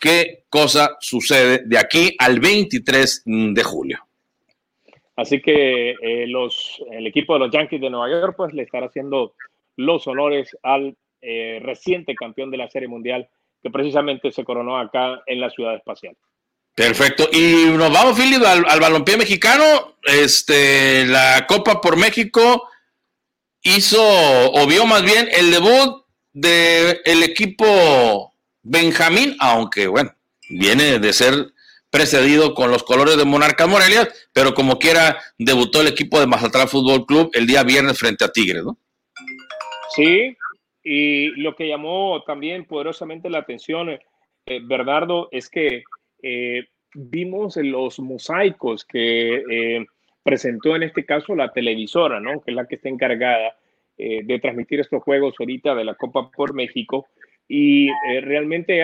qué 0.00 0.44
cosa 0.48 0.96
sucede 1.00 1.62
de 1.64 1.78
aquí 1.78 2.14
al 2.18 2.40
23 2.40 3.22
de 3.26 3.62
julio. 3.62 3.98
Así 5.16 5.42
que 5.42 5.90
eh, 5.90 6.26
los, 6.28 6.80
el 6.92 7.06
equipo 7.06 7.34
de 7.34 7.40
los 7.40 7.50
Yankees 7.50 7.80
de 7.80 7.90
Nueva 7.90 8.08
York 8.08 8.34
pues 8.36 8.54
le 8.54 8.62
estará 8.62 8.86
haciendo 8.86 9.34
los 9.74 10.06
honores 10.06 10.56
al 10.62 10.96
eh, 11.20 11.58
reciente 11.60 12.14
campeón 12.14 12.52
de 12.52 12.56
la 12.56 12.70
Serie 12.70 12.86
Mundial 12.86 13.28
que 13.60 13.70
precisamente 13.70 14.30
se 14.30 14.44
coronó 14.44 14.78
acá 14.78 15.20
en 15.26 15.40
la 15.40 15.50
Ciudad 15.50 15.74
Espacial. 15.74 16.16
Perfecto. 16.78 17.28
Y 17.32 17.64
nos 17.76 17.92
vamos, 17.92 18.16
Philip, 18.16 18.40
al, 18.44 18.64
al 18.68 18.78
balompié 18.78 19.16
mexicano. 19.16 19.96
Este, 20.04 21.04
la 21.06 21.44
Copa 21.48 21.80
por 21.80 21.96
México 21.96 22.68
hizo, 23.62 24.00
o 24.00 24.64
vio 24.68 24.86
más 24.86 25.02
bien, 25.02 25.28
el 25.32 25.50
debut 25.50 26.04
del 26.32 27.00
el 27.04 27.24
equipo 27.24 28.32
Benjamín, 28.62 29.36
aunque 29.40 29.88
bueno, 29.88 30.14
viene 30.50 31.00
de 31.00 31.12
ser 31.12 31.52
precedido 31.90 32.54
con 32.54 32.70
los 32.70 32.84
colores 32.84 33.16
de 33.16 33.24
Monarca 33.24 33.66
Morelia, 33.66 34.08
pero 34.32 34.54
como 34.54 34.78
quiera, 34.78 35.18
debutó 35.36 35.80
el 35.80 35.88
equipo 35.88 36.20
de 36.20 36.28
Mazatlán 36.28 36.68
Fútbol 36.68 37.06
Club 37.06 37.30
el 37.32 37.48
día 37.48 37.64
viernes 37.64 37.98
frente 37.98 38.24
a 38.24 38.28
Tigres, 38.30 38.62
¿no? 38.62 38.78
Sí, 39.96 40.36
y 40.84 41.30
lo 41.40 41.56
que 41.56 41.66
llamó 41.66 42.22
también 42.24 42.66
poderosamente 42.66 43.28
la 43.28 43.38
atención, 43.38 43.88
eh, 43.90 44.00
Bernardo, 44.62 45.28
es 45.32 45.48
que 45.48 45.82
vimos 46.94 47.56
los 47.56 47.98
mosaicos 48.00 48.84
que 48.84 49.42
eh, 49.50 49.86
presentó 50.22 50.76
en 50.76 50.84
este 50.84 51.04
caso 51.04 51.34
la 51.34 51.52
televisora, 51.52 52.20
¿no? 52.20 52.40
Que 52.40 52.50
es 52.50 52.54
la 52.56 52.66
que 52.66 52.76
está 52.76 52.88
encargada 52.88 53.56
de 53.96 54.38
transmitir 54.38 54.78
estos 54.78 55.02
juegos 55.02 55.34
ahorita 55.40 55.74
de 55.74 55.84
la 55.84 55.96
Copa 55.96 56.30
por 56.30 56.54
México. 56.54 57.08
Y 57.48 57.90
realmente 58.20 58.80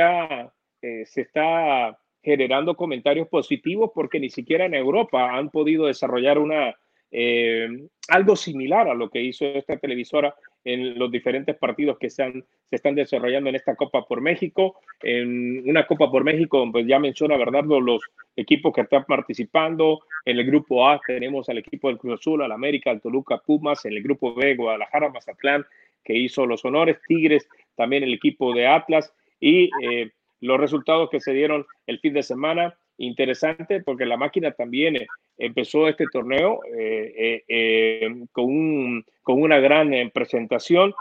se 0.81 1.21
está 1.21 1.97
generando 2.25 2.75
comentarios 2.75 3.29
positivos 3.29 3.91
porque 3.95 4.19
ni 4.19 4.31
siquiera 4.31 4.65
en 4.65 4.75
Europa 4.75 5.37
han 5.37 5.51
podido 5.51 5.87
desarrollar 5.87 6.39
una, 6.39 6.75
eh, 7.11 7.69
algo 8.09 8.35
similar 8.35 8.89
a 8.89 8.95
lo 8.95 9.11
que 9.11 9.23
hizo 9.23 9.45
esta 9.45 9.77
televisora 9.77 10.35
en 10.65 10.99
los 10.99 11.11
diferentes 11.11 11.57
partidos 11.57 11.99
que 11.99 12.09
se, 12.11 12.45
están 12.71 12.95
desarrollando 12.95 13.51
en 13.51 13.57
esta 13.57 13.77
Copa 13.77 14.07
por 14.07 14.21
México. 14.21 14.81
En 15.03 15.69
una 15.69 15.87
Copa 15.87 16.11
por 16.11 16.25
México, 16.25 16.67
pues 16.73 16.87
ya 16.87 16.99
menciona 16.99 17.37
Bernardo 17.37 17.81
los 17.81 18.03
equipos 18.35 18.73
que 18.73 18.81
están 18.83 19.05
participando. 19.05 20.01
En 20.25 20.39
el 20.39 20.47
grupo 20.47 20.89
A 20.89 21.01
tenemos 21.07 21.49
al 21.49 21.59
equipo 21.59 21.89
del 21.89 21.99
Cruz 21.99 22.21
Azul, 22.21 22.43
al 22.43 22.53
América, 22.53 22.91
al 22.91 23.01
Toluca, 23.01 23.39
Pumas. 23.39 23.85
En 23.85 23.93
el 23.93 24.03
grupo 24.03 24.35
B, 24.35 24.57
Guadalajara, 24.57 25.11
Mazatlán, 25.11 25.67
que 26.03 26.15
hizo 26.15 26.47
los 26.47 26.65
honores. 26.65 26.99
Tigres, 27.07 27.47
también 27.77 28.03
el 28.03 28.15
equipo 28.15 28.55
de 28.55 28.67
Atlas. 28.67 29.13
Y 29.41 29.71
eh, 29.83 30.13
los 30.41 30.59
resultados 30.59 31.11
que 31.11 31.21
se 31.21 31.33
dieron 31.33 31.67
el 31.87 32.01
fin 32.01 32.15
de 32.15 32.23
semana, 32.23 32.77
interesante 32.99 33.83
porque 33.83 34.07
la 34.07 34.17
máquina 34.17 34.53
también 34.53 34.97
eh, 34.97 35.07
empezó 35.39 35.89
este 35.89 36.07
torneo 36.13 36.61
eh, 36.77 37.43
eh, 37.49 38.25
con, 38.33 39.05
con, 39.23 39.43
una 39.43 39.59
gran 39.59 40.11
presentación, 40.11 40.95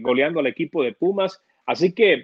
goleando 0.00 0.40
al 0.40 0.46
equipo 0.48 0.82
de 0.82 0.92
Pumas. 0.92 1.42
Así 1.66 1.94
que, 1.94 2.22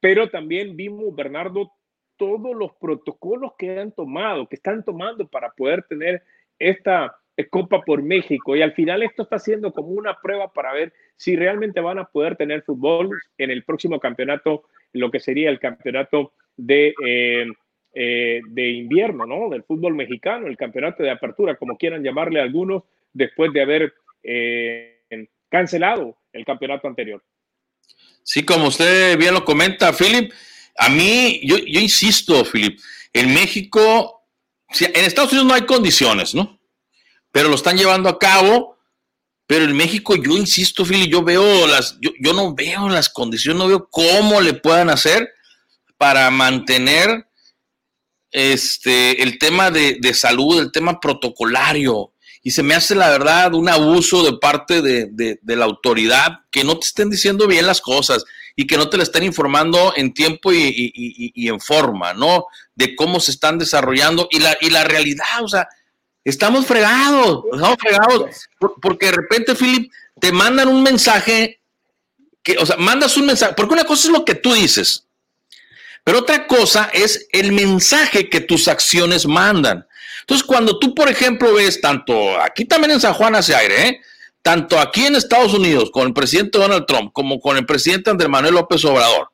pero 0.00 0.28
también 0.28 0.76
vimos, 0.76 1.14
Bernardo, 1.14 1.72
todos 2.16 2.56
los 2.56 2.72
protocolos 2.80 3.52
que 3.56 3.78
han 3.78 3.92
tomado, 3.92 4.48
que 4.48 4.56
están 4.56 4.84
tomando 4.84 5.28
para 5.28 5.52
poder 5.52 5.84
tener 5.84 6.22
esta 6.58 7.16
Copa 7.50 7.82
por 7.82 8.02
México. 8.02 8.56
Y 8.56 8.62
al 8.62 8.72
final 8.72 9.04
esto 9.04 9.22
está 9.22 9.38
siendo 9.38 9.72
como 9.72 9.90
una 9.90 10.18
prueba 10.20 10.52
para 10.52 10.72
ver 10.72 10.92
si 11.16 11.36
realmente 11.36 11.80
van 11.80 12.00
a 12.00 12.06
poder 12.06 12.34
tener 12.34 12.62
fútbol 12.62 13.10
en 13.38 13.52
el 13.52 13.62
próximo 13.62 14.00
campeonato 14.00 14.64
lo 14.92 15.10
que 15.10 15.20
sería 15.20 15.50
el 15.50 15.60
campeonato 15.60 16.32
de, 16.56 16.94
eh, 18.00 18.40
de 18.46 18.70
invierno, 18.70 19.26
¿no? 19.26 19.48
Del 19.48 19.64
fútbol 19.64 19.94
mexicano, 19.94 20.46
el 20.46 20.56
campeonato 20.56 21.02
de 21.02 21.10
apertura, 21.10 21.56
como 21.56 21.76
quieran 21.76 22.04
llamarle 22.04 22.40
algunos, 22.40 22.84
después 23.12 23.52
de 23.52 23.62
haber 23.62 23.94
eh, 24.22 25.00
cancelado 25.48 26.16
el 26.32 26.44
campeonato 26.44 26.86
anterior. 26.86 27.20
Sí, 28.22 28.44
como 28.44 28.68
usted 28.68 29.18
bien 29.18 29.34
lo 29.34 29.44
comenta, 29.44 29.92
Philip, 29.92 30.30
a 30.76 30.88
mí, 30.88 31.40
yo, 31.42 31.56
insisto, 31.58 32.44
Philip, 32.44 32.78
en 33.12 33.34
México, 33.34 34.22
en 34.78 35.04
Estados 35.04 35.32
Unidos 35.32 35.48
no 35.48 35.54
hay 35.54 35.62
condiciones, 35.62 36.34
¿no? 36.34 36.60
Pero 37.32 37.48
lo 37.48 37.56
están 37.56 37.76
llevando 37.76 38.08
a 38.08 38.18
cabo 38.18 38.78
pero 39.48 39.64
en 39.64 39.74
México, 39.74 40.14
yo 40.14 40.36
insisto, 40.36 40.84
Philly, 40.84 41.08
yo 41.08 41.22
veo 41.22 41.66
las, 41.66 41.98
yo, 42.02 42.10
yo 42.20 42.34
no 42.34 42.54
veo 42.54 42.90
las 42.90 43.08
condiciones, 43.08 43.58
no 43.58 43.66
veo 43.66 43.88
cómo 43.88 44.42
le 44.42 44.52
puedan 44.52 44.90
hacer 44.90 45.32
para 45.96 46.30
mantener 46.30 47.27
este, 48.30 49.22
el 49.22 49.38
tema 49.38 49.70
de, 49.70 49.98
de, 50.00 50.14
salud, 50.14 50.60
el 50.60 50.72
tema 50.72 51.00
protocolario. 51.00 52.12
Y 52.42 52.52
se 52.52 52.62
me 52.62 52.74
hace, 52.74 52.94
la 52.94 53.10
verdad, 53.10 53.54
un 53.54 53.68
abuso 53.68 54.22
de 54.22 54.38
parte 54.38 54.80
de, 54.80 55.08
de, 55.12 55.56
la 55.56 55.64
autoridad 55.64 56.40
que 56.50 56.64
no 56.64 56.78
te 56.78 56.86
estén 56.86 57.10
diciendo 57.10 57.46
bien 57.46 57.66
las 57.66 57.80
cosas 57.80 58.24
y 58.54 58.66
que 58.66 58.76
no 58.76 58.88
te 58.88 58.96
la 58.96 59.02
estén 59.02 59.24
informando 59.24 59.92
en 59.96 60.14
tiempo 60.14 60.52
y, 60.52 60.92
y 60.94 61.48
en 61.48 61.60
forma, 61.60 62.14
¿no? 62.14 62.46
De 62.74 62.94
cómo 62.96 63.20
se 63.20 63.32
están 63.32 63.58
desarrollando 63.58 64.28
y 64.30 64.38
la, 64.38 64.56
y 64.60 64.70
la 64.70 64.84
realidad, 64.84 65.42
o 65.42 65.48
sea, 65.48 65.68
Estamos 66.28 66.66
fregados, 66.66 67.44
estamos 67.50 67.76
fregados, 67.80 68.48
porque 68.82 69.06
de 69.06 69.12
repente, 69.12 69.54
Philip, 69.54 69.90
te 70.20 70.30
mandan 70.30 70.68
un 70.68 70.82
mensaje, 70.82 71.62
que, 72.42 72.58
o 72.58 72.66
sea, 72.66 72.76
mandas 72.76 73.16
un 73.16 73.24
mensaje, 73.24 73.54
porque 73.56 73.72
una 73.72 73.84
cosa 73.84 74.08
es 74.08 74.12
lo 74.12 74.26
que 74.26 74.34
tú 74.34 74.52
dices, 74.52 75.07
pero 76.08 76.20
otra 76.20 76.46
cosa 76.46 76.88
es 76.94 77.28
el 77.32 77.52
mensaje 77.52 78.30
que 78.30 78.40
tus 78.40 78.66
acciones 78.66 79.26
mandan. 79.26 79.86
Entonces, 80.20 80.42
cuando 80.46 80.78
tú, 80.78 80.94
por 80.94 81.10
ejemplo, 81.10 81.52
ves 81.52 81.82
tanto 81.82 82.40
aquí 82.40 82.64
también 82.64 82.92
en 82.92 83.00
San 83.02 83.12
Juan 83.12 83.34
hace 83.34 83.54
aire, 83.54 83.88
¿eh? 83.88 84.00
tanto 84.40 84.78
aquí 84.78 85.04
en 85.04 85.16
Estados 85.16 85.52
Unidos 85.52 85.90
con 85.92 86.06
el 86.06 86.14
presidente 86.14 86.56
Donald 86.56 86.86
Trump 86.86 87.12
como 87.12 87.38
con 87.38 87.58
el 87.58 87.66
presidente 87.66 88.08
Andrés 88.08 88.30
Manuel 88.30 88.54
López 88.54 88.82
Obrador, 88.86 89.28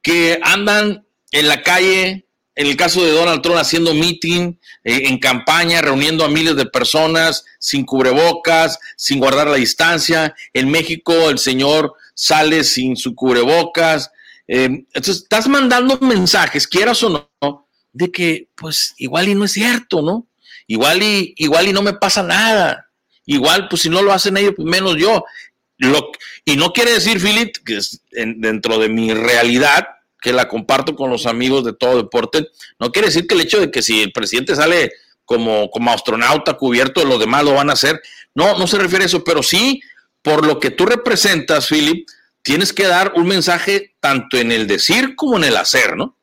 que 0.00 0.40
andan 0.42 1.04
en 1.32 1.48
la 1.48 1.62
calle 1.62 2.24
en 2.54 2.66
el 2.66 2.78
caso 2.78 3.04
de 3.04 3.12
Donald 3.12 3.42
Trump 3.42 3.58
haciendo 3.58 3.92
meeting 3.92 4.54
eh, 4.84 5.02
en 5.04 5.18
campaña, 5.18 5.82
reuniendo 5.82 6.24
a 6.24 6.30
miles 6.30 6.56
de 6.56 6.64
personas 6.64 7.44
sin 7.58 7.84
cubrebocas, 7.84 8.78
sin 8.96 9.18
guardar 9.18 9.48
la 9.48 9.56
distancia. 9.56 10.34
En 10.54 10.70
México 10.70 11.28
el 11.28 11.38
señor 11.38 11.92
sale 12.14 12.64
sin 12.64 12.96
su 12.96 13.14
cubrebocas. 13.14 14.10
Eh, 14.52 14.64
entonces, 14.64 15.18
estás 15.22 15.46
mandando 15.46 15.96
mensajes, 16.00 16.66
quieras 16.66 17.00
o 17.04 17.30
no, 17.40 17.68
de 17.92 18.10
que 18.10 18.48
pues 18.56 18.94
igual 18.98 19.28
y 19.28 19.36
no 19.36 19.44
es 19.44 19.52
cierto, 19.52 20.02
¿no? 20.02 20.26
Igual 20.66 21.04
y, 21.04 21.34
igual 21.36 21.68
y 21.68 21.72
no 21.72 21.82
me 21.82 21.92
pasa 21.92 22.24
nada. 22.24 22.90
Igual, 23.26 23.68
pues 23.68 23.82
si 23.82 23.88
no 23.88 24.02
lo 24.02 24.12
hacen 24.12 24.36
ellos, 24.36 24.54
pues 24.56 24.66
menos 24.66 24.96
yo. 24.96 25.24
Lo, 25.78 26.10
y 26.44 26.56
no 26.56 26.72
quiere 26.72 26.94
decir, 26.94 27.20
Philip, 27.20 27.54
que 27.64 27.76
es 27.76 28.02
dentro 28.10 28.80
de 28.80 28.88
mi 28.88 29.14
realidad, 29.14 29.86
que 30.20 30.32
la 30.32 30.48
comparto 30.48 30.96
con 30.96 31.10
los 31.10 31.26
amigos 31.26 31.64
de 31.64 31.72
todo 31.72 31.98
deporte, 31.98 32.48
no 32.80 32.90
quiere 32.90 33.06
decir 33.06 33.28
que 33.28 33.36
el 33.36 33.42
hecho 33.42 33.60
de 33.60 33.70
que 33.70 33.82
si 33.82 34.02
el 34.02 34.10
presidente 34.10 34.56
sale 34.56 34.90
como, 35.24 35.70
como 35.70 35.92
astronauta 35.92 36.54
cubierto, 36.54 37.04
los 37.04 37.20
demás 37.20 37.44
lo 37.44 37.54
van 37.54 37.70
a 37.70 37.74
hacer. 37.74 38.02
No, 38.34 38.58
no 38.58 38.66
se 38.66 38.78
refiere 38.78 39.04
a 39.04 39.06
eso, 39.06 39.22
pero 39.22 39.44
sí, 39.44 39.80
por 40.22 40.44
lo 40.44 40.58
que 40.58 40.72
tú 40.72 40.86
representas, 40.86 41.68
Philip, 41.68 42.08
tienes 42.42 42.72
que 42.72 42.86
dar 42.86 43.12
un 43.16 43.26
mensaje 43.26 43.94
tanto 44.00 44.36
en 44.36 44.52
el 44.52 44.66
decir 44.66 45.14
como 45.16 45.36
en 45.36 45.44
el 45.44 45.56
hacer, 45.56 45.96
¿no? 45.96 46.16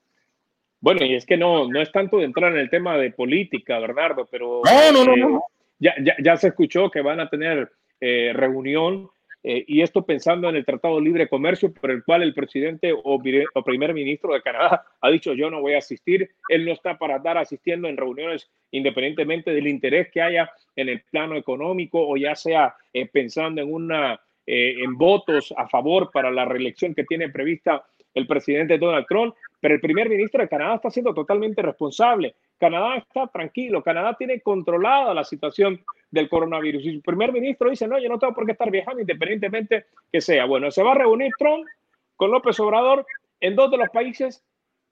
Bueno, 0.80 1.05
y 1.05 1.15
es 1.15 1.26
que 1.26 1.38
no, 1.38 1.68
no 1.68 1.82
es 1.82 1.91
tanto 1.91 2.18
de 2.18 2.26
entrar 2.26 2.51
en 2.53 2.59
el 2.59 2.70
tema 2.70 2.97
de 2.97 3.11
política, 3.11 3.80
Bernardo, 3.80 4.28
pero 4.30 4.61
no, 4.63 4.91
no, 4.91 5.05
no, 5.05 5.13
eh, 5.13 5.18
no. 5.18 5.43
Ya, 5.80 5.93
ya, 6.01 6.15
ya, 6.24 6.38
se 6.38 6.47
escuchó 6.47 6.89
que 6.89 7.01
van 7.01 7.20
a 7.20 7.30
tener 7.30 7.72
eh, 7.99 8.32
reunión 8.34 9.09
eh, 9.49 9.63
y 9.68 9.82
esto 9.82 10.05
pensando 10.05 10.49
en 10.49 10.55
el 10.55 10.65
Tratado 10.65 10.97
de 10.97 11.03
Libre 11.03 11.30
Comercio 11.30 11.72
por 11.72 11.89
el 11.89 12.03
cual 12.03 12.24
el 12.24 12.34
presidente 12.34 12.91
o, 12.91 13.01
o, 13.03 13.63
primer 13.63 13.93
ministro 13.93 14.34
de 14.34 14.41
Canadá 14.41 14.84
ha 15.01 15.09
dicho 15.09 15.34
yo 15.34 15.49
no 15.49 15.61
voy 15.61 15.74
a 15.74 15.78
asistir, 15.78 16.30
él 16.49 16.65
no 16.65 16.74
está 16.74 16.97
para 16.97 17.18
estar 17.18 17.38
asistiendo 17.38 17.88
en 17.88 17.97
reuniones 17.97 18.49
independientemente 18.72 19.51
del 19.51 19.68
interés 19.68 20.09
que 20.11 20.22
haya 20.22 20.51
en 20.76 20.89
el 20.89 21.01
plano 21.01 21.38
económico 21.38 22.05
o 22.05 22.18
ya 22.18 22.36
sea 22.36 22.76
eh, 22.91 23.05
pensando 23.05 23.61
en 23.61 23.74
una 23.74 24.20
eh, 24.48 24.76
en 24.82 24.98
votos 24.98 25.54
a 25.58 25.68
favor 25.68 26.10
para 26.10 26.32
la 26.32 26.45
reelección 26.45 26.95
que 26.95 27.04
tiene 27.04 27.30
prevista 27.30 27.86
el 28.14 28.26
presidente 28.26 28.78
Donald 28.78 29.06
Trump, 29.08 29.36
pero 29.60 29.76
el 29.76 29.82
primer 29.82 30.10
ministro 30.10 30.41
de 30.41 30.50
Canadá 30.50 30.76
está 30.76 30.89
siendo 30.89 31.14
totalmente 31.14 31.62
responsable. 31.62 32.36
Canadá 32.58 32.95
está 32.95 33.28
tranquilo, 33.28 33.84
Canadá 33.84 34.16
tiene 34.18 34.41
controlada 34.41 35.14
la 35.14 35.24
situación 35.24 35.80
del 36.10 36.30
coronavirus. 36.30 36.86
Y 36.86 36.95
su 36.95 37.02
primer 37.02 37.32
ministro 37.32 37.70
dice, 37.70 37.88
no, 37.88 38.00
yo 38.00 38.10
no 38.10 38.18
tengo 38.18 38.34
por 38.34 38.45
qué 38.45 38.54
estar 38.54 38.72
viajando 38.72 39.02
independientemente 39.02 39.86
que 40.12 40.22
sea. 40.22 40.45
Bueno, 40.45 40.72
se 40.72 40.82
va 40.82 40.93
a 40.93 40.95
reunir 40.95 41.32
Trump 41.38 41.68
con 42.16 42.32
López 42.32 42.60
Obrador 42.60 43.06
en 43.39 43.56
dos 43.56 43.70
de 43.70 43.78
los 43.78 43.89
países 43.89 44.43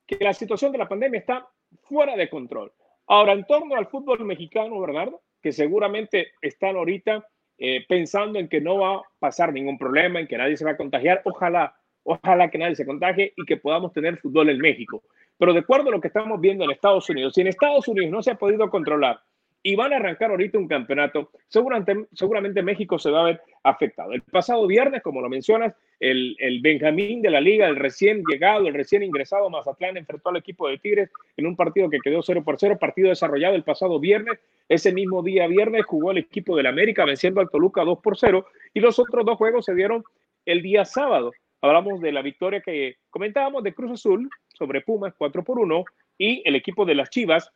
que 0.05 0.17
la 0.19 0.33
situación 0.33 0.71
de 0.71 0.77
la 0.77 0.87
pandemia 0.87 1.19
está 1.19 1.47
fuera 1.83 2.15
de 2.15 2.29
control. 2.29 2.71
Ahora, 3.07 3.33
en 3.33 3.45
torno 3.45 3.75
al 3.75 3.87
fútbol 3.87 4.23
mexicano, 4.23 4.79
Bernardo, 4.79 5.21
que 5.41 5.51
seguramente 5.51 6.33
están 6.41 6.75
ahorita 6.75 7.25
eh, 7.57 7.85
pensando 7.87 8.39
en 8.39 8.47
que 8.47 8.61
no 8.61 8.79
va 8.79 8.95
a 8.95 9.01
pasar 9.19 9.53
ningún 9.53 9.77
problema, 9.77 10.19
en 10.19 10.27
que 10.27 10.37
nadie 10.37 10.57
se 10.57 10.65
va 10.65 10.71
a 10.71 10.77
contagiar. 10.77 11.21
Ojalá, 11.25 11.75
ojalá 12.03 12.49
que 12.49 12.57
nadie 12.57 12.75
se 12.75 12.85
contagie 12.85 13.33
y 13.35 13.45
que 13.45 13.57
podamos 13.57 13.93
tener 13.93 14.17
fútbol 14.17 14.49
en 14.49 14.59
México. 14.59 15.03
Pero 15.37 15.53
de 15.53 15.59
acuerdo 15.59 15.89
a 15.89 15.91
lo 15.91 16.01
que 16.01 16.07
estamos 16.07 16.39
viendo 16.39 16.63
en 16.63 16.71
Estados 16.71 17.09
Unidos, 17.09 17.33
si 17.33 17.41
en 17.41 17.47
Estados 17.47 17.87
Unidos 17.87 18.11
no 18.11 18.23
se 18.23 18.31
ha 18.31 18.35
podido 18.35 18.69
controlar 18.69 19.19
y 19.67 19.75
van 19.75 19.93
a 19.93 19.95
arrancar 19.95 20.29
ahorita 20.29 20.59
un 20.59 20.67
campeonato, 20.67 21.31
seguramente, 21.47 22.05
seguramente 22.13 22.61
México 22.61 22.99
se 22.99 23.09
va 23.09 23.21
a 23.21 23.25
ver 23.25 23.41
afectado. 23.63 24.13
El 24.13 24.21
pasado 24.21 24.67
viernes, 24.67 25.01
como 25.01 25.21
lo 25.21 25.27
mencionas, 25.27 25.73
el, 25.99 26.35
el, 26.37 26.61
Benjamín 26.61 27.23
de 27.23 27.31
la 27.31 27.41
liga, 27.41 27.67
el 27.67 27.75
recién 27.75 28.21
llegado, 28.29 28.67
el 28.67 28.75
recién 28.75 29.01
ingresado 29.01 29.49
Mazatlán 29.49 29.97
enfrentó 29.97 30.29
al 30.29 30.35
equipo 30.35 30.67
de 30.67 30.77
Tigres 30.77 31.09
en 31.35 31.47
un 31.47 31.55
partido 31.55 31.89
que 31.89 31.97
quedó 31.97 32.21
0 32.21 32.43
por 32.43 32.57
0, 32.59 32.77
partido 32.79 33.09
desarrollado 33.09 33.55
el 33.55 33.63
pasado 33.63 33.99
viernes. 33.99 34.37
Ese 34.69 34.93
mismo 34.93 35.23
día 35.23 35.47
viernes 35.47 35.83
jugó 35.87 36.11
el 36.11 36.19
equipo 36.19 36.55
del 36.55 36.67
América 36.67 37.03
venciendo 37.03 37.41
al 37.41 37.49
Toluca 37.49 37.83
2 37.83 37.99
por 38.03 38.19
0 38.19 38.45
y 38.71 38.81
los 38.81 38.99
otros 38.99 39.25
dos 39.25 39.35
juegos 39.35 39.65
se 39.65 39.73
dieron 39.73 40.03
el 40.45 40.61
día 40.61 40.85
sábado. 40.85 41.31
Hablamos 41.61 42.01
de 42.01 42.11
la 42.11 42.21
victoria 42.21 42.61
que 42.61 42.97
comentábamos 43.09 43.63
de 43.63 43.73
Cruz 43.73 43.93
Azul 43.93 44.29
sobre 44.53 44.81
Pumas 44.81 45.15
4 45.17 45.43
por 45.43 45.57
1 45.57 45.85
y 46.19 46.47
el 46.47 46.53
equipo 46.53 46.85
de 46.85 46.93
las 46.93 47.09
Chivas 47.09 47.51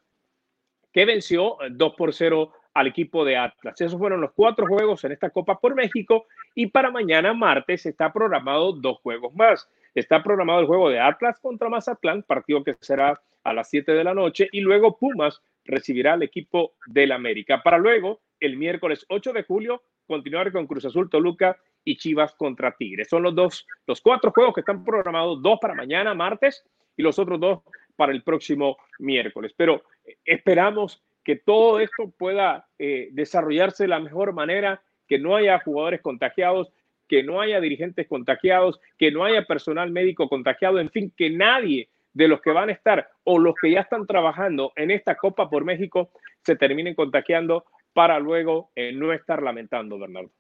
que 0.91 1.05
venció 1.05 1.57
2 1.71 1.93
por 1.95 2.13
0 2.13 2.51
al 2.73 2.87
equipo 2.87 3.25
de 3.25 3.37
Atlas. 3.37 3.79
Esos 3.81 3.99
fueron 3.99 4.21
los 4.21 4.31
cuatro 4.33 4.67
juegos 4.67 5.03
en 5.03 5.11
esta 5.11 5.29
Copa 5.29 5.59
por 5.59 5.75
México 5.75 6.25
y 6.55 6.67
para 6.67 6.91
mañana 6.91 7.33
martes 7.33 7.85
está 7.85 8.13
programado 8.13 8.73
dos 8.73 8.99
juegos 8.99 9.33
más. 9.35 9.69
Está 9.95 10.23
programado 10.23 10.61
el 10.61 10.67
juego 10.67 10.89
de 10.89 10.99
Atlas 10.99 11.39
contra 11.39 11.69
Mazatlán, 11.69 12.23
partido 12.23 12.63
que 12.63 12.75
será 12.79 13.19
a 13.43 13.53
las 13.53 13.69
7 13.69 13.91
de 13.93 14.03
la 14.03 14.13
noche 14.13 14.47
y 14.51 14.61
luego 14.61 14.97
Pumas 14.97 15.41
recibirá 15.65 16.13
al 16.13 16.23
equipo 16.23 16.73
del 16.85 17.11
América. 17.11 17.61
Para 17.63 17.77
luego, 17.77 18.21
el 18.39 18.57
miércoles 18.57 19.05
8 19.09 19.33
de 19.33 19.43
julio, 19.43 19.83
continuar 20.07 20.51
con 20.51 20.67
Cruz 20.67 20.85
Azul 20.85 21.09
Toluca 21.09 21.57
y 21.83 21.97
Chivas 21.97 22.33
contra 22.35 22.75
Tigres. 22.75 23.09
Son 23.09 23.23
los 23.23 23.35
dos, 23.35 23.65
los 23.87 24.01
cuatro 24.01 24.31
juegos 24.31 24.53
que 24.53 24.61
están 24.61 24.83
programados, 24.83 25.41
dos 25.41 25.57
para 25.59 25.73
mañana 25.73 26.13
martes 26.13 26.63
y 26.95 27.03
los 27.03 27.17
otros 27.19 27.39
dos 27.39 27.59
para 27.99 28.13
el 28.13 28.23
próximo 28.23 28.77
miércoles. 28.97 29.51
Pero 29.57 29.83
esperamos 30.23 31.03
que 31.21 31.35
todo 31.35 31.81
esto 31.81 32.13
pueda 32.17 32.65
eh, 32.79 33.09
desarrollarse 33.11 33.83
de 33.83 33.89
la 33.89 33.99
mejor 33.99 34.31
manera, 34.31 34.81
que 35.05 35.19
no 35.19 35.35
haya 35.35 35.59
jugadores 35.59 35.99
contagiados, 35.99 36.71
que 37.09 37.23
no 37.23 37.41
haya 37.41 37.59
dirigentes 37.59 38.07
contagiados, 38.07 38.79
que 38.97 39.11
no 39.11 39.25
haya 39.25 39.43
personal 39.43 39.91
médico 39.91 40.29
contagiado, 40.29 40.79
en 40.79 40.89
fin, 40.91 41.13
que 41.17 41.29
nadie 41.29 41.89
de 42.13 42.29
los 42.29 42.39
que 42.39 42.51
van 42.51 42.69
a 42.69 42.71
estar 42.71 43.09
o 43.25 43.37
los 43.37 43.53
que 43.61 43.71
ya 43.71 43.81
están 43.81 44.07
trabajando 44.07 44.71
en 44.77 44.91
esta 44.91 45.15
Copa 45.15 45.49
por 45.49 45.65
México 45.65 46.09
se 46.45 46.55
terminen 46.55 46.95
contagiando 46.95 47.65
para 47.91 48.17
luego 48.17 48.71
eh, 48.77 48.93
no 48.93 49.11
estar 49.11 49.43
lamentando, 49.43 49.99
Bernardo. 49.99 50.31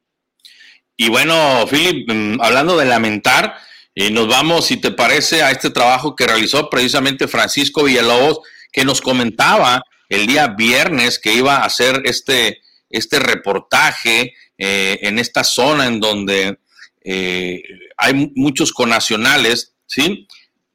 Y 0.95 1.09
bueno, 1.09 1.65
Philip, 1.69 2.09
mm, 2.09 2.41
hablando 2.41 2.77
de 2.77 2.85
lamentar, 2.85 3.55
eh, 4.01 4.11
nos 4.11 4.29
vamos, 4.29 4.67
si 4.67 4.77
te 4.77 4.91
parece, 4.91 5.43
a 5.43 5.51
este 5.51 5.71
trabajo 5.71 6.15
que 6.15 6.25
realizó 6.25 6.69
precisamente 6.69 7.27
Francisco 7.27 7.83
Villalobos, 7.83 8.39
que 8.71 8.85
nos 8.85 9.01
comentaba 9.01 9.83
el 10.07 10.25
día 10.25 10.47
viernes 10.47 11.19
que 11.19 11.33
iba 11.33 11.57
a 11.57 11.65
hacer 11.65 12.03
este, 12.05 12.61
este 12.89 13.19
reportaje 13.19 14.33
eh, 14.57 14.99
en 15.01 15.19
esta 15.19 15.43
zona 15.43 15.87
en 15.87 15.99
donde 15.99 16.59
eh, 17.03 17.61
hay 17.97 18.31
muchos 18.35 18.71
conacionales, 18.71 19.73
¿sí? 19.85 20.27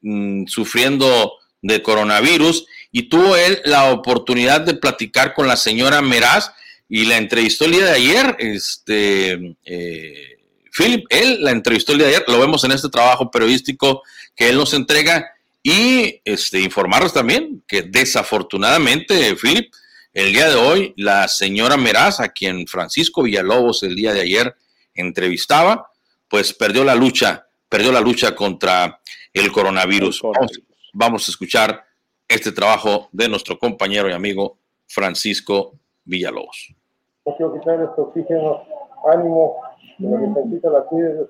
Mm, 0.03 0.47
sufriendo 0.47 1.33
de 1.63 1.83
coronavirus 1.83 2.67
y 2.93 3.09
tuvo 3.09 3.37
él 3.37 3.63
la 3.65 3.91
oportunidad 3.91 4.61
de 4.61 4.75
platicar 4.75 5.33
con 5.33 5.49
la 5.49 5.57
señora 5.57 6.03
Meraz 6.03 6.53
y 6.91 7.07
la 7.07 7.17
entrevistó 7.17 7.65
el 7.65 7.73
día 7.73 7.87
de 7.87 7.93
ayer, 7.93 8.37
este, 8.39 9.57
eh, 9.65 10.34
Philip, 10.77 11.07
él 11.09 11.39
la 11.43 11.53
entrevistó 11.53 11.93
el 11.93 11.99
día 11.99 12.09
de 12.09 12.17
ayer, 12.17 12.25
lo 12.29 12.41
vemos 12.41 12.65
en 12.65 12.73
este 12.73 12.89
trabajo 12.89 13.31
periodístico 13.31 14.03
que 14.35 14.49
él 14.49 14.57
nos 14.57 14.75
entrega 14.75 15.31
y 15.63 16.21
este, 16.25 16.61
informarles 16.61 17.13
también 17.13 17.63
que 17.67 17.83
desafortunadamente, 17.83 19.37
Philip, 19.37 19.73
el 20.13 20.33
día 20.33 20.49
de 20.49 20.57
hoy, 20.57 20.95
la 20.97 21.27
señora 21.27 21.77
Meraz, 21.77 22.21
a 22.21 22.29
quien 22.29 22.67
Francisco 22.67 23.23
Villalobos 23.23 23.83
el 23.83 23.97
día 23.97 24.13
de 24.13 24.21
ayer 24.21 24.55
entrevistaba, 24.95 25.91
pues 26.29 26.53
perdió 26.53 26.85
la 26.85 26.95
lucha, 26.95 27.47
perdió 27.69 27.91
la 27.91 28.01
lucha 28.01 28.35
contra 28.35 29.01
el 29.33 29.51
coronavirus. 29.51 30.23
Vamos, 30.93 31.29
a 31.29 31.31
escuchar 31.31 31.85
este 32.29 32.53
trabajo 32.53 33.09
de 33.11 33.29
nuestro 33.29 33.59
compañero 33.59 34.09
y 34.09 34.13
amigo 34.13 34.59
Francisco 34.87 35.75
Villalobos. 36.05 36.75
Quiero 37.37 37.59
quitar 37.59 37.81
este 37.81 38.01
oxígeno, 38.01 38.63
ánimo, 39.13 39.57
que 39.99 40.05
la 40.05 40.71
la 40.71 40.85
cuide, 40.85 41.15
la 41.15 41.25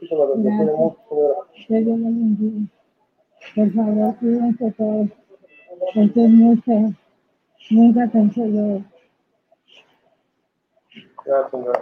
por 3.54 3.72
favor, 3.72 4.16
cuídense 4.18 4.72
todos. 4.72 5.08
Esto 5.94 6.20
es 6.20 6.30
mucho. 6.30 6.72
Nunca 7.70 8.08
pensé 8.12 8.52
yo. 8.52 8.80
Gracias, 11.24 11.50
señora. 11.50 11.80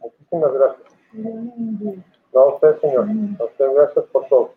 Muchísimas 0.00 0.52
gracias. 0.52 0.96
No, 2.32 2.40
a 2.40 2.54
usted, 2.54 2.80
señor. 2.80 3.08
A 3.40 3.44
usted, 3.44 3.64
gracias 3.74 4.04
por 4.06 4.26
todo. 4.28 4.54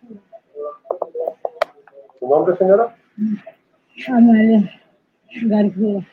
¿Su 2.20 2.28
nombre, 2.28 2.57
señora? 2.57 2.95
Amalia 4.07 4.82
García. 5.43 6.07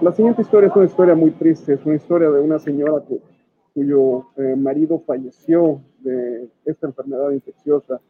La 0.00 0.12
siguiente 0.12 0.42
historia 0.42 0.68
es 0.68 0.76
una 0.76 0.84
historia 0.84 1.14
muy 1.16 1.32
triste, 1.32 1.72
es 1.74 1.84
una 1.84 1.96
historia 1.96 2.30
de 2.30 2.40
una 2.40 2.58
señora 2.60 3.02
cuyo 3.78 4.26
eh, 4.36 4.56
marido 4.56 4.98
falleció 5.06 5.80
de 6.00 6.48
esta 6.64 6.88
enfermedad 6.88 7.30
infecciosa. 7.30 8.00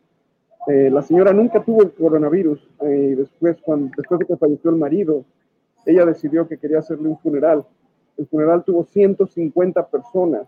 Eh, 0.66 0.88
la 0.90 1.02
señora 1.02 1.34
nunca 1.34 1.62
tuvo 1.62 1.82
el 1.82 1.92
coronavirus 1.92 2.58
eh, 2.86 3.10
y 3.12 3.14
después, 3.14 3.58
cuando, 3.60 3.90
después 3.94 4.20
de 4.20 4.24
que 4.24 4.36
falleció 4.38 4.70
el 4.70 4.76
marido, 4.76 5.26
ella 5.84 6.06
decidió 6.06 6.48
que 6.48 6.56
quería 6.56 6.78
hacerle 6.78 7.08
un 7.08 7.18
funeral. 7.18 7.66
El 8.16 8.26
funeral 8.28 8.64
tuvo 8.64 8.84
150 8.84 9.88
personas 9.88 10.46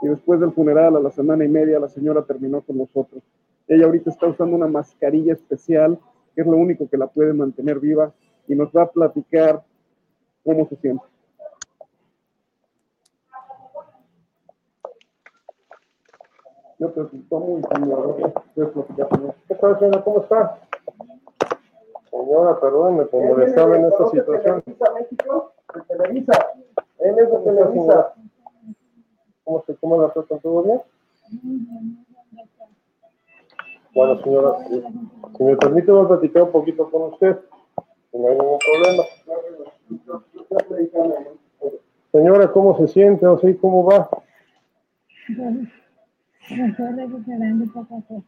y 0.00 0.08
después 0.08 0.40
del 0.40 0.52
funeral, 0.52 0.96
a 0.96 1.00
la 1.00 1.10
semana 1.10 1.44
y 1.44 1.48
media, 1.48 1.78
la 1.78 1.90
señora 1.90 2.22
terminó 2.22 2.62
con 2.62 2.78
nosotros. 2.78 3.22
Ella 3.66 3.84
ahorita 3.84 4.08
está 4.08 4.28
usando 4.28 4.56
una 4.56 4.66
mascarilla 4.66 5.34
especial 5.34 5.98
que 6.34 6.40
es 6.40 6.46
lo 6.46 6.56
único 6.56 6.88
que 6.88 6.96
la 6.96 7.06
puede 7.06 7.34
mantener 7.34 7.80
viva 7.80 8.14
y 8.46 8.54
nos 8.54 8.70
va 8.70 8.84
a 8.84 8.90
platicar 8.90 9.62
cómo 10.42 10.66
se 10.68 10.76
siente. 10.76 11.04
Yo 16.78 16.88
te 16.90 17.08
siento 17.08 17.40
muy 17.40 17.60
¿Qué 19.48 19.54
tal, 19.56 19.78
señora? 19.80 20.04
¿Cómo 20.04 20.22
está? 20.22 20.60
Señora, 22.08 22.60
perdón, 22.60 22.96
me 22.98 23.04
molestaba 23.26 23.76
en 23.76 23.86
esta 23.86 24.08
situación. 24.10 24.62
México? 24.94 25.52
Televisa. 25.88 26.32
Él 27.00 27.18
es 27.18 27.30
de 27.32 27.38
Televisa. 27.38 28.14
¿Cómo 29.42 29.64
se 29.66 29.74
cómo 29.76 30.02
la 30.02 30.10
tratan? 30.10 30.38
¿Todo 30.38 30.62
bien? 30.62 30.80
Bueno, 33.94 34.22
señora, 34.22 34.58
si 35.36 35.42
me 35.42 35.56
permite, 35.56 35.90
voy 35.90 36.04
a 36.04 36.08
platicar 36.08 36.44
un 36.44 36.52
poquito 36.52 36.88
con 36.90 37.12
usted. 37.12 37.40
No 38.12 38.28
hay 38.28 38.38
ningún 38.38 38.58
problema. 38.58 39.02
Señora, 42.12 42.52
¿cómo 42.52 42.78
se 42.78 42.86
siente? 42.86 43.26
O 43.26 43.36
sea, 43.38 43.52
¿cómo 43.60 43.84
va? 43.84 44.08
Me 46.50 46.66
estoy 46.66 46.92
recuperando 46.92 47.72
poco 47.72 47.96
a 47.96 48.00
poco. 48.00 48.24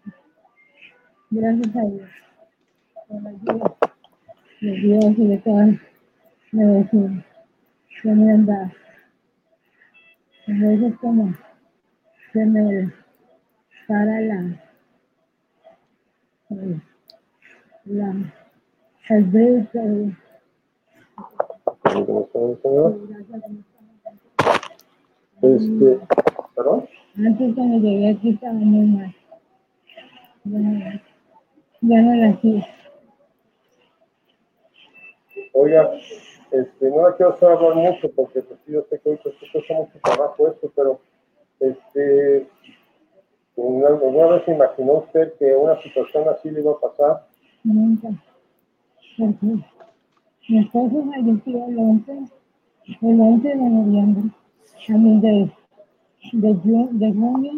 Gracias 1.31 1.77
a 1.77 1.81
Dios. 1.83 2.11
Por 3.09 3.23
la 3.23 3.31
ayuda 3.31 3.77
de 4.61 4.71
Dios 4.73 5.05
y 5.17 5.27
de 5.27 5.39
todas 5.39 5.69
las 6.53 6.91
que 6.91 8.09
me 8.15 8.33
han 8.33 8.47
dado. 8.47 8.71
A 10.49 10.53
veces 10.53 10.95
como 11.01 11.35
se 12.33 12.45
me 12.45 12.93
para 13.87 14.21
la 14.21 14.61
la, 17.87 18.15
el 19.09 19.25
brillo. 19.25 20.13
Este, 25.43 26.01
¿perdón? 26.55 26.89
Antes 27.17 27.55
cuando 27.55 27.79
llegué 27.79 28.11
aquí 28.11 28.31
estaba 28.31 28.53
muy 28.55 28.87
mal. 28.87 29.15
Ya 30.45 30.59
no, 30.59 31.01
ya 31.83 32.03
no 32.03 32.15
la 32.15 32.29
hacía. 32.31 32.67
Oiga, 35.53 35.91
este, 36.51 36.91
no 36.91 37.09
la 37.09 37.17
quiero 37.17 37.33
hacer 37.33 37.49
hablar 37.49 37.75
mucho 37.75 38.11
porque 38.13 38.43
pues, 38.43 38.61
yo 38.67 38.83
sé 38.89 39.01
que 39.01 39.11
hoy 39.11 39.19
pues, 39.23 39.35
cuesta 39.53 39.75
mucho 39.75 39.99
trabajo 40.03 40.49
esto, 40.49 40.73
pero 40.75 41.01
este, 41.59 42.47
¿alguna 43.57 44.27
vez 44.27 44.45
se 44.45 44.53
imaginó 44.53 44.93
usted 44.95 45.35
que 45.39 45.55
una 45.55 45.81
situación 45.83 46.29
así 46.29 46.51
le 46.51 46.61
iba 46.61 46.73
a 46.73 46.81
pasar? 46.81 47.27
Nunca. 47.65 48.09
Porque 49.19 49.47
mi 50.49 50.59
esposo 50.61 51.05
falleció 51.11 51.67
el 51.69 51.79
11, 51.79 52.13
el 53.03 53.21
11 53.21 53.49
de 53.49 53.57
noviembre, 53.57 54.31
a 54.89 54.93
mí 54.93 55.21
de, 56.33 56.49
de, 56.49 56.55
ju- 56.55 56.91
de 56.93 57.13
junio. 57.13 57.53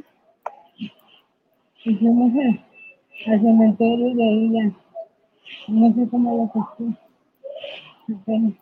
Y 1.85 1.95
fuimos 1.97 2.33
a- 2.35 3.31
al 3.33 3.41
cementerio 3.41 4.09
y 4.09 4.15
de 4.15 4.23
ahí 4.25 4.53
ya, 4.53 4.73
no 5.69 5.95
sé 5.95 6.09
cómo 6.11 6.37
lo. 6.37 6.95
Apenas. 8.15 8.53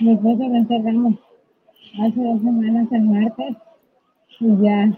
Mi 0.00 0.12
esposo 0.12 0.48
lo 0.48 0.56
enterramos 0.56 1.14
hace 2.00 2.20
dos 2.22 2.40
semanas 2.42 2.88
el 2.92 3.02
martes 3.02 3.56
y 4.40 4.56
ya 4.62 4.92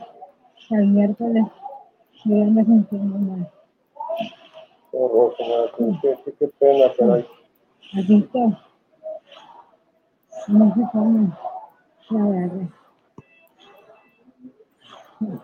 el 0.71 0.87
miércoles 0.89 1.45
yo 2.25 2.37
ya 2.37 2.45
me 2.51 2.65
sentí 2.65 2.97
muy 2.97 3.19
mal. 3.31 3.51
Qué 4.91 4.97
horror, 4.99 5.35
señora, 5.37 5.71
qué, 5.77 5.99
qué- 6.25 6.33
qué- 6.39 6.49
pena, 6.59 6.93
caray. 6.99 7.25
Aquí 7.99 8.17
estoy. 8.19 8.57
No 10.49 10.75
sé 10.75 10.81
cómo, 10.93 11.37
la 12.11 12.25
verdad. 12.27 12.69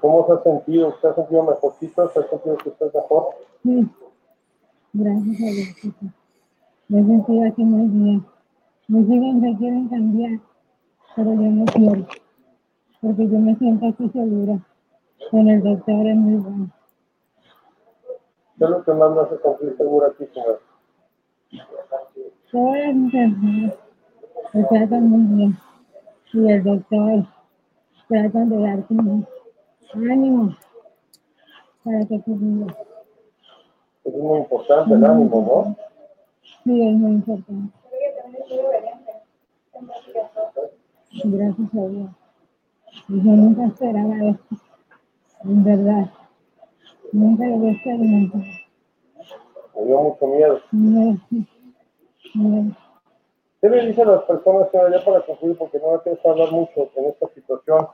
¿Cómo 0.01 0.27
se 0.27 0.33
ha 0.33 0.43
sentido? 0.43 0.89
¿Usted 0.89 1.09
ha 1.09 1.15
sentido 1.15 1.43
mejorcito? 1.43 2.09
¿Se 2.11 2.21
ha 2.21 2.29
sentido 2.29 2.57
que 2.59 2.69
usted 2.69 2.87
es 2.87 2.95
mejor? 2.95 3.27
Sí, 3.63 3.89
gracias 4.93 5.41
a 5.41 5.45
Dios. 5.45 5.95
Me 6.89 7.01
he 7.01 7.05
sentido 7.05 7.49
aquí 7.49 7.65
muy 7.65 7.89
bien. 7.89 8.27
Mis 8.87 9.09
hijos 9.09 9.35
me 9.35 9.57
quieren 9.57 9.89
cambiar, 9.89 10.41
pero 11.17 11.35
yo 11.35 11.43
no 11.43 11.65
quiero. 11.65 12.07
Porque 13.01 13.29
yo 13.29 13.39
me 13.39 13.57
siento 13.57 13.87
aquí 13.89 14.09
segura. 14.11 14.59
Con 15.31 15.49
el 15.49 15.63
doctor 15.63 16.07
es 16.07 16.17
muy 16.17 16.35
bueno. 16.37 16.71
¿Qué 18.59 18.65
es 18.65 18.71
lo 18.71 18.85
que 18.85 18.93
más 18.93 19.11
me 19.11 19.21
hace 19.23 19.39
sentir 19.39 19.77
segura 19.77 20.09
aquí, 20.09 20.27
señor? 20.27 20.61
Las 22.53 22.85
enfermeras 22.85 23.79
me 24.53 24.65
tratan 24.65 25.09
muy 25.09 25.37
bien. 25.37 25.59
Y 26.33 26.53
el 26.53 26.63
doctor 26.63 27.27
tratan 28.09 28.49
de 28.51 28.59
darte 28.59 28.95
un 28.95 29.27
ánimo 29.95 30.57
para 31.85 32.01
que 32.01 32.21
vivas. 32.27 32.77
Es 34.05 34.15
muy 34.15 34.39
importante 34.39 34.95
el 34.95 35.05
ánimo, 35.05 35.77
¿no? 35.77 35.77
Sí, 36.65 36.89
es 36.89 36.95
muy 36.95 37.13
importante. 37.13 37.73
Gracias 41.25 41.75
a 41.75 41.87
Dios. 41.89 42.11
Y 43.09 43.17
Yo 43.17 43.33
nunca 43.33 43.67
esperaba 43.67 44.15
esto. 44.25 44.57
En 45.45 45.65
verdad. 45.65 46.11
Nunca 47.13 47.47
lo 47.47 47.55
había 47.57 47.73
experimentado. 47.73 48.45
Me 49.77 49.85
dio 49.85 50.01
mucho 50.01 50.27
miedo. 50.27 50.61
¿Qué 53.61 53.69
le 53.69 53.87
dicen 53.87 54.09
a 54.09 54.13
las 54.13 54.25
personas, 54.25 54.71
señora, 54.71 54.99
ya 54.99 55.05
para 55.05 55.25
concluir, 55.25 55.57
porque 55.57 55.79
no 55.79 56.03
me 56.05 56.31
hablar 56.31 56.51
mucho 56.51 56.91
en 56.97 57.05
esta 57.07 57.29
situación? 57.29 57.87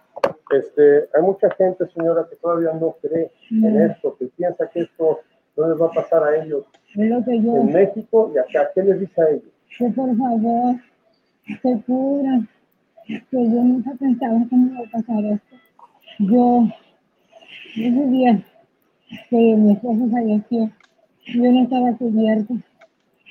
Este, 0.50 1.08
hay 1.14 1.22
mucha 1.22 1.48
gente, 1.54 1.84
señora, 1.94 2.26
que 2.28 2.36
todavía 2.36 2.72
no 2.72 2.96
cree 3.00 3.30
en 3.50 3.74
No. 3.74 3.84
esto, 3.92 4.16
que 4.18 4.26
piensa 4.26 4.68
que 4.68 4.80
esto 4.80 5.20
no 5.56 5.68
les 5.68 5.80
va 5.80 5.86
a 5.86 5.90
pasar 5.90 6.22
a 6.24 6.36
ellos 6.42 6.64
Es 6.96 7.08
lo 7.08 7.24
que 7.24 7.40
yo, 7.40 7.56
en 7.56 7.72
México 7.72 8.32
y 8.34 8.38
acá. 8.38 8.68
¿Qué 8.74 8.82
les 8.82 9.00
dice 9.00 9.22
a 9.22 9.28
ellos? 9.30 9.44
que 9.78 9.88
por 9.90 10.16
favor 10.16 10.74
se 11.62 11.82
cubran, 11.86 12.48
que 13.06 13.20
yo 13.32 13.62
nunca 13.62 13.92
pensaba 13.98 14.38
que 14.50 14.56
me 14.56 14.72
iba 14.72 14.80
a 14.80 14.90
pasar 14.90 15.24
esto. 15.24 15.56
Yo, 16.18 16.64
ese 17.76 18.06
día 18.08 18.42
que 19.30 19.36
mi 19.56 19.72
esposo 19.72 20.08
falleció, 20.10 20.70
yo 21.26 21.52
no 21.52 21.62
estaba 21.62 21.92
cubierta. 21.96 22.54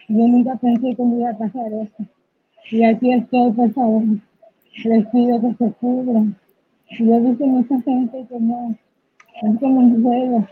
Yo 0.08 0.28
nunca 0.28 0.56
pensé 0.56 0.96
que 0.96 1.04
me 1.04 1.20
iba 1.20 1.30
a 1.32 1.38
pasar 1.38 1.72
esto. 1.74 2.04
Y 2.72 2.84
aquí 2.84 3.14
estoy, 3.14 3.52
por 3.52 3.72
favor. 3.74 4.04
Les 4.86 5.06
pido 5.08 5.42
que 5.42 5.54
se 5.56 5.72
cubran. 5.74 6.36
Yo 6.98 7.16
he 7.16 7.20
visto 7.20 7.46
mucha 7.46 7.82
gente 7.82 8.26
que 8.28 8.40
no, 8.40 8.76
es 9.42 9.60
como 9.60 9.80
un 9.80 10.04
juego. 10.04 10.48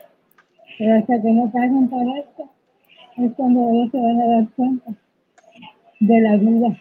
Pero 0.78 1.00
hasta 1.00 1.22
que 1.22 1.32
no 1.32 1.52
pasen 1.52 1.90
por 1.90 2.18
esto, 2.18 2.50
es 3.18 3.34
cuando 3.36 3.70
ellos 3.72 3.92
se 3.92 3.98
van 3.98 4.22
a 4.22 4.28
dar 4.28 4.48
cuenta 4.56 4.92
de 6.00 6.22
la 6.22 6.38
vida 6.38 6.78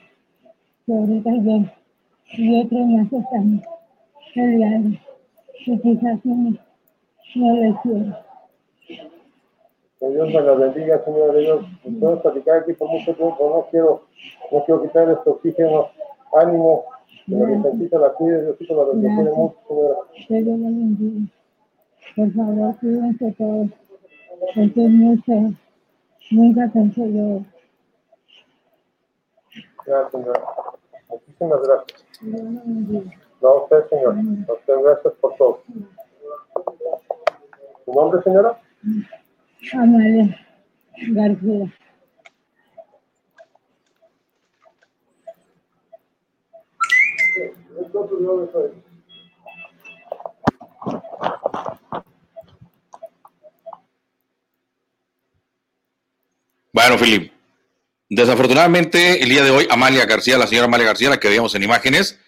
que 0.84 0.92
ahorita 0.92 1.30
yo 1.30 1.64
y 2.36 2.61
otros 2.61 2.86
más 2.86 3.12
están 3.12 3.62
peleando. 4.34 4.98
Y 5.66 5.78
quizás 5.78 6.24
no, 6.24 6.54
no 7.36 7.57
les 7.57 7.74
quiero. 7.82 8.16
Que 9.98 10.11
Dios 10.11 10.28
me 10.28 10.40
la 10.42 10.52
bendiga, 10.52 11.02
señora. 11.04 11.38
Dios, 11.38 11.64
puedo 11.98 12.22
platicar 12.22 12.59
aquí 12.59 12.74
por 12.74 12.90
mucho 12.90 13.14
tiempo. 13.14 13.48
No 13.48 13.66
quiero, 13.70 14.02
no 14.52 14.64
quiero 14.64 14.82
quitar 14.82 15.11
este 15.11 15.30
oxígeno. 15.30 15.88
Ánimo. 16.34 16.84
Que 17.27 17.33
la 17.35 17.99
la 17.99 18.12
cuide. 18.14 18.43
Diosito 18.43 18.77
la 18.77 18.93
bendiga 18.93 19.35
mucho, 19.35 19.57
señora. 19.66 19.97
Que 20.29 20.43
Dios 20.43 20.59
los 20.59 20.70
bendiga. 20.70 21.33
Por 22.14 22.33
favor, 22.33 22.79
cuídense 22.79 23.35
todos. 23.37 23.68
Esto 24.55 24.81
es 24.81 24.91
muy 24.91 25.18
feo. 25.18 25.51
Nunca 26.31 26.70
pensé 26.72 27.12
yo. 27.12 27.43
Gracias, 29.87 30.12
señora. 30.12 30.41
Muchísimas 31.09 31.61
gracias. 31.62 32.07
No, 33.43 33.49
a 33.49 33.62
usted, 33.62 33.89
señor. 33.89 34.16
A 34.49 34.53
usted, 34.53 34.74
gracias 34.85 35.14
por 35.20 35.37
todo. 35.37 35.62
¿Su 37.85 37.93
nombre, 37.93 38.22
señora? 38.22 38.61
Amalia 39.72 40.37
García. 41.09 41.72
Bueno, 56.72 56.99
Filip, 56.99 57.32
desafortunadamente 58.11 59.22
el 59.22 59.30
día 59.30 59.42
de 59.42 59.51
hoy 59.51 59.66
Amalia 59.70 60.05
García, 60.05 60.36
la 60.36 60.47
señora 60.47 60.66
Amalia 60.66 60.86
García, 60.86 61.09
la 61.09 61.18
que 61.18 61.28
veíamos 61.28 61.55
en 61.55 61.62
imágenes, 61.62 62.20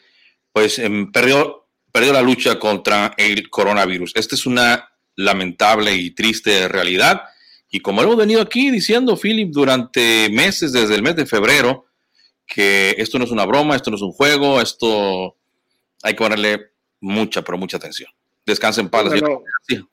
pues 0.53 0.79
em, 0.79 1.12
perdió, 1.12 1.69
perdió 1.93 2.14
la 2.14 2.23
lucha 2.23 2.59
contra 2.59 3.12
el 3.19 3.51
coronavirus. 3.51 4.12
Esta 4.16 4.35
es 4.35 4.47
una 4.47 4.89
lamentable 5.16 5.95
y 5.95 6.12
triste 6.12 6.66
realidad. 6.69 7.25
Y 7.69 7.81
como 7.81 8.03
hemos 8.03 8.16
venido 8.16 8.41
aquí 8.41 8.71
diciendo, 8.71 9.19
Philip, 9.19 9.51
durante 9.53 10.31
meses, 10.31 10.73
desde 10.73 10.95
el 10.95 11.03
mes 11.03 11.16
de 11.16 11.27
febrero, 11.27 11.85
que 12.47 12.95
esto 12.97 13.19
no 13.19 13.27
es 13.27 13.31
una 13.31 13.45
broma, 13.45 13.77
esto 13.77 13.91
no 13.91 13.97
es 13.97 14.03
un 14.03 14.12
juego, 14.12 14.62
esto 14.62 15.37
hay 16.03 16.13
que 16.15 16.19
ponerle 16.19 16.71
mucha, 17.01 17.43
pero 17.43 17.59
mucha 17.59 17.77
atención. 17.77 18.11
Descansa 18.47 18.81
en 18.81 18.89
paz, 18.89 19.05
García. 19.05 19.87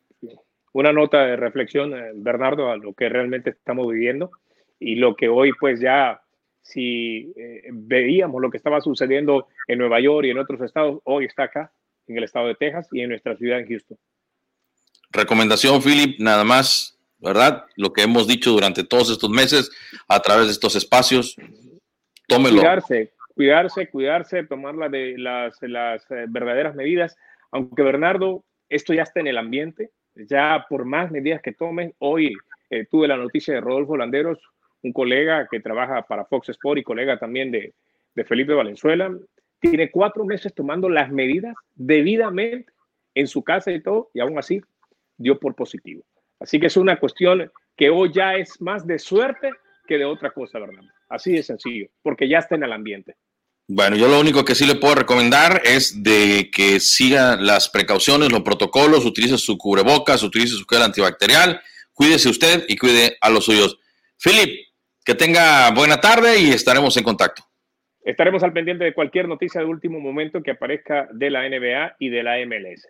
una 0.73 0.93
nota 0.93 1.25
de 1.25 1.35
reflexión, 1.35 1.93
eh, 1.93 2.11
Bernardo, 2.15 2.71
a 2.71 2.77
lo 2.77 2.93
que 2.93 3.09
realmente 3.09 3.51
estamos 3.51 3.87
viviendo 3.87 4.31
y 4.79 4.95
lo 4.95 5.15
que 5.15 5.27
hoy 5.27 5.51
pues 5.59 5.79
ya, 5.79 6.21
si 6.61 7.33
eh, 7.35 7.63
veíamos 7.71 8.41
lo 8.41 8.49
que 8.49 8.57
estaba 8.57 8.81
sucediendo 8.81 9.47
en 9.67 9.79
Nueva 9.79 9.99
York 9.99 10.25
y 10.25 10.31
en 10.31 10.39
otros 10.39 10.61
estados, 10.61 10.99
hoy 11.03 11.25
está 11.25 11.43
acá, 11.43 11.71
en 12.07 12.17
el 12.17 12.23
estado 12.23 12.47
de 12.47 12.55
Texas 12.55 12.87
y 12.91 13.01
en 13.01 13.09
nuestra 13.09 13.35
ciudad 13.37 13.59
en 13.59 13.67
Houston. 13.67 13.97
Recomendación, 15.11 15.81
Philip, 15.81 16.19
nada 16.19 16.43
más, 16.43 16.97
¿verdad? 17.19 17.65
Lo 17.75 17.93
que 17.93 18.03
hemos 18.03 18.27
dicho 18.27 18.51
durante 18.51 18.83
todos 18.83 19.09
estos 19.09 19.29
meses 19.29 19.71
a 20.07 20.19
través 20.19 20.47
de 20.47 20.51
estos 20.51 20.75
espacios, 20.75 21.35
tómelo. 22.27 22.57
Cuidarse, 22.57 23.13
cuidarse, 23.35 23.89
cuidarse, 23.89 24.43
tomar 24.45 24.75
las, 24.75 25.61
eh, 25.61 26.25
verdaderas 26.29 26.75
medidas, 26.75 27.17
aunque 27.51 27.83
Bernardo, 27.83 28.43
esto 28.69 28.93
ya 28.93 29.03
está 29.03 29.19
en 29.19 29.27
el 29.27 29.37
ambiente, 29.37 29.91
ya 30.15 30.65
por 30.69 30.85
más 30.85 31.11
medidas 31.11 31.41
que 31.41 31.51
tomen, 31.51 31.93
hoy 31.99 32.33
eh, 32.69 32.85
tuve 32.89 33.07
la 33.07 33.17
noticia 33.17 33.53
de 33.53 33.61
Rodolfo 33.61 33.97
Landeros, 33.97 34.39
un 34.81 34.93
colega 34.93 35.47
que 35.49 35.59
trabaja 35.59 36.03
para 36.03 36.25
Fox 36.25 36.49
Sport 36.49 36.79
y 36.79 36.83
colega 36.83 37.19
también 37.19 37.51
de, 37.51 37.73
de 38.15 38.23
Felipe 38.23 38.53
Valenzuela, 38.53 39.11
tiene 39.59 39.91
cuatro 39.91 40.25
meses 40.25 40.53
tomando 40.53 40.89
las 40.89 41.11
medidas 41.11 41.55
debidamente 41.75 42.71
en 43.13 43.27
su 43.27 43.43
casa 43.43 43.71
y 43.71 43.81
todo, 43.81 44.09
y 44.13 44.19
aún 44.19 44.37
así 44.37 44.61
dio 45.17 45.39
por 45.39 45.55
positivo. 45.55 46.03
Así 46.39 46.59
que 46.59 46.67
es 46.67 46.77
una 46.77 46.99
cuestión 46.99 47.51
que 47.75 47.89
hoy 47.89 48.11
ya 48.13 48.35
es 48.35 48.61
más 48.61 48.85
de 48.85 48.99
suerte 48.99 49.49
que 49.87 49.97
de 49.97 50.05
otra 50.05 50.31
cosa, 50.31 50.59
¿verdad? 50.59 50.83
Así 51.09 51.33
de 51.33 51.43
sencillo, 51.43 51.87
porque 52.01 52.27
ya 52.27 52.39
está 52.39 52.55
en 52.55 52.63
el 52.63 52.73
ambiente. 52.73 53.15
Bueno, 53.67 53.95
yo 53.95 54.07
lo 54.07 54.19
único 54.19 54.45
que 54.45 54.53
sí 54.53 54.67
le 54.67 54.75
puedo 54.75 54.93
recomendar 54.93 55.61
es 55.65 56.03
de 56.03 56.51
que 56.53 56.79
siga 56.79 57.35
las 57.35 57.67
precauciones, 57.69 58.31
los 58.31 58.43
protocolos, 58.43 59.05
utilice 59.05 59.39
su 59.39 59.57
cubrebocas, 59.57 60.21
utilice 60.21 60.55
su 60.55 60.65
gel 60.65 60.83
antibacterial, 60.83 61.59
cuídese 61.91 62.29
usted 62.29 62.65
y 62.67 62.77
cuide 62.77 63.17
a 63.21 63.29
los 63.31 63.45
suyos. 63.45 63.79
Philip, 64.23 64.67
que 65.03 65.15
tenga 65.15 65.71
buena 65.71 65.99
tarde 65.99 66.39
y 66.39 66.51
estaremos 66.51 66.95
en 66.97 67.03
contacto. 67.03 67.43
Estaremos 68.03 68.43
al 68.43 68.53
pendiente 68.53 68.83
de 68.83 68.93
cualquier 68.93 69.27
noticia 69.27 69.61
de 69.61 69.67
último 69.67 69.99
momento 69.99 70.43
que 70.43 70.51
aparezca 70.51 71.07
de 71.11 71.31
la 71.31 71.49
NBA 71.49 71.95
y 71.97 72.09
de 72.09 72.21
la 72.21 72.37
MLS. 72.45 72.87